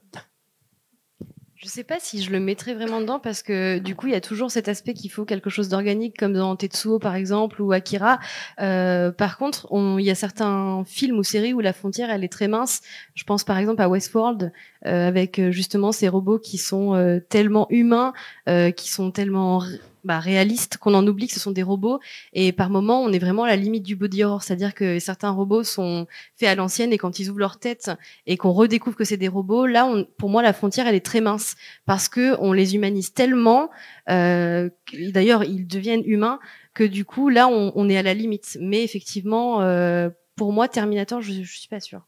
Je 1.56 1.70
sais 1.70 1.84
pas 1.86 1.96
si 2.00 2.22
je 2.22 2.30
le 2.30 2.40
mettrais 2.40 2.76
vraiment 2.76 3.00
dedans 3.02 3.20
parce 3.20 3.42
que 3.42 3.80
du 3.80 3.96
coup 3.96 4.06
il 4.08 4.12
y 4.12 4.16
a 4.16 4.22
toujours 4.22 4.52
cet 4.52 4.68
aspect 4.68 4.94
qu'il 4.94 5.10
faut 5.10 5.26
quelque 5.26 5.50
chose 5.50 5.70
d'organique 5.70 6.16
comme 6.20 6.34
dans 6.34 6.56
Tetsuo 6.56 7.00
par 7.00 7.16
exemple 7.16 7.62
ou 7.64 7.72
Akira. 7.72 8.20
Euh, 8.60 9.12
par 9.12 9.38
contre, 9.40 9.66
on- 9.72 9.98
il 9.98 10.06
y 10.06 10.12
a 10.12 10.16
certains 10.16 10.84
films 10.86 11.18
ou 11.18 11.24
séries 11.24 11.54
où 11.54 11.62
la 11.62 11.74
frontière 11.74 12.12
elle 12.12 12.24
est 12.24 12.32
très 12.32 12.48
mince. 12.48 12.82
Je 13.16 13.24
pense 13.24 13.44
par 13.44 13.58
exemple 13.58 13.82
à 13.82 13.90
Westworld 13.90 14.52
euh, 14.86 15.08
avec 15.08 15.40
euh, 15.40 15.50
justement 15.52 15.92
ces 15.92 16.10
robots 16.10 16.38
qui 16.38 16.60
sont 16.60 16.94
euh, 16.94 17.20
tellement 17.20 17.66
humains, 17.72 18.14
euh, 18.50 18.70
qui 18.70 18.92
sont 18.92 19.10
tellement 19.10 19.64
bah, 20.04 20.20
réalistes 20.20 20.78
qu'on 20.78 20.94
en 20.94 21.06
oublie 21.08 21.28
que 21.28 21.34
ce 21.34 21.40
sont 21.40 21.52
des 21.52 21.64
robots. 21.64 22.00
Et 22.34 22.52
par 22.52 22.70
moment, 22.70 23.02
on 23.02 23.12
est 23.12 23.20
vraiment 23.20 23.44
à 23.44 23.48
la 23.48 23.56
limite 23.56 23.84
du 23.84 23.96
body 23.96 24.24
horror, 24.24 24.44
c'est-à-dire 24.44 24.74
que 24.74 25.00
certains 25.00 25.30
robots 25.30 25.64
sont 25.64 26.08
faits 26.36 26.50
à 26.50 26.56
l'ancienne 26.56 26.94
et 26.94 26.98
quand 26.98 27.20
ils 27.20 27.30
ouvrent 27.30 27.40
leur 27.40 27.60
tête 27.60 27.92
et 28.26 28.38
qu'on 28.38 28.52
redécouvre 28.52 28.96
que 28.96 29.04
c'est 29.04 29.18
des 29.18 29.28
robots, 29.28 29.66
là, 29.66 29.86
on, 29.86 30.06
pour 30.18 30.30
moi, 30.30 30.42
la 30.42 30.54
frontière 30.54 30.88
elle 30.88 30.96
est 30.96 31.06
très 31.06 31.22
mince 31.22 31.56
parce 31.86 32.10
que 32.10 32.36
on 32.40 32.54
les 32.54 32.76
humanise 32.76 33.14
tellement. 33.14 33.70
Euh, 34.10 34.70
D'ailleurs, 35.12 35.44
ils 35.44 35.68
deviennent 35.68 36.04
humains 36.06 36.40
que 36.74 36.84
du 36.84 37.06
coup, 37.06 37.30
là, 37.30 37.48
on, 37.48 37.72
on 37.76 37.90
est 37.90 37.98
à 37.98 38.04
la 38.04 38.14
limite. 38.14 38.58
Mais 38.60 38.84
effectivement, 38.84 39.62
euh, 39.62 40.10
pour 40.36 40.54
moi, 40.54 40.68
Terminator, 40.68 41.22
je, 41.22 41.44
je 41.44 41.60
suis 41.60 41.68
pas 41.70 41.80
sûre. 41.80 42.06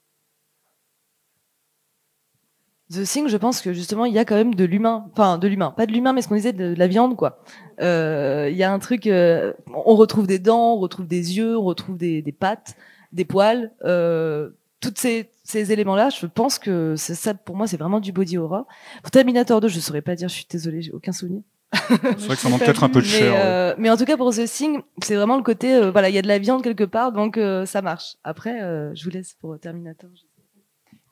The 2.91 3.03
Thing, 3.03 3.27
je 3.27 3.37
pense 3.37 3.61
que 3.61 3.73
justement, 3.73 4.05
il 4.05 4.13
y 4.13 4.19
a 4.19 4.25
quand 4.25 4.35
même 4.35 4.53
de 4.53 4.63
l'humain. 4.63 5.07
Enfin, 5.13 5.37
de 5.39 5.47
l'humain. 5.47 5.71
Pas 5.71 5.85
de 5.87 5.91
l'humain, 5.91 6.13
mais 6.13 6.21
ce 6.21 6.27
qu'on 6.27 6.35
disait 6.35 6.53
de 6.53 6.75
la 6.77 6.87
viande, 6.87 7.15
quoi. 7.15 7.39
Euh, 7.81 8.47
Il 8.51 8.57
y 8.57 8.63
a 8.63 8.71
un 8.71 8.77
truc, 8.79 9.07
euh, 9.07 9.53
on 9.73 9.95
retrouve 9.95 10.27
des 10.27 10.37
dents, 10.39 10.73
on 10.75 10.79
retrouve 10.79 11.07
des 11.07 11.37
yeux, 11.37 11.57
on 11.57 11.63
retrouve 11.63 11.97
des, 11.97 12.21
des 12.21 12.31
pattes, 12.31 12.75
des 13.11 13.25
poils. 13.25 13.71
Euh, 13.83 14.51
toutes 14.81 14.99
ces, 14.99 15.31
ces 15.43 15.71
éléments-là, 15.71 16.09
je 16.09 16.27
pense 16.27 16.59
que 16.59 16.95
ça, 16.95 17.33
pour 17.33 17.55
moi, 17.55 17.65
c'est 17.65 17.77
vraiment 17.77 17.99
du 17.99 18.11
body 18.11 18.37
horror. 18.37 18.67
Pour 19.01 19.09
Terminator 19.09 19.61
2, 19.61 19.67
je 19.67 19.79
saurais 19.79 20.03
pas 20.03 20.15
dire, 20.15 20.27
je 20.29 20.35
suis 20.35 20.47
désolée, 20.47 20.83
j'ai 20.83 20.91
aucun 20.91 21.11
souvenir. 21.11 21.41
C'est 21.73 21.97
vrai 22.27 22.35
que 22.35 22.41
ça 22.41 22.49
manque 22.49 22.59
peut-être 22.63 22.83
un 22.83 22.89
peu 22.89 23.01
de 23.01 23.05
mais, 23.07 23.11
chair. 23.11 23.33
ouais. 23.33 23.39
euh, 23.43 23.75
mais 23.79 23.89
en 23.89 23.97
tout 23.97 24.05
cas, 24.05 24.15
pour 24.15 24.31
The 24.31 24.45
Thing, 24.45 24.81
c'est 25.01 25.15
vraiment 25.15 25.37
le 25.37 25.43
côté, 25.43 25.73
euh, 25.73 25.89
voilà, 25.91 26.09
il 26.09 26.15
y 26.15 26.19
a 26.19 26.21
de 26.21 26.27
la 26.27 26.37
viande 26.37 26.61
quelque 26.63 26.83
part, 26.83 27.11
donc 27.11 27.37
euh, 27.37 27.65
ça 27.65 27.81
marche. 27.81 28.15
Après, 28.23 28.61
euh, 28.61 28.93
je 28.93 29.03
vous 29.03 29.09
laisse 29.09 29.33
pour 29.41 29.59
Terminator. 29.59 30.09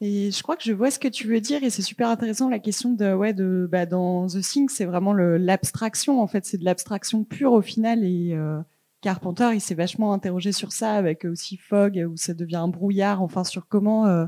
Et 0.05 0.31
je 0.31 0.43
crois 0.43 0.57
que 0.57 0.63
je 0.63 0.73
vois 0.73 0.91
ce 0.91 0.99
que 0.99 1.07
tu 1.07 1.27
veux 1.27 1.39
dire 1.39 1.63
et 1.63 1.69
c'est 1.69 1.81
super 1.81 2.09
intéressant 2.09 2.49
la 2.49 2.59
question 2.59 2.91
de 2.91 3.13
ouais 3.13 3.31
de 3.31 3.69
bah 3.71 3.85
dans 3.85 4.27
The 4.27 4.41
Thing 4.41 4.67
c'est 4.67 4.83
vraiment 4.83 5.13
l'abstraction 5.13 6.21
en 6.21 6.27
fait. 6.27 6.45
C'est 6.45 6.57
de 6.57 6.65
l'abstraction 6.65 7.23
pure 7.23 7.53
au 7.53 7.61
final 7.61 8.03
et 8.03 8.33
euh, 8.33 8.59
Carpenter 8.99 9.51
il 9.53 9.61
s'est 9.61 9.75
vachement 9.75 10.11
interrogé 10.11 10.51
sur 10.51 10.73
ça 10.73 10.91
avec 10.95 11.23
aussi 11.23 11.55
Fog 11.55 12.05
où 12.11 12.17
ça 12.17 12.33
devient 12.33 12.57
un 12.57 12.67
brouillard 12.67 13.21
enfin 13.21 13.45
sur 13.45 13.69
comment 13.69 14.05
euh, 14.07 14.25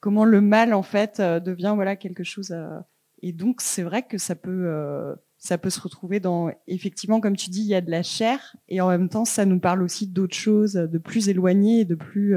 comment 0.00 0.24
le 0.24 0.40
mal 0.40 0.74
en 0.74 0.82
fait 0.82 1.20
euh, 1.20 1.38
devient 1.38 1.74
voilà 1.76 1.94
quelque 1.94 2.24
chose 2.24 2.50
euh, 2.50 2.80
et 3.22 3.32
donc 3.32 3.60
c'est 3.60 3.84
vrai 3.84 4.02
que 4.02 4.18
ça 4.18 4.34
peut 4.34 4.64
euh, 4.66 5.14
ça 5.36 5.58
peut 5.58 5.70
se 5.70 5.80
retrouver 5.80 6.18
dans 6.18 6.50
effectivement 6.66 7.20
comme 7.20 7.36
tu 7.36 7.50
dis 7.50 7.60
il 7.60 7.68
y 7.68 7.74
a 7.76 7.80
de 7.80 7.90
la 7.92 8.02
chair 8.02 8.56
et 8.68 8.80
en 8.80 8.88
même 8.88 9.08
temps 9.08 9.24
ça 9.24 9.44
nous 9.44 9.60
parle 9.60 9.84
aussi 9.84 10.08
d'autres 10.08 10.36
choses 10.36 10.72
de 10.72 10.98
plus 10.98 11.28
éloignées 11.28 11.82
et 11.82 11.84
de 11.84 11.94
plus 11.94 12.36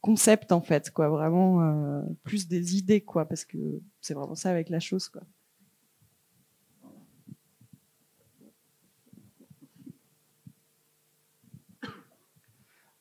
concept 0.00 0.52
en 0.52 0.60
fait 0.60 0.90
quoi 0.90 1.08
vraiment 1.08 1.62
euh, 1.62 2.02
plus 2.22 2.48
des 2.48 2.76
idées 2.76 3.00
quoi 3.00 3.26
parce 3.26 3.44
que 3.44 3.58
c'est 4.00 4.14
vraiment 4.14 4.34
ça 4.34 4.50
avec 4.50 4.68
la 4.68 4.80
chose 4.80 5.08
quoi 5.08 5.22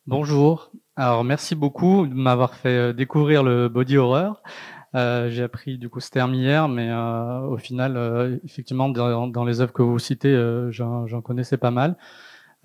Bonjour. 0.06 0.72
Alors 0.95 1.26
merci 1.26 1.54
beaucoup 1.54 2.08
de 2.08 2.14
m'avoir 2.14 2.56
fait 2.56 2.70
euh, 2.70 2.93
découvrir 2.93 3.43
le 3.43 3.68
body 3.68 3.98
horror. 3.98 4.41
Euh, 4.95 5.30
J'ai 5.30 5.43
appris 5.43 5.78
du 5.78 5.89
coup 5.89 6.00
ce 6.00 6.10
terme 6.10 6.34
hier, 6.34 6.70
mais 6.70 6.93
au 6.93 7.58
final, 7.58 8.39
effectivement, 8.45 8.88
dans, 8.88 9.28
dans 9.28 9.43
les 9.43 9.60
œuvres 9.60 9.74
que 9.74 9.82
vous 9.82 10.00
citez, 10.00 10.34
j'en 10.72 11.22
connaissais 11.22 11.58
pas 11.58 11.72
mal. 11.72 11.98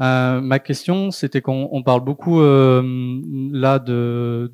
Euh, 0.00 0.40
ma 0.40 0.58
question, 0.58 1.10
c'était 1.10 1.42
qu'on 1.42 1.68
on 1.70 1.82
parle 1.82 2.02
beaucoup 2.02 2.40
euh, 2.40 2.82
là 3.52 3.78
de, 3.78 4.50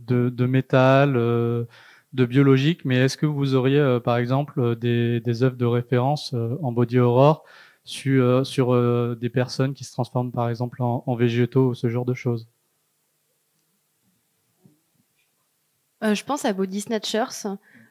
métal, 0.47 1.17
euh, 1.17 1.65
de 2.13 2.25
biologique, 2.27 2.85
mais 2.85 2.97
est-ce 2.97 3.17
que 3.17 3.27
vous 3.27 3.55
auriez, 3.55 3.99
par 4.05 4.19
exemple, 4.19 4.77
des, 4.77 5.43
œuvres 5.43 5.57
de 5.57 5.65
référence 5.65 6.35
en 6.63 6.73
body 6.73 6.99
horror 6.99 7.45
sur, 7.85 8.45
sur 8.47 9.17
des 9.17 9.31
personnes 9.31 9.75
qui 9.75 9.85
se 9.85 9.93
transforment, 9.93 10.33
par 10.33 10.51
exemple, 10.51 10.83
en, 10.83 11.05
en 11.07 11.15
végétaux 11.15 11.69
ou 11.69 11.75
ce 11.75 11.89
genre 11.89 12.05
de 12.05 12.15
choses? 12.15 12.49
Je 16.03 16.23
pense 16.23 16.45
à 16.45 16.53
Body 16.53 16.81
Snatchers, 16.81 17.49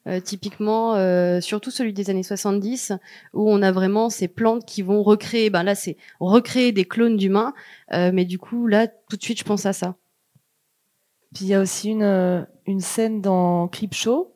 euh, 0.08 0.22
typiquement, 0.22 0.96
euh, 0.96 1.42
surtout 1.42 1.70
celui 1.70 1.92
des 1.92 2.10
années 2.10 2.24
70, 2.24 2.94
où 3.34 3.50
on 3.50 3.62
a 3.62 3.74
vraiment 3.74 4.10
ces 4.10 4.30
plantes 4.30 4.66
qui 4.66 4.82
vont 4.82 5.04
recréer, 5.04 5.50
ben 5.50 5.64
là 5.64 5.76
c'est 5.76 5.98
recréer 6.22 6.72
des 6.72 6.86
clones 6.86 7.18
d'humains, 7.18 7.54
euh, 7.94 8.12
mais 8.14 8.24
du 8.24 8.40
coup 8.40 8.68
là 8.68 8.88
tout 8.88 9.18
de 9.18 9.22
suite 9.22 9.40
je 9.40 9.44
pense 9.44 9.66
à 9.66 9.74
ça. 9.74 9.96
Puis 11.34 11.46
il 11.46 11.48
y 11.50 11.54
a 11.54 11.60
aussi 11.60 11.90
une, 11.90 12.48
une 12.68 12.80
scène 12.80 13.22
dans 13.22 13.68
Creepshow. 13.68 14.34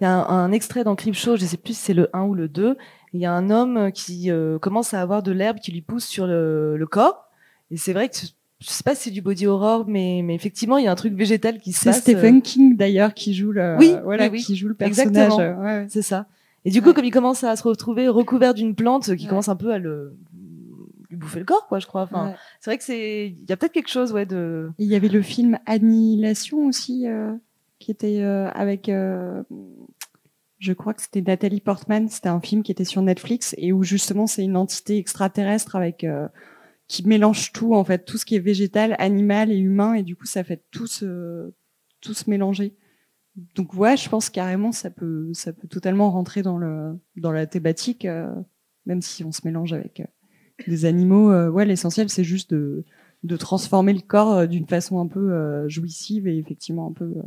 Il 0.00 0.04
y 0.04 0.06
a 0.06 0.26
un, 0.26 0.50
extrait 0.50 0.82
dans 0.82 0.96
Creepshow, 0.96 1.36
je 1.36 1.44
sais 1.44 1.58
plus 1.58 1.74
si 1.74 1.80
c'est 1.80 1.94
le 1.94 2.08
1 2.16 2.22
ou 2.22 2.34
le 2.34 2.48
2. 2.48 2.78
Il 3.12 3.20
y 3.20 3.26
a 3.26 3.32
un 3.32 3.50
homme 3.50 3.92
qui 3.92 4.30
commence 4.60 4.94
à 4.94 5.02
avoir 5.02 5.22
de 5.22 5.30
l'herbe 5.30 5.58
qui 5.60 5.70
lui 5.70 5.82
pousse 5.82 6.06
sur 6.06 6.26
le 6.26 6.86
corps. 6.90 7.30
Et 7.70 7.76
c'est 7.76 7.92
vrai 7.92 8.08
que 8.08 8.16
je 8.62 8.68
sais 8.70 8.82
pas 8.82 8.94
si 8.94 9.04
c'est 9.04 9.10
du 9.10 9.20
body 9.22 9.46
horror, 9.46 9.84
mais, 9.88 10.22
mais 10.24 10.34
effectivement, 10.34 10.78
il 10.78 10.84
y 10.84 10.88
a 10.88 10.92
un 10.92 10.96
truc 10.96 11.14
végétal 11.14 11.58
qui 11.58 11.72
se 11.72 11.80
c'est 11.80 11.90
passe. 11.90 12.00
Stephen 12.00 12.36
euh, 12.36 12.40
King 12.40 12.76
d'ailleurs 12.76 13.12
qui 13.14 13.34
joue 13.34 13.52
le 13.52 13.76
Oui, 13.78 13.94
voilà 14.04 14.24
oui, 14.26 14.30
oui. 14.34 14.42
qui 14.42 14.56
joue 14.56 14.68
le 14.68 14.74
personnage 14.74 15.08
Exactement. 15.08 15.40
euh, 15.40 15.54
ouais, 15.56 15.64
ouais. 15.82 15.86
C'est 15.88 16.02
ça. 16.02 16.26
Et 16.64 16.70
du 16.70 16.80
coup, 16.80 16.88
Ouais. 16.88 16.94
comme 16.94 17.04
il 17.04 17.10
commence 17.10 17.42
à 17.44 17.56
se 17.56 17.62
retrouver 17.64 18.06
recouvert 18.08 18.54
d'une 18.54 18.74
plante 18.74 19.16
qui 19.16 19.26
commence 19.26 19.48
un 19.48 19.56
peu 19.56 19.72
à 19.72 19.78
le 19.78 20.16
lui 21.10 21.16
bouffer 21.18 21.40
le 21.40 21.44
corps, 21.44 21.66
quoi, 21.66 21.78
je 21.78 21.86
crois. 21.86 22.02
Enfin, 22.02 22.34
c'est 22.60 22.70
vrai 22.70 22.78
que 22.78 22.84
c'est, 22.84 23.26
il 23.28 23.50
y 23.50 23.52
a 23.52 23.56
peut-être 23.56 23.72
quelque 23.72 23.90
chose, 23.90 24.12
ouais, 24.12 24.24
de. 24.24 24.70
Il 24.78 24.86
y 24.86 24.94
avait 24.94 25.08
le 25.08 25.20
film 25.22 25.58
Annihilation 25.66 26.64
aussi 26.66 27.06
euh, 27.06 27.32
qui 27.80 27.90
était 27.90 28.20
euh, 28.22 28.48
avec 28.52 28.88
euh, 28.88 29.42
je 30.58 30.72
crois 30.72 30.94
que 30.94 31.02
c'était 31.02 31.20
Nathalie 31.22 31.60
Portman 31.60 32.08
c'était 32.08 32.28
un 32.28 32.40
film 32.40 32.62
qui 32.62 32.70
était 32.70 32.84
sur 32.84 33.02
Netflix 33.02 33.52
et 33.58 33.72
où 33.72 33.82
justement 33.82 34.28
c'est 34.28 34.44
une 34.44 34.56
entité 34.56 34.96
extraterrestre 34.96 35.74
avec 35.74 36.04
euh, 36.04 36.28
qui 36.92 37.08
mélange 37.08 37.52
tout 37.52 37.74
en 37.74 37.84
fait. 37.84 38.04
Tout 38.04 38.18
ce 38.18 38.26
qui 38.26 38.36
est 38.36 38.40
végétal 38.40 38.96
animal 38.98 39.50
et 39.50 39.56
humain 39.56 39.94
et 39.94 40.02
du 40.02 40.14
coup 40.14 40.26
ça 40.26 40.44
fait 40.44 40.62
tout 40.70 40.86
se 40.86 41.50
tout 42.02 42.12
se 42.12 42.28
mélanger 42.28 42.76
donc 43.54 43.72
ouais 43.72 43.96
je 43.96 44.10
pense 44.10 44.28
carrément 44.28 44.72
ça 44.72 44.90
peut 44.90 45.30
ça 45.32 45.54
peut 45.54 45.68
totalement 45.68 46.10
rentrer 46.10 46.42
dans 46.42 46.58
le 46.58 47.00
dans 47.16 47.32
la 47.32 47.46
thématique 47.46 48.04
euh, 48.04 48.30
même 48.84 49.00
si 49.00 49.24
on 49.24 49.32
se 49.32 49.40
mélange 49.44 49.72
avec 49.72 50.00
euh, 50.00 50.04
des 50.68 50.84
animaux. 50.84 51.32
Euh, 51.32 51.48
ouais 51.48 51.64
l'essentiel 51.64 52.10
c'est 52.10 52.24
juste 52.24 52.52
de 52.52 52.84
de 53.22 53.36
transformer 53.38 53.94
le 53.94 54.02
corps 54.02 54.32
euh, 54.32 54.46
d'une 54.46 54.66
façon 54.66 55.00
un 55.00 55.06
peu 55.06 55.32
euh, 55.32 55.66
jouissive 55.70 56.28
et 56.28 56.36
effectivement 56.36 56.86
un 56.88 56.92
peu 56.92 57.04
euh, 57.04 57.22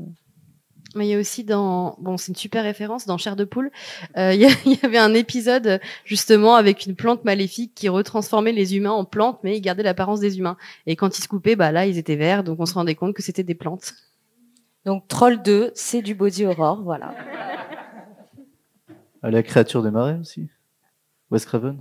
Mais 0.95 1.05
il 1.07 1.09
y 1.09 1.13
a 1.13 1.19
aussi 1.19 1.43
dans, 1.43 1.95
bon, 1.99 2.15
c'est 2.17 2.29
une 2.31 2.35
super 2.37 2.63
référence 2.63 3.05
dans 3.05 3.17
Chair 3.17 3.35
de 3.35 3.43
poule. 3.43 3.69
euh, 4.17 4.33
Il 4.33 4.39
y, 4.39 4.45
a- 4.45 4.49
il 4.65 4.73
y 4.81 4.85
avait 4.85 4.97
un 4.97 5.13
épisode 5.13 5.79
justement 6.05 6.55
avec 6.55 6.85
une 6.85 6.95
plante 6.95 7.25
maléfique 7.25 7.73
qui 7.75 7.89
retransformait 7.89 8.53
les 8.53 8.75
humains 8.77 8.91
en 8.91 9.03
plantes, 9.05 9.39
mais 9.43 9.57
ils 9.57 9.61
gardaient 9.61 9.83
l'apparence 9.83 10.21
des 10.21 10.37
humains. 10.39 10.55
Et 10.87 10.95
quand 10.95 11.17
ils 11.17 11.21
se 11.21 11.27
coupaient, 11.27 11.55
bah 11.57 11.71
là, 11.73 11.85
ils 11.85 11.97
étaient 11.97 12.15
verts, 12.15 12.43
donc 12.45 12.59
on 12.61 12.65
se 12.65 12.73
rendait 12.73 12.95
compte 12.95 13.13
que 13.13 13.21
c'était 13.21 13.43
des 13.43 13.55
plantes. 13.55 13.93
Donc 14.85 15.07
Troll 15.07 15.41
2, 15.41 15.71
c'est 15.75 16.01
du 16.01 16.15
body 16.15 16.45
horror, 16.45 16.81
voilà. 16.83 17.13
Ah, 19.21 19.31
la 19.31 19.43
créature 19.43 19.81
des 19.83 19.91
marais 19.91 20.17
aussi? 20.21 20.47
Wes 21.31 21.45
Craven? 21.45 21.79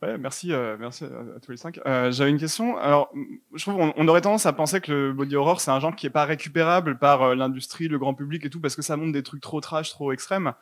Ouais, 0.00 0.16
merci, 0.16 0.52
euh, 0.52 0.76
merci 0.78 1.04
à, 1.04 1.40
tous 1.40 1.50
les 1.50 1.56
cinq. 1.56 1.80
Euh, 1.84 2.12
J'avais 2.12 2.30
une 2.30 2.38
question. 2.38 2.78
Alors, 2.78 3.12
je 3.54 3.62
trouve 3.62 3.80
on, 3.80 3.92
on 3.96 4.06
aurait 4.06 4.20
tendance 4.20 4.46
à 4.46 4.52
penser 4.52 4.80
que 4.80 4.92
le 4.92 5.12
body 5.12 5.34
horror 5.34 5.60
c'est 5.60 5.72
un 5.72 5.80
genre 5.80 5.96
qui 5.96 6.06
est 6.06 6.10
pas 6.10 6.24
récupérable 6.24 6.98
par 6.98 7.22
euh, 7.22 7.34
l'industrie, 7.34 7.88
le 7.88 7.98
grand 7.98 8.14
public 8.14 8.44
et 8.44 8.50
tout, 8.50 8.60
parce 8.60 8.76
que 8.76 8.82
ça 8.82 8.96
montre 8.96 9.12
des 9.12 9.24
trucs 9.24 9.40
trop 9.40 9.60
trash, 9.60 9.90
trop 9.90 10.12
extrêmes. 10.12 10.52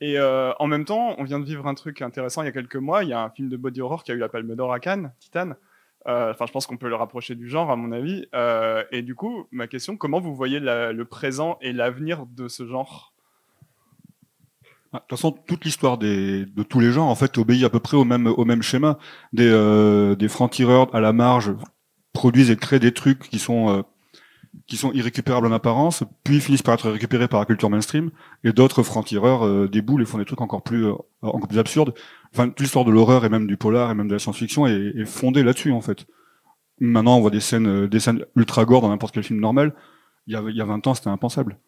Et 0.00 0.18
en 0.20 0.66
même 0.68 0.84
temps, 0.84 1.16
on 1.18 1.24
vient 1.24 1.40
de 1.40 1.44
vivre 1.44 1.66
un 1.66 1.74
truc 1.74 2.02
intéressant 2.02 2.42
il 2.42 2.46
y 2.46 2.48
a 2.48 2.52
quelques 2.52 2.76
mois. 2.76 3.02
Il 3.02 3.10
y 3.10 3.12
a 3.12 3.20
un 3.20 3.30
film 3.30 3.48
de 3.48 3.56
body 3.56 3.80
horror 3.80 4.04
qui 4.04 4.12
a 4.12 4.14
eu 4.14 4.18
la 4.18 4.28
Palme 4.28 4.54
d'Or 4.54 4.72
à 4.72 4.78
Cannes, 4.78 5.12
Titan. 5.18 5.54
Enfin, 6.06 6.46
je 6.46 6.52
pense 6.52 6.66
qu'on 6.68 6.76
peut 6.76 6.88
le 6.88 6.94
rapprocher 6.94 7.34
du 7.34 7.48
genre, 7.48 7.70
à 7.72 7.76
mon 7.76 7.90
avis. 7.90 8.26
Et 8.92 9.02
du 9.02 9.16
coup, 9.16 9.48
ma 9.50 9.66
question 9.66 9.96
comment 9.96 10.20
vous 10.20 10.36
voyez 10.36 10.60
le 10.60 11.02
présent 11.02 11.58
et 11.60 11.72
l'avenir 11.72 12.26
de 12.26 12.46
ce 12.46 12.64
genre? 12.64 13.12
De 14.92 14.98
toute 15.00 15.10
façon, 15.10 15.32
toute 15.32 15.66
l'histoire 15.66 15.98
de 15.98 16.62
tous 16.62 16.80
les 16.80 16.92
genres, 16.92 17.08
en 17.08 17.14
fait, 17.14 17.36
obéit 17.36 17.62
à 17.62 17.68
peu 17.68 17.78
près 17.78 17.96
au 17.98 18.04
même, 18.04 18.62
schéma. 18.62 18.98
Des, 19.34 19.46
euh, 19.46 20.28
francs-tireurs 20.28 20.94
à 20.94 21.00
la 21.00 21.12
marge 21.12 21.52
produisent 22.14 22.50
et 22.50 22.56
créent 22.56 22.80
des 22.80 22.92
trucs 22.92 23.28
qui 23.28 23.38
sont, 23.38 23.68
euh, 23.68 23.82
qui 24.66 24.78
sont 24.78 24.90
irrécupérables 24.92 25.46
en 25.46 25.52
apparence, 25.52 26.04
puis 26.24 26.40
finissent 26.40 26.62
par 26.62 26.74
être 26.74 26.90
récupérés 26.90 27.28
par 27.28 27.40
la 27.40 27.46
culture 27.46 27.68
mainstream, 27.68 28.10
et 28.44 28.52
d'autres 28.54 28.82
francs-tireurs 28.82 29.44
euh, 29.44 29.68
déboulent 29.68 30.00
et 30.00 30.06
font 30.06 30.16
des 30.16 30.24
trucs 30.24 30.40
encore 30.40 30.62
plus, 30.62 30.86
absurdes. 31.58 31.92
Enfin, 32.32 32.48
toute 32.48 32.60
l'histoire 32.60 32.86
de 32.86 32.90
l'horreur 32.90 33.26
et 33.26 33.28
même 33.28 33.46
du 33.46 33.58
polar 33.58 33.90
et 33.90 33.94
même 33.94 34.08
de 34.08 34.14
la 34.14 34.18
science-fiction 34.18 34.66
est, 34.66 35.04
fondée 35.04 35.42
là-dessus, 35.42 35.72
en 35.72 35.82
fait. 35.82 36.06
Maintenant, 36.80 37.18
on 37.18 37.20
voit 37.20 37.30
des 37.30 37.40
scènes, 37.40 37.88
des 37.88 37.98
ultra 38.36 38.64
gore 38.64 38.80
dans 38.80 38.88
n'importe 38.88 39.12
quel 39.12 39.24
film 39.24 39.40
normal. 39.40 39.74
Il 40.26 40.32
y 40.32 40.36
a, 40.36 40.42
il 40.48 40.56
y 40.56 40.62
a 40.62 40.64
20 40.64 40.86
ans, 40.86 40.94
c'était 40.94 41.10
impensable. 41.10 41.58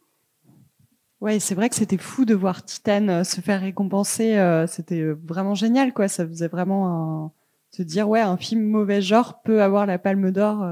Ouais, 1.21 1.39
c'est 1.39 1.55
vrai 1.55 1.68
que 1.68 1.75
c'était 1.75 1.99
fou 1.99 2.25
de 2.25 2.35
voir 2.35 2.64
Titan 2.64 3.09
euh, 3.09 3.25
se 3.25 3.41
faire 3.41 3.61
récompenser. 3.61 4.39
euh, 4.39 4.66
c'était 4.66 5.01
euh, 5.01 5.18
vraiment 5.25 5.55
génial, 5.55 5.93
quoi. 5.93 6.09
Ça 6.09 6.27
faisait 6.27 6.49
vraiment 6.49 6.89
un... 7.27 7.33
se 7.71 7.83
dire, 7.83 8.09
ouais, 8.09 8.21
un 8.21 8.37
film 8.37 8.62
mauvais 8.62 9.03
genre 9.03 9.43
peut 9.43 9.62
avoir 9.62 9.87
la 9.87 9.99
Palme 9.99 10.31
d'Or. 10.31 10.64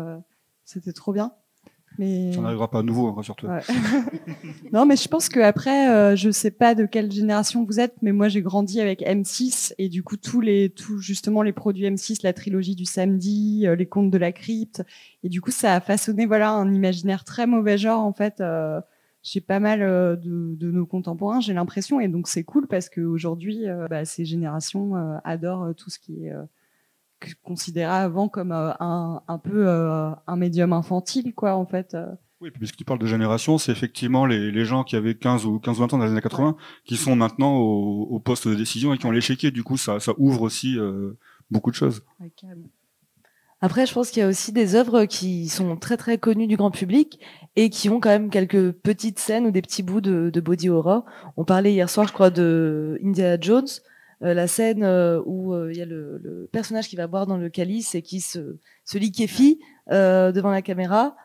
c'était 0.65 0.93
trop 0.93 1.13
bien. 1.13 1.33
Mais 1.99 2.33
Ça 2.33 2.41
n'arrivera 2.41 2.71
pas 2.71 2.79
à 2.79 2.83
nouveau, 2.83 3.09
hein, 3.09 3.15
rassure-toi. 3.17 3.51
Ouais. 3.51 3.63
non, 4.73 4.87
mais 4.87 4.97
je 4.97 5.09
pense 5.09 5.29
que 5.29 5.41
après, 5.41 5.91
euh, 5.91 6.15
je 6.15 6.31
sais 6.31 6.53
pas 6.53 6.77
de 6.77 6.87
quelle 6.87 7.11
génération 7.11 7.65
vous 7.65 7.81
êtes, 7.81 7.97
mais 8.03 8.13
moi 8.13 8.29
j'ai 8.29 8.41
grandi 8.41 8.81
avec 8.81 9.01
M6 9.01 9.75
et 9.79 9.89
du 9.89 10.05
coup 10.05 10.17
tous 10.17 10.41
les, 10.41 10.71
tous 10.71 11.01
justement 11.01 11.43
les 11.43 11.53
produits 11.53 11.87
M6, 11.87 12.21
la 12.23 12.33
trilogie 12.33 12.77
du 12.77 12.85
samedi, 12.85 13.67
euh, 13.67 13.75
les 13.75 13.87
contes 13.87 14.13
de 14.13 14.19
la 14.19 14.31
crypte, 14.31 14.85
et 15.25 15.29
du 15.29 15.41
coup 15.41 15.51
ça 15.51 15.75
a 15.75 15.81
façonné 15.81 16.25
voilà 16.27 16.53
un 16.53 16.73
imaginaire 16.73 17.25
très 17.25 17.47
mauvais 17.49 17.79
genre 17.79 18.05
en 18.05 18.13
fait. 18.13 18.41
Euh, 18.41 18.81
chez 19.29 19.41
pas 19.41 19.61
mal 19.61 19.83
euh, 19.83 20.17
de, 20.17 20.55
de 20.55 20.71
nos 20.71 20.87
contemporains, 20.87 21.41
j'ai 21.41 21.53
l'impression, 21.53 22.01
et 22.01 22.09
donc 22.09 22.29
c'est 22.29 22.45
cool 22.45 22.67
parce 22.67 22.89
qu'aujourd'hui, 22.89 23.69
euh, 23.69 23.87
bah, 23.89 24.05
ces 24.05 24.25
générations 24.25 24.97
euh, 24.97 25.19
adorent 25.25 25.75
tout 25.77 25.91
ce 25.91 25.99
qui 25.99 26.25
est 26.25 26.33
euh, 26.33 26.45
considéré 27.43 27.93
avant 27.93 28.29
comme 28.29 28.53
euh, 28.53 28.73
un, 28.81 29.23
un 29.29 29.39
peu 29.39 29.69
euh, 29.69 30.11
un 30.27 30.37
médium 30.37 30.73
infantile, 30.73 31.35
quoi, 31.35 31.57
en 31.57 31.67
fait. 31.67 31.97
Oui, 32.41 32.51
puisque 32.53 32.77
tu 32.77 32.85
parles 32.85 33.01
de 33.01 33.07
génération, 33.07 33.59
c'est 33.59 33.73
effectivement 33.73 34.25
les, 34.25 34.53
les 34.53 34.65
gens 34.65 34.85
qui 34.85 34.95
avaient 34.95 35.17
15 35.17 35.45
ou 35.45 35.59
15 35.59 35.77
ou 35.77 35.81
20 35.81 35.93
ans 35.95 35.99
dans 35.99 36.05
les 36.05 36.13
années 36.13 36.21
80 36.21 36.57
qui 36.85 36.97
sont 36.97 37.17
maintenant 37.17 37.57
au, 37.57 38.05
au 38.05 38.21
poste 38.21 38.47
de 38.47 38.55
décision 38.55 38.95
et 38.95 38.99
qui 38.99 39.07
ont 39.07 39.11
l'échiquier. 39.11 39.51
Du 39.51 39.65
coup, 39.65 39.77
ça, 39.77 39.99
ça 39.99 40.13
ouvre 40.19 40.43
aussi 40.43 40.79
euh, 40.79 41.19
beaucoup 41.51 41.73
de 41.73 41.77
choses. 41.77 42.05
Ouais. 42.21 42.33
Après, 43.61 43.87
je 43.87 43.93
pense 43.93 44.11
qu'il 44.11 44.21
y 44.21 44.25
a 44.25 44.29
aussi 44.29 44.53
des 44.53 44.77
œuvres 44.77 45.05
qui 45.05 45.49
sont 45.49 45.77
très 45.77 45.97
très 45.97 46.17
connues 46.17 46.47
du 46.47 46.57
grand 46.57 46.71
public 46.71 47.19
et 47.57 47.71
qui 47.71 47.89
ont 47.91 47.99
quand 47.99 48.11
même 48.11 48.31
quelques 48.31 48.71
petites 48.71 49.19
scènes 49.19 49.47
ou 49.47 49.51
des 49.51 49.63
petits 49.63 49.83
bouts 49.83 50.01
de, 50.01 50.41
body 50.41 50.69
horror. 50.69 51.05
On 51.37 51.45
parlait 51.45 51.73
hier 51.73 51.91
soir, 51.91 52.07
je 52.07 52.13
crois, 52.13 52.31
de 52.31 53.01
Indiana 53.05 53.37
Jones, 53.41 53.67
euh, 54.23 54.33
la 54.33 54.47
scène 54.47 54.85
euh, 54.85 55.21
où 55.27 55.55
euh, 55.55 55.73
il 55.73 55.79
y 55.79 55.83
a 55.83 55.87
le, 55.87 56.49
personnage 56.53 56.89
qui 56.89 56.95
va 56.95 57.09
boire 57.09 57.27
dans 57.27 57.37
le 57.37 57.49
calice 57.49 57.97
et 57.97 58.03
qui 58.03 58.21
se, 58.21 58.59
se 58.85 58.99
liquéfie 58.99 59.59
devant 59.91 60.51
la 60.51 60.63
caméra. 60.63 61.17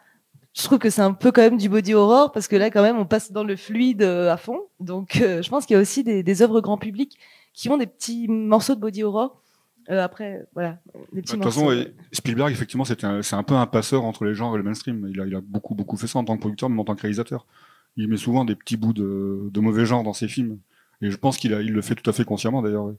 Je 0.53 0.63
trouve 0.63 0.79
que 0.79 0.89
c'est 0.89 1.01
un 1.01 1.13
peu 1.13 1.31
quand 1.31 1.41
même 1.41 1.57
du 1.57 1.69
body 1.69 1.93
horror 1.93 2.31
parce 2.31 2.47
que 2.47 2.55
là, 2.55 2.71
quand 2.71 2.81
même, 2.81 2.97
on 2.97 3.05
passe 3.05 3.31
dans 3.31 3.43
le 3.43 3.55
fluide 3.55 4.01
à 4.01 4.37
fond. 4.37 4.59
Donc, 4.79 5.17
je 5.19 5.47
pense 5.49 5.67
qu'il 5.67 5.75
y 5.75 5.77
a 5.77 5.81
aussi 5.81 6.03
des, 6.03 6.23
des 6.23 6.41
œuvres 6.41 6.61
grand 6.61 6.77
public 6.77 7.19
qui 7.53 7.69
ont 7.69 7.77
des 7.77 7.87
petits 7.87 8.27
morceaux 8.27 8.73
de 8.73 8.79
body 8.79 9.03
horror 9.03 9.42
euh, 9.89 10.03
après, 10.03 10.45
voilà, 10.53 10.79
des 11.11 11.21
petits 11.21 11.37
bah, 11.37 11.45
De 11.45 11.51
toute 11.51 11.53
façon, 11.53 11.85
Spielberg, 12.11 12.51
effectivement, 12.51 12.85
c'est 12.85 13.03
un, 13.03 13.19
un, 13.19 13.43
peu 13.43 13.55
un 13.55 13.65
passeur 13.65 14.03
entre 14.03 14.25
les 14.25 14.33
genres 14.33 14.55
et 14.55 14.57
le 14.57 14.63
mainstream. 14.63 15.07
Il 15.09 15.19
a, 15.19 15.25
il 15.25 15.35
a, 15.35 15.41
beaucoup, 15.41 15.75
beaucoup 15.75 15.97
fait 15.97 16.07
ça 16.07 16.19
en 16.19 16.25
tant 16.25 16.35
que 16.35 16.41
producteur, 16.41 16.69
même 16.69 16.79
en 16.79 16.85
tant 16.85 16.95
que 16.95 17.01
réalisateur. 17.01 17.45
Il 17.97 18.07
met 18.07 18.17
souvent 18.17 18.45
des 18.45 18.55
petits 18.55 18.77
bouts 18.77 18.93
de, 18.93 19.49
de 19.51 19.59
mauvais 19.59 19.85
genre 19.85 20.03
dans 20.03 20.13
ses 20.13 20.27
films. 20.27 20.59
Et 21.01 21.11
je 21.11 21.17
pense 21.17 21.37
qu'il 21.37 21.51
il 21.51 21.73
le 21.73 21.81
fait 21.81 21.95
tout 21.95 22.09
à 22.09 22.13
fait 22.13 22.25
consciemment, 22.25 22.61
d'ailleurs. 22.61 22.93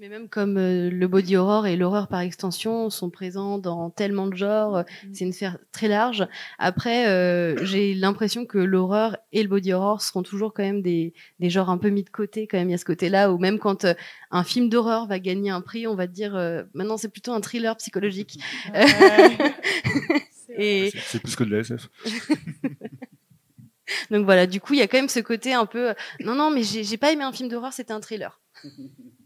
Mais 0.00 0.08
même 0.08 0.30
comme 0.30 0.56
euh, 0.56 0.88
le 0.88 1.08
body 1.08 1.36
horror 1.36 1.66
et 1.66 1.76
l'horreur 1.76 2.08
par 2.08 2.20
extension 2.20 2.88
sont 2.88 3.10
présents 3.10 3.58
dans 3.58 3.90
tellement 3.90 4.28
de 4.28 4.34
genres, 4.34 4.78
euh, 4.78 4.82
mm. 4.82 5.08
c'est 5.12 5.24
une 5.26 5.34
sphère 5.34 5.58
très 5.72 5.88
large. 5.88 6.26
Après, 6.58 7.06
euh, 7.08 7.62
j'ai 7.66 7.92
l'impression 7.92 8.46
que 8.46 8.56
l'horreur 8.56 9.18
et 9.32 9.42
le 9.42 9.50
body 9.50 9.74
horror 9.74 10.00
seront 10.00 10.22
toujours 10.22 10.54
quand 10.54 10.62
même 10.62 10.80
des, 10.80 11.12
des 11.38 11.50
genres 11.50 11.68
un 11.68 11.76
peu 11.76 11.90
mis 11.90 12.02
de 12.02 12.08
côté. 12.08 12.46
Quand 12.46 12.56
même, 12.56 12.70
il 12.70 12.72
y 12.72 12.74
a 12.74 12.78
ce 12.78 12.86
côté-là 12.86 13.30
où 13.30 13.36
même 13.36 13.58
quand 13.58 13.84
un 14.30 14.42
film 14.42 14.70
d'horreur 14.70 15.06
va 15.06 15.18
gagner 15.18 15.50
un 15.50 15.60
prix, 15.60 15.86
on 15.86 15.96
va 15.96 16.06
dire 16.06 16.32
maintenant 16.72 16.96
c'est 16.96 17.10
plutôt 17.10 17.34
un 17.34 17.42
thriller 17.42 17.76
psychologique. 17.76 18.42
et 20.48 20.92
c'est 20.94 21.20
plus 21.20 21.36
que 21.36 21.44
de 21.44 21.50
la 21.50 21.58
SF. 21.58 21.90
Donc 24.10 24.24
voilà, 24.24 24.46
du 24.46 24.62
coup, 24.62 24.72
il 24.72 24.78
y 24.78 24.82
a 24.82 24.88
quand 24.88 24.96
même 24.96 25.10
ce 25.10 25.20
côté 25.20 25.52
un 25.52 25.66
peu 25.66 25.92
non 26.20 26.34
non, 26.34 26.50
mais 26.50 26.62
j'ai 26.62 26.96
pas 26.96 27.12
aimé 27.12 27.22
un 27.22 27.32
film 27.32 27.50
d'horreur, 27.50 27.74
c'était 27.74 27.92
un 27.92 28.00
thriller. 28.00 28.40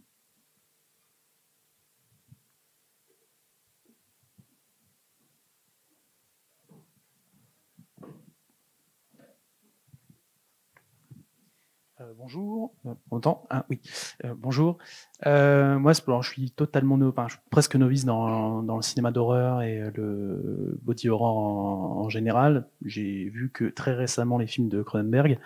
Euh, 12.04 12.12
bonjour. 12.16 12.74
Autant 13.10 13.42
euh, 13.44 13.56
ah, 13.56 13.66
Oui. 13.70 13.80
Euh, 14.24 14.34
bonjour. 14.36 14.78
moi, 15.24 15.92
je 16.22 16.30
suis 16.30 16.50
totalement 16.50 16.96
suis 17.34 17.40
presque 17.50 17.76
novice 17.76 18.04
dans, 18.04 18.62
dans 18.62 18.76
le 18.76 18.82
cinéma 18.82 19.10
d'horreur 19.10 19.62
et 19.62 19.90
le 19.94 20.78
body 20.82 21.08
horror 21.08 21.36
en, 21.36 22.08
général. 22.08 22.68
J'ai 22.84 23.28
vu 23.30 23.50
que 23.50 23.64
très 23.64 23.94
récemment 23.94 24.38
les 24.38 24.46
films 24.46 24.68
de 24.68 24.82
Cronenberg. 24.82 25.38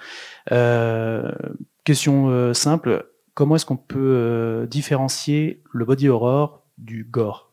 question 1.84 2.54
simple. 2.54 3.10
Comment 3.34 3.54
est-ce 3.56 3.66
qu'on 3.66 3.76
peut 3.76 4.66
différencier 4.68 5.62
le 5.72 5.84
body 5.84 6.08
horror 6.08 6.64
du 6.78 7.04
gore? 7.04 7.47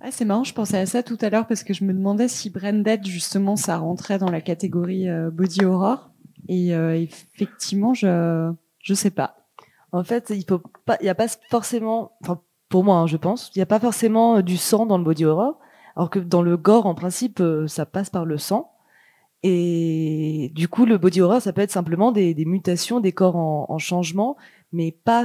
Ah, 0.00 0.10
c'est 0.10 0.26
marrant, 0.26 0.44
je 0.44 0.52
pensais 0.52 0.78
à 0.78 0.86
ça 0.86 1.02
tout 1.02 1.16
à 1.22 1.30
l'heure 1.30 1.46
parce 1.46 1.64
que 1.64 1.72
je 1.72 1.84
me 1.84 1.94
demandais 1.94 2.28
si 2.28 2.50
Branded, 2.50 3.06
justement, 3.06 3.56
ça 3.56 3.78
rentrait 3.78 4.18
dans 4.18 4.30
la 4.30 4.42
catégorie 4.42 5.08
euh, 5.08 5.30
body 5.30 5.64
horror. 5.64 6.10
Et 6.48 6.74
euh, 6.74 7.04
effectivement, 7.34 7.94
je 7.94 8.52
je 8.80 8.94
sais 8.94 9.10
pas. 9.10 9.36
En 9.92 10.04
fait, 10.04 10.30
il 10.30 10.44
y 11.00 11.08
a 11.08 11.14
pas 11.14 11.28
forcément, 11.50 12.12
enfin 12.22 12.40
pour 12.68 12.84
moi, 12.84 12.96
hein, 12.96 13.06
je 13.06 13.16
pense, 13.16 13.50
il 13.54 13.58
n'y 13.58 13.62
a 13.62 13.66
pas 13.66 13.80
forcément 13.80 14.36
euh, 14.36 14.42
du 14.42 14.56
sang 14.58 14.84
dans 14.86 14.98
le 14.98 15.04
body 15.04 15.24
horror, 15.24 15.58
alors 15.96 16.10
que 16.10 16.18
dans 16.18 16.42
le 16.42 16.56
gore, 16.56 16.86
en 16.86 16.94
principe, 16.94 17.42
ça 17.66 17.86
passe 17.86 18.10
par 18.10 18.26
le 18.26 18.36
sang. 18.36 18.72
Et 19.42 20.52
du 20.54 20.68
coup, 20.68 20.84
le 20.84 20.98
body 20.98 21.22
horror, 21.22 21.40
ça 21.40 21.52
peut 21.52 21.62
être 21.62 21.70
simplement 21.70 22.12
des, 22.12 22.34
mutations, 22.44 23.00
des 23.00 23.12
corps 23.12 23.36
en 23.36 23.78
changement, 23.78 24.36
mais 24.72 24.92
pas 24.92 25.24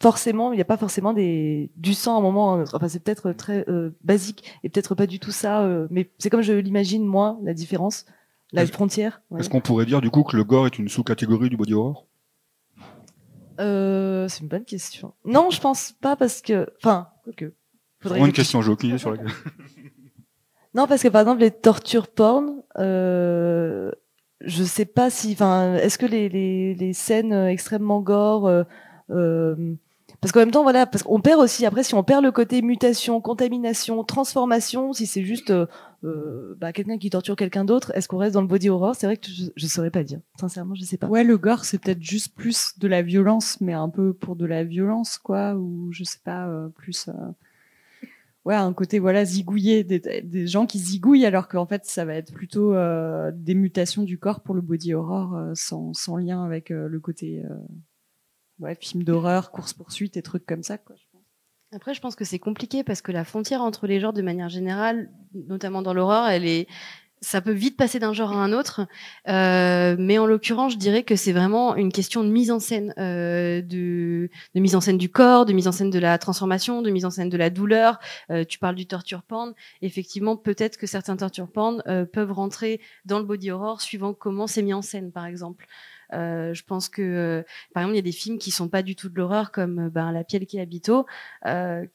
forcément, 0.00 0.52
il 0.52 0.56
n'y 0.56 0.62
a 0.62 0.66
pas 0.66 0.76
forcément 0.76 1.12
des, 1.12 1.70
du 1.76 1.94
sang 1.94 2.16
à 2.16 2.18
un 2.18 2.22
moment. 2.22 2.64
Enfin, 2.72 2.88
c'est 2.88 3.00
peut-être 3.00 3.32
très 3.32 3.64
euh, 3.68 3.90
basique 4.02 4.44
et 4.64 4.68
peut-être 4.68 4.94
pas 4.94 5.06
du 5.06 5.18
tout 5.18 5.30
ça. 5.30 5.62
Euh, 5.62 5.86
mais 5.90 6.10
c'est 6.18 6.30
comme 6.30 6.42
je 6.42 6.54
l'imagine 6.54 7.04
moi, 7.04 7.38
la 7.42 7.54
différence, 7.54 8.06
la 8.52 8.66
frontière. 8.66 9.22
Est-ce 9.38 9.50
qu'on 9.50 9.60
pourrait 9.60 9.86
dire 9.86 10.00
du 10.00 10.10
coup 10.10 10.22
que 10.22 10.36
le 10.36 10.44
gore 10.44 10.66
est 10.66 10.78
une 10.78 10.88
sous-catégorie 10.88 11.50
du 11.50 11.56
body 11.56 11.74
horror? 11.74 12.06
Euh, 13.60 14.26
C'est 14.28 14.40
une 14.40 14.48
bonne 14.48 14.64
question. 14.64 15.12
Non, 15.24 15.50
je 15.50 15.60
pense 15.60 15.92
pas 15.92 16.16
parce 16.16 16.40
que, 16.40 16.66
enfin, 16.78 17.08
que. 17.36 17.52
Faudrait 18.00 18.20
une 18.20 18.32
question, 18.32 18.62
j'ai 18.62 18.70
aucune 18.70 18.96
sur 18.96 19.10
laquelle. 19.10 19.26
non, 20.74 20.86
parce 20.86 21.02
que 21.02 21.08
par 21.08 21.20
exemple 21.20 21.40
les 21.40 21.50
tortures 21.50 22.08
porn. 22.08 22.62
Euh, 22.78 23.90
je 24.40 24.64
sais 24.64 24.86
pas 24.86 25.10
si, 25.10 25.32
enfin, 25.32 25.74
est-ce 25.74 25.98
que 25.98 26.06
les, 26.06 26.30
les, 26.30 26.74
les 26.74 26.92
scènes 26.94 27.34
extrêmement 27.34 28.00
gore, 28.00 28.64
euh, 29.10 29.74
parce 30.20 30.32
qu'en 30.32 30.40
même 30.40 30.50
temps, 30.50 30.62
voilà, 30.62 30.84
parce 30.84 31.02
qu'on 31.02 31.20
perd 31.20 31.40
aussi, 31.40 31.64
après, 31.64 31.82
si 31.82 31.94
on 31.94 32.04
perd 32.04 32.22
le 32.22 32.30
côté 32.30 32.60
mutation, 32.60 33.22
contamination, 33.22 34.04
transformation, 34.04 34.92
si 34.92 35.06
c'est 35.06 35.24
juste 35.24 35.50
euh, 35.50 35.64
euh 36.04 36.54
bah, 36.58 36.74
quelqu'un 36.74 36.98
qui 36.98 37.08
torture 37.08 37.36
quelqu'un 37.36 37.64
d'autre, 37.64 37.90
est-ce 37.94 38.06
qu'on 38.06 38.18
reste 38.18 38.34
dans 38.34 38.42
le 38.42 38.46
body 38.46 38.68
horror? 38.68 38.94
C'est 38.94 39.06
vrai 39.06 39.16
que 39.16 39.28
je, 39.28 39.44
je 39.56 39.66
saurais 39.66 39.90
pas 39.90 40.04
dire. 40.04 40.20
Sincèrement, 40.38 40.74
je 40.74 40.84
sais 40.84 40.98
pas. 40.98 41.06
Ouais, 41.06 41.24
le 41.24 41.38
gore, 41.38 41.64
c'est 41.64 41.78
peut-être 41.78 42.02
juste 42.02 42.34
plus 42.34 42.78
de 42.78 42.86
la 42.86 43.00
violence, 43.00 43.62
mais 43.62 43.72
un 43.72 43.88
peu 43.88 44.12
pour 44.12 44.36
de 44.36 44.44
la 44.44 44.62
violence, 44.62 45.16
quoi, 45.16 45.54
ou 45.54 45.90
je 45.90 46.04
sais 46.04 46.20
pas, 46.22 46.48
euh, 46.48 46.68
plus. 46.68 47.08
Euh, 47.08 47.12
ouais, 48.44 48.56
un 48.56 48.74
côté 48.74 48.98
voilà 48.98 49.24
zigouillé, 49.24 49.84
des, 49.84 50.46
gens 50.46 50.66
qui 50.66 50.80
zigouillent, 50.80 51.24
alors 51.24 51.48
qu'en 51.48 51.64
fait, 51.64 51.86
ça 51.86 52.04
va 52.04 52.14
être 52.14 52.34
plutôt 52.34 52.74
des 53.32 53.54
mutations 53.54 54.02
du 54.02 54.18
corps 54.18 54.40
pour 54.40 54.54
le 54.54 54.60
body 54.60 54.92
horror, 54.92 55.34
sans 55.54 56.16
lien 56.16 56.44
avec 56.44 56.68
le 56.68 57.00
côté 57.00 57.42
ouais, 58.60 58.76
films 58.80 59.04
d'horreur, 59.04 59.50
course-poursuite 59.50 60.16
et 60.16 60.22
trucs 60.22 60.46
comme 60.46 60.62
ça. 60.62 60.78
Quoi. 60.78 60.96
Après, 61.72 61.94
je 61.94 62.00
pense 62.00 62.16
que 62.16 62.24
c'est 62.24 62.38
compliqué 62.38 62.82
parce 62.82 63.00
que 63.00 63.12
la 63.12 63.24
frontière 63.24 63.62
entre 63.62 63.86
les 63.86 64.00
genres, 64.00 64.12
de 64.12 64.22
manière 64.22 64.48
générale, 64.48 65.08
notamment 65.34 65.82
dans 65.82 65.94
l'horreur, 65.94 66.28
elle 66.28 66.44
est, 66.44 66.66
ça 67.20 67.40
peut 67.40 67.52
vite 67.52 67.76
passer 67.76 68.00
d'un 68.00 68.12
genre 68.12 68.32
à 68.32 68.42
un 68.42 68.52
autre. 68.52 68.88
Euh, 69.28 69.94
mais 69.96 70.18
en 70.18 70.26
l'occurrence, 70.26 70.72
je 70.72 70.78
dirais 70.78 71.04
que 71.04 71.14
c'est 71.14 71.32
vraiment 71.32 71.76
une 71.76 71.92
question 71.92 72.24
de 72.24 72.28
mise 72.28 72.50
en 72.50 72.58
scène, 72.58 72.92
euh, 72.98 73.62
de, 73.62 74.30
de, 74.54 74.60
mise 74.60 74.74
en 74.74 74.80
scène 74.80 74.98
du 74.98 75.10
corps, 75.10 75.46
de 75.46 75.52
mise 75.52 75.68
en 75.68 75.72
scène 75.72 75.90
de 75.90 75.98
la 76.00 76.18
transformation, 76.18 76.82
de 76.82 76.90
mise 76.90 77.04
en 77.04 77.10
scène 77.10 77.28
de 77.28 77.36
la 77.36 77.50
douleur. 77.50 78.00
Euh, 78.30 78.44
tu 78.44 78.58
parles 78.58 78.74
du 78.74 78.86
torture 78.86 79.22
porn. 79.22 79.54
Effectivement, 79.80 80.36
peut-être 80.36 80.76
que 80.76 80.88
certains 80.88 81.16
torture 81.16 81.48
porn 81.48 81.84
euh, 81.86 82.04
peuvent 82.04 82.32
rentrer 82.32 82.80
dans 83.04 83.20
le 83.20 83.24
body 83.24 83.52
horror 83.52 83.80
suivant 83.80 84.12
comment 84.12 84.48
c'est 84.48 84.62
mis 84.62 84.74
en 84.74 84.82
scène, 84.82 85.12
par 85.12 85.26
exemple. 85.26 85.66
Euh, 86.12 86.54
je 86.54 86.64
pense 86.64 86.88
que, 86.88 87.02
euh, 87.02 87.42
par 87.72 87.82
exemple, 87.82 87.94
il 87.94 87.98
y 87.98 88.00
a 88.00 88.02
des 88.02 88.12
films 88.12 88.38
qui 88.38 88.50
sont 88.50 88.68
pas 88.68 88.82
du 88.82 88.96
tout 88.96 89.08
de 89.08 89.16
l'horreur, 89.16 89.52
comme 89.52 89.86
euh, 89.86 89.90
ben, 89.90 90.12
La 90.12 90.24
Pielle 90.24 90.46
qui 90.46 90.58
habito, 90.60 91.06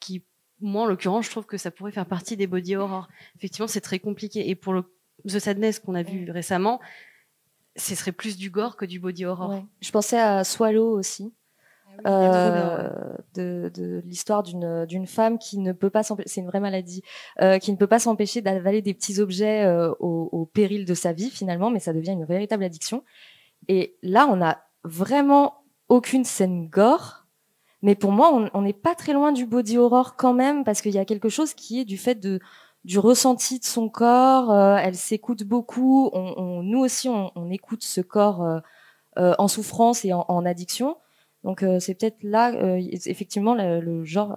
qui 0.00 0.24
moi, 0.60 0.84
en 0.84 0.86
l'occurrence, 0.86 1.26
je 1.26 1.30
trouve 1.30 1.44
que 1.44 1.58
ça 1.58 1.70
pourrait 1.70 1.92
faire 1.92 2.06
partie 2.06 2.36
des 2.36 2.46
body 2.46 2.76
horror. 2.76 3.08
Effectivement, 3.36 3.66
c'est 3.66 3.82
très 3.82 3.98
compliqué. 3.98 4.48
Et 4.48 4.54
pour 4.54 4.72
le 4.72 4.84
The 5.28 5.38
Sadness 5.38 5.80
qu'on 5.80 5.94
a 5.94 6.02
vu 6.02 6.30
récemment, 6.30 6.80
ce 7.76 7.94
serait 7.94 8.12
plus 8.12 8.38
du 8.38 8.48
gore 8.48 8.76
que 8.76 8.86
du 8.86 8.98
body 8.98 9.26
horror. 9.26 9.62
Je 9.82 9.90
pensais 9.90 10.18
à 10.18 10.44
Swallow 10.44 10.98
aussi. 10.98 11.34
Ah 12.04 12.92
de, 13.34 13.70
de 13.74 14.02
l'histoire 14.04 14.42
d'une 14.42 14.86
d'une 14.86 15.06
femme 15.06 15.38
qui 15.38 15.58
ne 15.58 15.72
peut 15.72 15.90
pas 15.90 16.02
s'empêcher, 16.02 16.28
c'est 16.28 16.40
une 16.40 16.46
vraie 16.46 16.60
maladie, 16.60 17.02
euh, 17.40 17.58
qui 17.58 17.72
ne 17.72 17.76
peut 17.76 17.86
pas 17.86 17.98
s'empêcher 17.98 18.40
d'avaler 18.42 18.82
des 18.82 18.94
petits 18.94 19.20
objets 19.20 19.64
euh, 19.64 19.92
au, 20.00 20.28
au, 20.32 20.46
péril 20.46 20.84
de 20.84 20.94
sa 20.94 21.12
vie 21.12 21.30
finalement, 21.30 21.70
mais 21.70 21.80
ça 21.80 21.92
devient 21.92 22.12
une 22.12 22.24
véritable 22.24 22.64
addiction. 22.64 23.04
Et 23.68 23.96
là, 24.02 24.26
on 24.30 24.42
a 24.42 24.58
vraiment 24.84 25.64
aucune 25.88 26.24
scène 26.24 26.68
gore. 26.68 27.26
Mais 27.82 27.94
pour 27.94 28.10
moi, 28.10 28.50
on 28.52 28.62
n'est 28.62 28.72
pas 28.72 28.94
très 28.94 29.12
loin 29.12 29.32
du 29.32 29.46
body 29.46 29.78
horror 29.78 30.16
quand 30.16 30.32
même, 30.32 30.64
parce 30.64 30.80
qu'il 30.80 30.92
y 30.92 30.98
a 30.98 31.04
quelque 31.04 31.28
chose 31.28 31.54
qui 31.54 31.80
est 31.80 31.84
du 31.84 31.98
fait 31.98 32.18
du 32.84 32.98
ressenti 32.98 33.58
de 33.58 33.64
son 33.64 33.88
corps. 33.88 34.50
Euh, 34.50 34.76
elle 34.76 34.96
s'écoute 34.96 35.44
beaucoup. 35.44 36.10
Nous 36.14 36.78
aussi, 36.80 37.08
on, 37.08 37.50
écoute 37.50 37.84
ce 37.84 38.00
corps 38.00 38.42
euh, 38.42 38.60
euh, 39.18 39.34
en 39.38 39.48
souffrance 39.48 40.04
et 40.04 40.12
en, 40.12 40.44
addiction. 40.46 40.96
Donc 41.44 41.64
c'est 41.78 41.94
peut-être 41.94 42.22
là, 42.24 42.52
effectivement, 43.04 43.54
le, 43.54 44.04
genre 44.04 44.36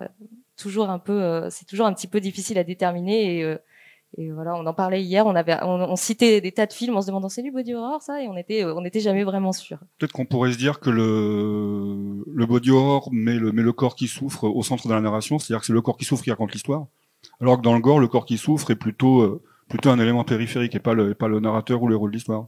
toujours 0.58 0.90
un 0.90 1.00
peu, 1.00 1.50
c'est 1.50 1.66
toujours 1.66 1.88
un 1.88 1.94
petit 1.94 2.08
peu 2.08 2.20
difficile 2.20 2.60
à 2.60 2.64
déterminer 2.64 3.58
et 4.18 4.32
voilà, 4.32 4.56
on 4.56 4.66
en 4.66 4.74
parlait 4.74 5.04
hier, 5.04 5.26
on 5.28 5.36
avait, 5.36 5.58
on, 5.62 5.96
citait 5.96 6.42
des 6.42 6.52
tas 6.52 6.66
de 6.66 6.74
films 6.74 6.98
en 6.98 7.02
se 7.02 7.08
demandant 7.08 7.30
c'est 7.30 7.44
du 7.44 7.52
body 7.52 7.76
horror 7.76 8.02
ça, 8.02 8.22
et 8.24 8.28
on 8.28 8.36
était, 8.36 8.66
on 8.66 8.82
n'était 8.82 9.00
jamais 9.00 9.24
vraiment 9.24 9.52
sûr. 9.52 9.78
Peut-être 10.00 10.14
qu'on 10.14 10.26
pourrait 10.26 10.52
se 10.52 10.58
dire 10.58 10.80
que 10.80 10.90
le, 10.90 12.24
le 12.26 12.46
body 12.48 12.72
horror 12.72 13.10
met 13.12 13.36
le, 13.36 13.52
met 13.52 13.62
le 13.62 13.72
corps 13.72 13.96
qui 13.96 14.08
souffre 14.08 14.46
au 14.46 14.64
centre 14.64 14.88
de 14.88 14.94
la 14.94 15.02
narration, 15.02 15.38
c'est-à-dire 15.38 15.60
que 15.60 15.68
c'est 15.68 15.74
le 15.74 15.82
corps 15.82 15.98
qui 15.98 16.06
souffre 16.06 16.24
qui 16.24 16.32
raconte 16.32 16.54
l'histoire, 16.54 16.88
alors 17.40 17.58
que 17.58 17.62
dans 17.62 17.76
le 17.76 17.82
gore, 17.82 18.00
le 18.00 18.08
corps 18.08 18.26
qui 18.26 18.38
souffre 18.40 18.72
est 18.72 18.76
plutôt, 18.76 19.22
euh, 19.22 19.44
plutôt 19.70 19.90
un 19.92 20.00
élément 20.00 20.24
périphérique 20.24 20.74
et 20.76 20.80
pas 20.80 20.96
le, 20.96 21.14
pas 21.14 21.28
le 21.28 21.40
narrateur 21.40 21.82
ou 21.84 21.88
le 21.88 21.96
rôle 21.96 22.10
de 22.10 22.16
l'histoire. 22.16 22.48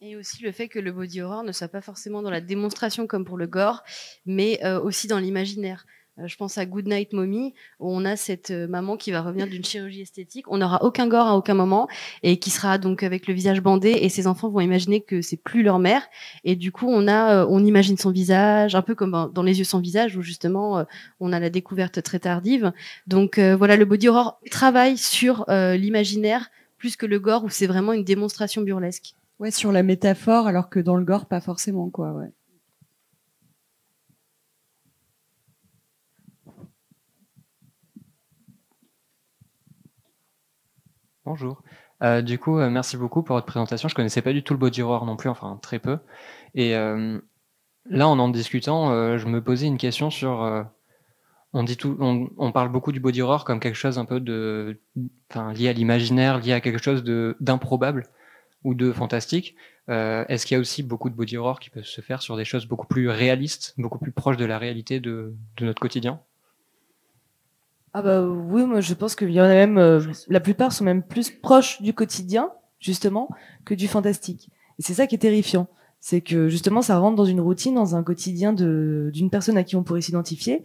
Et 0.00 0.16
aussi 0.16 0.42
le 0.42 0.50
fait 0.50 0.66
que 0.66 0.80
le 0.80 0.90
body 0.90 1.20
horror 1.20 1.44
ne 1.44 1.52
soit 1.52 1.68
pas 1.68 1.80
forcément 1.80 2.22
dans 2.22 2.30
la 2.30 2.40
démonstration 2.40 3.06
comme 3.06 3.24
pour 3.24 3.36
le 3.36 3.46
gore, 3.46 3.84
mais 4.26 4.58
euh, 4.64 4.80
aussi 4.80 5.06
dans 5.06 5.18
l'imaginaire. 5.18 5.86
Euh, 6.18 6.26
je 6.26 6.36
pense 6.36 6.58
à 6.58 6.66
Good 6.66 6.86
Night 6.88 7.12
Mommy, 7.12 7.54
où 7.80 7.90
on 7.90 8.04
a 8.04 8.16
cette 8.16 8.50
euh, 8.50 8.68
maman 8.68 8.96
qui 8.96 9.10
va 9.10 9.22
revenir 9.22 9.46
d'une 9.46 9.64
chirurgie 9.64 10.02
esthétique. 10.02 10.44
On 10.50 10.58
n'aura 10.58 10.84
aucun 10.84 11.08
gore 11.08 11.26
à 11.26 11.36
aucun 11.36 11.54
moment 11.54 11.88
et 12.22 12.38
qui 12.38 12.50
sera 12.50 12.76
donc 12.78 13.02
avec 13.02 13.26
le 13.26 13.34
visage 13.34 13.62
bandé 13.62 13.90
et 13.90 14.08
ses 14.08 14.26
enfants 14.26 14.50
vont 14.50 14.60
imaginer 14.60 15.00
que 15.00 15.22
c'est 15.22 15.38
plus 15.38 15.62
leur 15.62 15.78
mère. 15.78 16.02
Et 16.44 16.54
du 16.54 16.70
coup, 16.70 16.86
on 16.88 17.08
a, 17.08 17.42
euh, 17.42 17.46
on 17.48 17.64
imagine 17.64 17.96
son 17.96 18.10
visage, 18.10 18.74
un 18.74 18.82
peu 18.82 18.94
comme 18.94 19.30
dans 19.32 19.42
Les 19.42 19.58
yeux 19.58 19.64
sans 19.64 19.80
visage, 19.80 20.16
où 20.16 20.22
justement 20.22 20.84
on 21.18 21.32
a 21.32 21.40
la 21.40 21.50
découverte 21.50 22.02
très 22.02 22.20
tardive. 22.20 22.72
Donc 23.06 23.38
voilà, 23.38 23.76
le 23.76 23.84
body 23.84 24.08
horror 24.08 24.40
travaille 24.50 24.96
sur 24.96 25.44
l'imaginaire 25.48 26.50
plus 26.78 26.96
que 26.96 27.06
le 27.06 27.18
gore, 27.18 27.44
où 27.44 27.48
c'est 27.48 27.66
vraiment 27.66 27.92
une 27.92 28.04
démonstration 28.04 28.62
burlesque. 28.62 29.14
Ouais, 29.40 29.50
sur 29.50 29.72
la 29.72 29.82
métaphore, 29.82 30.46
alors 30.46 30.68
que 30.70 30.78
dans 30.78 30.96
le 30.96 31.04
gore, 31.04 31.26
pas 31.26 31.40
forcément, 31.40 31.90
quoi. 31.90 32.12
Ouais. 32.12 32.32
Bonjour. 41.24 41.62
Euh, 42.02 42.20
du 42.20 42.38
coup, 42.38 42.58
euh, 42.58 42.68
merci 42.68 42.96
beaucoup 42.96 43.22
pour 43.22 43.36
votre 43.36 43.46
présentation. 43.46 43.88
Je 43.88 43.94
connaissais 43.94 44.22
pas 44.22 44.32
du 44.32 44.42
tout 44.42 44.54
le 44.54 44.58
body 44.58 44.82
horror 44.82 45.06
non 45.06 45.16
plus, 45.16 45.28
enfin 45.28 45.56
très 45.62 45.78
peu. 45.78 45.98
Et 46.54 46.74
euh, 46.74 47.20
là, 47.88 48.08
en 48.08 48.18
en 48.18 48.28
discutant, 48.28 49.16
je 49.18 49.26
me 49.26 49.40
posais 49.42 49.66
une 49.66 49.78
question 49.78 50.10
sur. 50.10 50.66
on 51.52 51.62
dit 51.62 51.76
tout, 51.76 51.96
on, 52.00 52.52
parle 52.52 52.70
beaucoup 52.70 52.92
du 52.92 52.98
body 53.00 53.22
horror 53.22 53.44
comme 53.44 53.60
quelque 53.60 53.76
chose 53.76 53.98
un 53.98 54.04
peu 54.04 54.18
de, 54.18 54.80
lié 55.54 55.68
à 55.68 55.72
l'imaginaire, 55.72 56.40
lié 56.40 56.52
à 56.54 56.60
quelque 56.60 56.82
chose 56.82 57.04
de 57.04 57.36
d'improbable 57.40 58.08
ou 58.64 58.74
de 58.74 58.92
fantastique. 58.92 59.54
Est-ce 59.88 60.46
qu'il 60.46 60.56
y 60.56 60.58
a 60.58 60.60
aussi 60.60 60.82
beaucoup 60.82 61.10
de 61.10 61.14
body 61.14 61.36
horror 61.36 61.60
qui 61.60 61.70
peuvent 61.70 61.84
se 61.84 62.00
faire 62.00 62.22
sur 62.22 62.36
des 62.36 62.44
choses 62.44 62.66
beaucoup 62.66 62.86
plus 62.88 63.08
réalistes, 63.08 63.74
beaucoup 63.78 63.98
plus 63.98 64.12
proches 64.12 64.36
de 64.36 64.44
la 64.44 64.58
réalité 64.58 64.98
de 65.00 65.34
notre 65.60 65.80
quotidien? 65.80 66.20
Ah 67.94 68.02
bah 68.02 68.22
oui, 68.22 68.64
moi 68.64 68.80
je 68.80 68.94
pense 68.94 69.14
qu'il 69.14 69.30
y 69.30 69.40
en 69.40 69.44
a 69.44 69.48
même, 69.48 69.78
euh, 69.78 70.00
la 70.28 70.40
plupart 70.40 70.72
sont 70.72 70.84
même 70.84 71.02
plus 71.02 71.30
proches 71.30 71.82
du 71.82 71.92
quotidien, 71.92 72.50
justement, 72.80 73.28
que 73.64 73.74
du 73.74 73.86
fantastique. 73.86 74.48
Et 74.78 74.82
c'est 74.82 74.94
ça 74.94 75.06
qui 75.06 75.14
est 75.14 75.18
terrifiant. 75.18 75.68
C'est 76.00 76.22
que 76.22 76.48
justement 76.48 76.82
ça 76.82 76.98
rentre 76.98 77.16
dans 77.16 77.26
une 77.26 77.40
routine, 77.40 77.74
dans 77.74 77.94
un 77.94 78.02
quotidien 78.02 78.52
d'une 78.52 79.30
personne 79.30 79.56
à 79.56 79.62
qui 79.62 79.76
on 79.76 79.82
pourrait 79.82 80.00
s'identifier. 80.00 80.64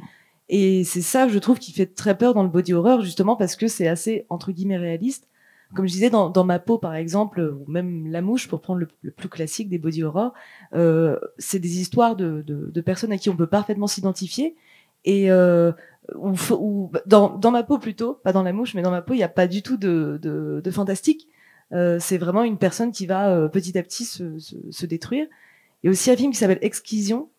Et 0.50 0.84
c'est 0.86 1.02
ça, 1.02 1.28
je 1.28 1.38
trouve, 1.40 1.60
qui 1.60 1.74
fait 1.74 1.86
très 1.86 2.18
peur 2.18 2.34
dans 2.34 2.44
le 2.44 2.50
body 2.50 2.74
horror, 2.74 3.02
justement 3.02 3.36
parce 3.36 3.56
que 3.56 3.68
c'est 3.68 3.88
assez, 3.88 4.26
entre 4.30 4.52
guillemets, 4.52 4.78
réaliste. 4.78 5.28
Comme 5.76 5.86
je 5.86 5.92
disais, 5.92 6.10
dans, 6.10 6.30
dans 6.30 6.46
ma 6.46 6.60
peau, 6.60 6.78
par 6.78 6.96
exemple, 6.96 7.42
ou 7.42 7.70
même 7.70 8.10
La 8.10 8.22
Mouche, 8.22 8.48
pour 8.48 8.62
prendre 8.62 8.80
le, 8.80 9.12
plus 9.12 9.28
classique 9.28 9.68
des 9.68 9.78
body 9.78 10.04
horror, 10.04 10.34
euh, 10.74 11.20
c'est 11.38 11.60
des 11.60 11.82
histoires 11.82 12.16
de, 12.16 12.42
de, 12.48 12.72
de, 12.74 12.82
personnes 12.82 13.12
à 13.12 13.18
qui 13.18 13.30
on 13.30 13.36
peut 13.36 13.48
parfaitement 13.48 13.88
s'identifier. 13.88 14.56
Et 15.04 15.30
euh, 15.30 15.74
ou, 16.16 16.92
dans, 17.06 17.38
dans, 17.38 17.52
ma 17.52 17.64
peau 17.64 17.78
plutôt, 17.78 18.14
pas 18.24 18.34
dans 18.34 18.44
la 18.44 18.54
mouche, 18.54 18.74
mais 18.74 18.82
dans 18.82 18.92
ma 18.92 19.02
peau, 19.02 19.14
il 19.14 19.18
n'y 19.18 19.24
a 19.24 19.30
pas 19.30 19.48
du 19.48 19.62
tout 19.62 19.78
de, 19.78 20.20
de, 20.22 20.72
fantastique. 20.72 21.28
Euh, 21.74 21.98
c'est 22.00 22.18
vraiment 22.18 22.44
une 22.44 22.58
personne 22.58 22.92
qui 22.92 23.06
va 23.06 23.30
euh, 23.30 23.48
petit 23.50 23.78
à 23.78 23.84
petit 23.84 24.06
se, 24.06 24.38
se, 24.40 24.86
détruire. 24.86 25.28
Il 25.84 25.88
y 25.88 25.90
a 25.90 25.92
aussi 25.92 26.10
un 26.10 26.16
film 26.16 26.32
qui 26.32 26.38
s'appelle 26.38 26.60
Exquision, 26.62 27.30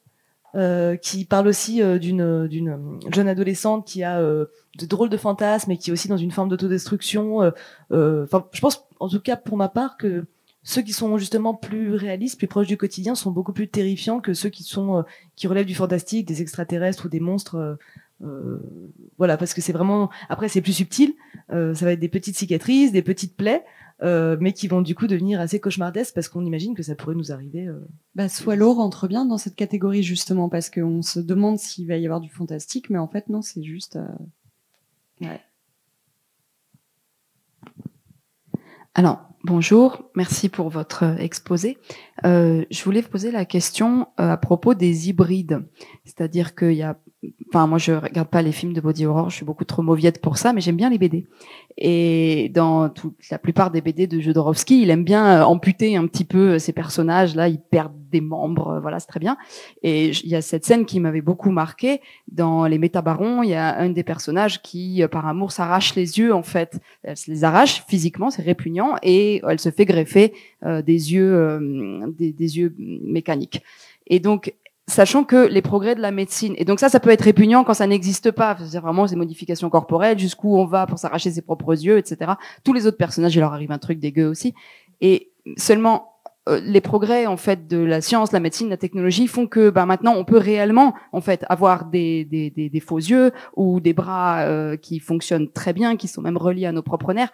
euh, 0.55 0.97
qui 0.97 1.25
parle 1.25 1.49
aussi 1.49 1.83
d'une 1.99 2.47
d'une 2.47 3.01
jeune 3.13 3.29
adolescente 3.29 3.87
qui 3.87 4.03
a 4.03 4.21
de 4.21 4.87
drôles 4.87 5.09
de 5.09 5.17
fantasmes 5.17 5.71
et 5.71 5.79
qui 5.79 5.91
est 5.91 5.93
aussi 5.93 6.09
dans 6.09 6.17
une 6.17 6.31
forme 6.31 6.49
d'autodestruction. 6.49 7.53
Enfin, 7.91 8.47
je 8.53 8.61
pense, 8.61 8.87
en 9.01 9.09
tout 9.09 9.21
cas 9.21 9.37
pour 9.37 9.57
ma 9.57 9.69
part, 9.69 9.97
que 9.97 10.27
ceux 10.63 10.83
qui 10.83 10.93
sont 10.93 11.17
justement 11.17 11.55
plus 11.55 11.95
réalistes, 11.95 12.37
plus 12.37 12.49
proches 12.49 12.67
du 12.67 12.77
quotidien, 12.77 13.15
sont 13.15 13.31
beaucoup 13.31 13.55
plus 13.55 13.69
terrifiants 13.69 14.21
que 14.21 14.35
ceux 14.35 14.51
qui 14.51 14.63
sont 14.63 15.05
qui 15.37 15.47
relèvent 15.47 15.67
du 15.67 15.75
fantastique, 15.75 16.27
des 16.27 16.43
extraterrestres 16.43 17.07
ou 17.07 17.09
des 17.09 17.21
monstres 17.21 17.79
voilà, 18.21 19.37
parce 19.37 19.55
que 19.55 19.61
c'est 19.61 19.73
vraiment. 19.73 20.11
Après, 20.29 20.49
c'est 20.49 20.61
plus 20.61 20.73
subtil. 20.73 21.15
Euh, 21.51 21.75
ça 21.75 21.85
va 21.85 21.93
être 21.93 22.01
des 22.01 22.09
petites 22.09 22.37
cicatrices, 22.37 22.93
des 22.93 23.03
petites 23.03 23.37
plaies, 23.37 23.65
euh, 24.03 24.37
mais 24.41 24.53
qui 24.53 24.69
vont 24.69 24.83
du 24.83 24.95
coup 24.95 25.07
devenir 25.07 25.41
assez 25.41 25.61
cauchemardesques 25.61 26.15
parce 26.15 26.29
qu'on 26.29 26.45
imagine 26.45 26.75
que 26.75 26.83
ça 26.83 26.95
pourrait 26.95 27.15
nous 27.15 27.33
arriver. 27.33 27.69
Bah, 28.15 28.29
Swallow 28.29 28.75
rentre 28.75 29.09
bien 29.09 29.25
dans 29.25 29.39
cette 29.39 29.57
catégorie 29.57 30.03
justement 30.03 30.49
parce 30.49 30.71
qu'on 30.71 31.03
se 31.03 31.21
demande 31.21 31.59
s'il 31.59 31.87
va 31.87 31.97
y 31.97 32.05
avoir 32.05 32.21
du 32.21 32.31
fantastique, 32.31 32.91
mais 32.91 32.99
en 32.99 33.09
fait 33.09 33.29
non, 33.29 33.43
c'est 33.43 33.63
juste. 33.63 33.99
Ouais. 35.21 35.41
Alors, 38.99 39.29
bonjour, 39.45 40.11
merci 40.17 40.49
pour 40.49 40.71
votre 40.71 41.05
exposé. 41.21 41.79
Euh, 42.25 42.65
je 42.69 42.83
voulais 42.83 43.01
vous 43.01 43.09
poser 43.09 43.31
la 43.31 43.45
question 43.45 44.09
à 44.17 44.37
propos 44.37 44.75
des 44.75 45.09
hybrides. 45.09 45.65
C'est-à-dire 46.05 46.57
qu'il 46.57 46.73
y 46.73 46.83
a 46.83 46.99
enfin 47.49 47.67
moi 47.67 47.79
je 47.79 47.93
regarde 47.93 48.29
pas 48.29 48.43
les 48.43 48.53
films 48.53 48.73
de 48.73 48.81
body 48.81 49.07
horror, 49.07 49.31
je 49.31 49.37
suis 49.37 49.45
beaucoup 49.45 49.65
trop 49.65 49.83
mauviette 49.83 50.21
pour 50.21 50.39
ça, 50.39 50.53
mais 50.53 50.61
j'aime 50.61 50.77
bien 50.77 50.91
les 50.91 50.99
BD. 50.99 51.27
Et 51.77 52.51
dans 52.55 52.89
toute 52.89 53.17
la 53.31 53.39
plupart 53.39 53.71
des 53.71 53.81
BD 53.81 54.07
de 54.07 54.21
Jodorowsky, 54.21 54.83
il 54.83 54.91
aime 54.91 55.05
bien 55.05 55.41
euh, 55.41 55.45
amputer 55.45 55.97
un 55.97 56.07
petit 56.07 56.25
peu 56.25 56.55
euh, 56.55 56.59
ces 56.59 56.73
personnages 56.73 57.35
là, 57.35 57.49
ils 57.49 57.61
perdent 57.61 57.93
des 58.11 58.21
membres, 58.21 58.75
euh, 58.75 58.81
voilà, 58.81 59.01
c'est 59.01 59.07
très 59.07 59.21
bien. 59.21 59.37
Et 59.83 60.11
il 60.11 60.29
y 60.29 60.37
a 60.37 60.43
cette 60.43 60.65
scène 60.65 60.87
qui 60.87 61.01
m'avait 61.01 61.21
beaucoup 61.21 61.51
marqué 61.51 62.01
dans 62.31 62.67
les 62.67 62.79
Métabarons, 62.79 63.43
il 63.43 63.51
y 63.51 63.55
a 63.55 63.79
un 63.79 63.91
des 63.91 64.05
personnages 64.05 64.63
qui 64.63 65.03
par 65.11 65.27
amour 65.27 65.51
s'arrache 65.51 65.95
les 65.95 66.19
yeux 66.19 66.33
en 66.33 66.43
fait, 66.43 66.81
elle 67.03 67.17
se 67.17 67.31
les 67.31 67.45
arrache 67.45 67.85
physiquement, 67.89 68.31
c'est 68.31 68.43
répugnant 68.43 68.97
et 69.03 69.43
elle 69.49 69.61
se 69.61 69.71
fait 69.71 69.85
greffer 69.85 70.33
des 70.63 71.13
yeux 71.13 71.59
des, 72.17 72.33
des 72.33 72.59
yeux 72.59 72.75
mécaniques. 72.79 73.63
Et 74.09 74.21
donc, 74.21 74.55
sachant 74.89 75.23
que 75.23 75.47
les 75.47 75.63
progrès 75.63 75.95
de 75.95 76.01
la 76.01 76.11
médecine, 76.11 76.55
et 76.57 76.65
donc 76.65 76.81
ça, 76.81 76.89
ça 76.89 76.99
peut 76.99 77.11
être 77.11 77.23
répugnant 77.23 77.63
quand 77.63 77.75
ça 77.75 77.87
n'existe 77.87 78.31
pas, 78.31 78.57
c'est 78.67 78.81
vraiment 78.81 79.07
ces 79.07 79.17
modifications 79.17 79.69
corporelles, 79.71 80.19
jusqu'où 80.19 80.57
on 80.57 80.65
va 80.65 80.87
pour 80.87 80.99
s'arracher 80.99 81.31
ses 81.31 81.43
propres 81.43 81.73
yeux, 81.73 81.99
etc. 81.99 82.33
Tous 82.65 82.73
les 82.73 82.87
autres 82.87 82.97
personnages, 82.97 83.37
il 83.37 83.41
leur 83.41 83.53
arrive 83.53 83.71
un 83.71 83.79
truc 83.79 84.01
dégueu 84.01 84.27
aussi. 84.27 84.55
Et 85.01 85.33
seulement 85.57 86.15
euh, 86.49 86.61
les 86.65 86.81
progrès 86.81 87.27
en 87.27 87.37
fait 87.37 87.69
de 87.69 87.79
la 87.79 88.01
science, 88.01 88.33
la 88.33 88.41
médecine, 88.41 88.71
la 88.71 88.79
technologie 88.79 89.27
font 89.27 89.47
que 89.47 89.71
bah, 89.71 89.85
maintenant 89.85 90.15
on 90.17 90.25
peut 90.25 90.39
réellement 90.39 90.95
en 91.13 91.21
fait 91.21 91.45
avoir 91.49 91.85
des, 91.85 92.25
des, 92.25 92.51
des, 92.51 92.71
des 92.71 92.81
faux 92.81 92.99
yeux 92.99 93.33
ou 93.57 93.81
des 93.81 93.93
bras 93.93 94.41
euh, 94.41 94.77
qui 94.77 94.99
fonctionnent 94.99 95.51
très 95.53 95.75
bien, 95.75 95.97
qui 95.97 96.09
sont 96.09 96.23
même 96.23 96.39
reliés 96.39 96.67
à 96.67 96.73
nos 96.73 96.83
propres 96.83 97.13
nerfs. 97.13 97.33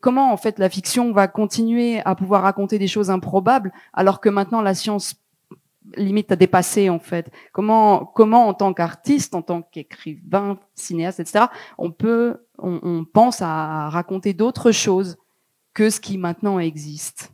Comment 0.00 0.32
en 0.32 0.36
fait 0.36 0.58
la 0.58 0.70
fiction 0.70 1.12
va 1.12 1.28
continuer 1.28 2.00
à 2.04 2.14
pouvoir 2.14 2.42
raconter 2.42 2.78
des 2.78 2.88
choses 2.88 3.10
improbables 3.10 3.72
alors 3.92 4.20
que 4.20 4.28
maintenant 4.28 4.62
la 4.62 4.74
science 4.74 5.14
limite 5.96 6.32
à 6.32 6.36
dépasser 6.36 6.90
en 6.90 6.98
fait. 6.98 7.30
Comment, 7.52 8.12
en 8.16 8.54
tant 8.54 8.72
qu'artiste, 8.74 9.34
en 9.34 9.42
tant 9.42 9.62
qu'écrivain, 9.62 10.58
cinéaste, 10.74 11.20
etc., 11.20 11.46
on 11.78 11.90
peut, 11.90 12.38
on, 12.58 13.04
pense 13.04 13.42
à 13.42 13.88
raconter 13.88 14.34
d'autres 14.34 14.72
choses 14.72 15.16
que 15.74 15.90
ce 15.90 16.00
qui 16.00 16.18
maintenant 16.18 16.58
existe? 16.58 17.32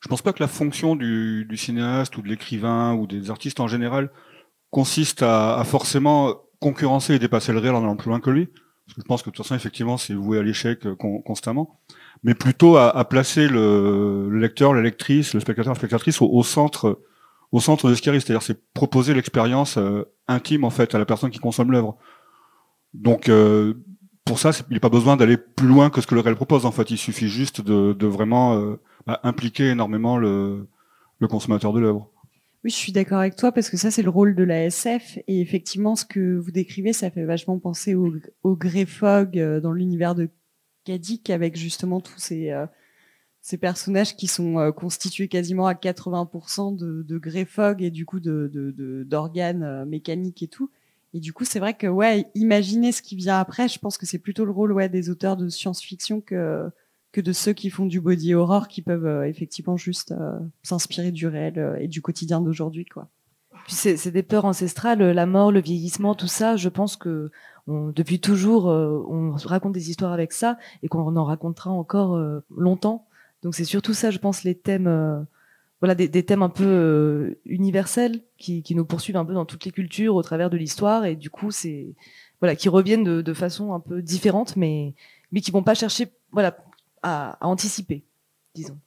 Je 0.00 0.08
pense 0.08 0.20
pas 0.20 0.34
que 0.34 0.42
la 0.42 0.48
fonction 0.48 0.96
du, 0.96 1.48
cinéaste 1.56 2.16
ou 2.18 2.22
de 2.22 2.28
l'écrivain 2.28 2.94
ou 2.94 3.06
des 3.06 3.30
artistes 3.30 3.60
en 3.60 3.68
général 3.68 4.10
consiste 4.70 5.22
à, 5.22 5.58
à, 5.58 5.64
forcément 5.64 6.34
concurrencer 6.60 7.14
et 7.14 7.18
dépasser 7.18 7.52
le 7.52 7.58
réel 7.58 7.74
en 7.74 7.82
allant 7.82 7.96
plus 7.96 8.10
loin 8.10 8.20
que 8.20 8.30
lui. 8.30 8.46
Parce 8.46 8.96
que 8.96 9.00
je 9.00 9.06
pense 9.06 9.22
que 9.22 9.30
de 9.30 9.34
toute 9.34 9.44
façon, 9.44 9.54
effectivement, 9.54 9.96
c'est 9.96 10.12
voué 10.12 10.38
à 10.38 10.42
l'échec 10.42 10.84
euh, 10.84 10.94
constamment 10.94 11.80
mais 12.24 12.34
plutôt 12.34 12.78
à, 12.78 13.04
placer 13.04 13.48
le, 13.48 14.28
le, 14.30 14.38
lecteur, 14.38 14.72
la 14.72 14.80
lectrice, 14.80 15.34
le 15.34 15.40
spectateur, 15.40 15.74
la 15.74 15.78
spectatrice 15.78 16.22
au, 16.22 16.42
centre, 16.42 17.02
au 17.52 17.60
centre 17.60 17.90
de 17.90 17.94
ce 17.94 18.00
qui 18.00 18.08
arrive. 18.08 18.22
C'est-à-dire, 18.22 18.42
c'est 18.42 18.58
proposer 18.72 19.12
l'expérience 19.12 19.76
euh, 19.76 20.10
intime 20.26 20.64
en 20.64 20.70
fait 20.70 20.94
à 20.94 20.98
la 20.98 21.04
personne 21.04 21.30
qui 21.30 21.38
consomme 21.38 21.70
l'œuvre. 21.70 21.98
Donc, 22.94 23.28
euh, 23.28 23.74
pour 24.24 24.38
ça, 24.38 24.52
il 24.70 24.72
n'y 24.72 24.78
a 24.78 24.80
pas 24.80 24.88
besoin 24.88 25.18
d'aller 25.18 25.36
plus 25.36 25.68
loin 25.68 25.90
que 25.90 26.00
ce 26.00 26.06
que 26.06 26.14
le 26.14 26.22
réel 26.22 26.34
propose. 26.34 26.64
En 26.64 26.72
fait, 26.72 26.90
il 26.90 26.96
suffit 26.96 27.28
juste 27.28 27.60
de, 27.60 28.06
vraiment 28.06 28.54
euh, 28.54 28.80
bah, 29.06 29.20
impliquer 29.22 29.68
énormément 29.68 30.16
le, 30.16 30.66
le 31.18 31.28
consommateur 31.28 31.74
de 31.74 31.80
l'œuvre. 31.80 32.10
Oui, 32.64 32.70
je 32.70 32.76
suis 32.76 32.92
d'accord 32.92 33.18
avec 33.18 33.36
toi 33.36 33.52
parce 33.52 33.68
que 33.68 33.76
ça, 33.76 33.90
c'est 33.90 34.02
le 34.02 34.08
rôle 34.08 34.34
de 34.34 34.44
la 34.44 34.64
SF. 34.64 35.18
Et 35.28 35.42
effectivement, 35.42 35.94
ce 35.94 36.06
que 36.06 36.38
vous 36.38 36.52
décrivez, 36.52 36.94
ça 36.94 37.10
fait 37.10 37.24
vachement 37.24 37.58
penser 37.58 37.94
au, 37.94 38.14
au 38.42 38.56
Grey 38.56 38.86
Fog 38.86 39.38
dans 39.62 39.72
l'univers 39.72 40.14
de 40.14 40.30
Avec 41.28 41.56
justement 41.56 42.00
tous 42.00 42.18
ces, 42.18 42.50
euh, 42.50 42.66
personnages 43.60 44.16
qui 44.16 44.26
sont 44.26 44.58
euh, 44.58 44.72
constitués 44.72 45.28
quasiment 45.28 45.66
à 45.66 45.74
80% 45.74 46.76
de, 46.76 47.02
de 47.02 47.18
greffog 47.18 47.82
et 47.82 47.90
du 47.90 48.04
coup 48.06 48.20
d'organes 48.20 49.60
de, 49.60 49.64
euh, 49.64 49.84
mécaniques 49.86 50.42
et 50.42 50.48
tout. 50.48 50.70
Et 51.14 51.20
du 51.20 51.32
coup, 51.32 51.44
c'est 51.44 51.60
vrai 51.60 51.74
que 51.74 51.86
ouais, 51.86 52.26
imaginer 52.34 52.90
ce 52.90 53.00
qui 53.00 53.16
vient 53.16 53.38
après, 53.38 53.68
je 53.68 53.78
pense 53.78 53.98
que 53.98 54.06
c'est 54.06 54.18
plutôt 54.18 54.44
le 54.44 54.50
rôle 54.50 54.72
ouais, 54.72 54.88
des 54.88 55.10
auteurs 55.10 55.36
de 55.36 55.48
science-fiction 55.48 56.20
que 56.20 56.68
que 57.12 57.20
de 57.20 57.32
ceux 57.32 57.52
qui 57.52 57.70
font 57.70 57.86
du 57.86 58.00
body 58.00 58.34
horror 58.34 58.66
qui 58.66 58.82
peuvent 58.82 59.24
effectivement 59.24 59.76
juste 59.76 60.12
s'inspirer 60.64 61.12
du 61.12 61.28
réel 61.28 61.76
et 61.78 61.86
du 61.86 62.02
quotidien 62.02 62.40
d'aujourd'hui 62.40 62.84
quoi. 62.86 63.08
Puis 63.66 63.76
c'est 63.76 64.10
des 64.10 64.24
peurs 64.24 64.44
ancestrales, 64.44 64.98
la 64.98 65.26
mort, 65.26 65.52
le 65.52 65.60
vieillissement, 65.60 66.16
tout 66.16 66.26
ça. 66.26 66.56
Je 66.56 66.68
pense 66.68 66.96
que 66.96 67.30
depuis 67.66 68.20
toujours, 68.20 68.68
euh, 68.68 69.02
on 69.08 69.32
raconte 69.32 69.72
des 69.72 69.90
histoires 69.90 70.12
avec 70.12 70.32
ça 70.32 70.58
et 70.82 70.88
qu'on 70.88 71.16
en 71.16 71.24
racontera 71.24 71.70
encore 71.70 72.14
euh, 72.14 72.40
longtemps. 72.54 73.06
Donc 73.42 73.54
c'est 73.54 73.64
surtout 73.64 73.94
ça, 73.94 74.10
je 74.10 74.18
pense, 74.18 74.44
les 74.44 74.54
thèmes, 74.54 74.86
euh, 74.86 75.20
voilà 75.80 75.94
des, 75.94 76.22
thèmes 76.22 76.42
un 76.42 76.48
peu 76.50 77.38
universels 77.46 78.22
qui, 78.38 78.62
nous 78.74 78.84
poursuivent 78.84 79.16
un 79.16 79.24
peu 79.24 79.34
dans 79.34 79.46
toutes 79.46 79.64
les 79.64 79.70
cultures 79.70 80.14
au 80.14 80.22
travers 80.22 80.50
de 80.50 80.56
l'histoire 80.56 81.04
et 81.04 81.16
du 81.16 81.28
coup 81.28 81.50
c'est 81.50 81.94
voilà 82.40 82.56
qui 82.56 82.70
reviennent 82.70 83.04
de, 83.04 83.20
de 83.20 83.34
façon 83.34 83.74
un 83.74 83.80
peu 83.80 84.00
différente 84.00 84.56
mais 84.56 84.94
mais 85.30 85.42
qui 85.42 85.50
vont 85.50 85.62
pas 85.62 85.74
chercher 85.74 86.08
voilà 86.32 86.56
à, 87.02 87.36
à 87.44 87.48
anticiper 87.48 88.02
disons. 88.54 88.78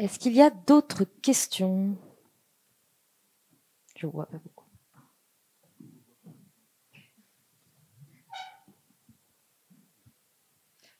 Est-ce 0.00 0.18
qu'il 0.18 0.32
y 0.32 0.40
a 0.40 0.48
d'autres 0.48 1.04
questions? 1.04 1.94
Je 3.94 4.06
vois 4.06 4.24
pas 4.24 4.38
beaucoup. 4.38 4.64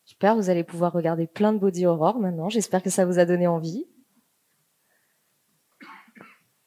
Super, 0.05 0.37
vous 0.37 0.51
allez 0.51 0.65
pouvoir 0.65 0.93
regarder 0.93 1.27
plein 1.27 1.55
de 1.55 1.59
body 1.59 1.87
horror 1.87 2.19
maintenant. 2.19 2.51
J'espère 2.51 2.83
que 2.83 2.91
ça 2.91 3.07
vous 3.07 3.19
a 3.19 3.25
donné 3.25 3.47
envie. 3.47 3.87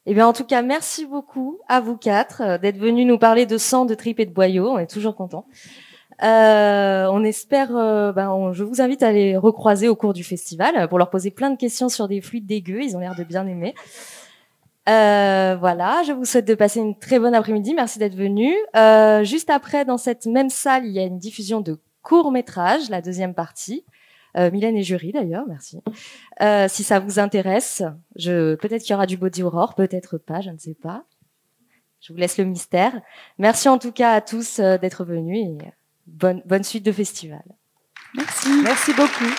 Eh 0.07 0.15
bien, 0.15 0.25
en 0.25 0.34
tout 0.34 0.45
cas, 0.45 0.63
merci 0.63 1.05
beaucoup 1.05 1.59
à 1.67 1.81
vous 1.81 1.97
quatre 1.97 2.41
euh, 2.41 2.57
d'être 2.57 2.79
venus 2.79 3.05
nous 3.05 3.19
parler 3.19 3.45
de 3.45 3.59
sang, 3.59 3.86
de 3.86 3.93
tripes 3.93 4.19
et 4.19 4.25
de 4.25 4.34
boyaux. 4.34 4.71
On 4.71 4.79
est 4.79 4.89
toujours 4.89 5.15
contents. 5.15 5.45
Euh, 6.22 7.07
on 7.11 7.24
espère, 7.24 7.76
euh, 7.76 8.11
ben, 8.11 8.30
on- 8.30 8.53
je 8.53 8.64
vous 8.64 8.82
invite 8.82 9.01
à 9.03 9.11
les 9.11 9.36
recroiser 9.38 9.88
au 9.88 9.95
cours 9.95 10.14
du 10.14 10.24
festival 10.24 10.88
pour 10.89 10.97
leur 10.99 11.09
poser 11.09 11.32
plein 11.32 11.49
de 11.49 11.57
questions 11.57 11.89
sur 11.89 12.07
des 12.07 12.22
fluides 12.22 12.45
dégueux. 12.45 12.82
Ils 12.84 12.95
ont 12.95 12.99
l'air 12.99 13.16
de 13.16 13.24
bien 13.24 13.47
aimer. 13.47 13.74
Euh, 14.89 15.55
voilà, 15.59 16.03
je 16.05 16.11
vous 16.11 16.26
souhaite 16.26 16.45
de 16.45 16.55
passer 16.55 16.82
une 16.82 16.97
très 16.97 17.18
bonne 17.18 17.34
après-midi. 17.34 17.74
Merci 17.74 17.99
d'être 17.99 18.16
venus. 18.16 18.53
Euh, 18.76 19.24
juste 19.24 19.49
après, 19.49 19.86
dans 19.86 19.97
cette 19.97 20.26
même 20.26 20.49
salle, 20.49 20.86
il 20.86 20.91
y 20.91 20.99
a 20.99 21.03
une 21.03 21.18
diffusion 21.20 21.61
de 21.61 21.80
court 22.01 22.32
métrage, 22.32 22.89
la 22.89 23.01
deuxième 23.01 23.34
partie. 23.34 23.86
Euh, 24.36 24.51
Mylène 24.51 24.76
et 24.76 24.84
jury 24.84 25.11
d'ailleurs, 25.11 25.45
merci. 25.47 25.80
Euh, 26.41 26.68
si 26.68 26.84
ça 26.84 26.99
vous 26.99 27.20
intéresse, 27.20 27.84
je 28.16 28.55
peut-être 28.55 28.82
qu'il 28.82 28.91
y 28.91 28.95
aura 28.95 29.05
du 29.05 29.16
body 29.16 29.43
horror, 29.43 29.76
peut-être 29.76 30.18
pas, 30.18 30.41
je 30.41 30.49
ne 30.49 30.57
sais 30.57 30.74
pas. 30.74 31.05
Je 32.01 32.11
vous 32.11 32.20
laisse 32.20 32.38
le 32.38 32.43
mystère. 32.43 32.99
Merci 33.38 33.70
en 33.70 33.78
tout 33.78 33.91
cas 33.93 34.11
à 34.11 34.22
tous 34.22 34.59
euh, 34.59 34.78
d'être 34.78 35.05
venus 35.05 35.47
bonne 36.05 36.41
bonne 36.45 36.63
suite 36.63 36.85
de 36.85 36.91
festival. 36.91 37.43
Merci. 38.15 38.49
Merci 38.63 38.93
beaucoup. 38.93 39.33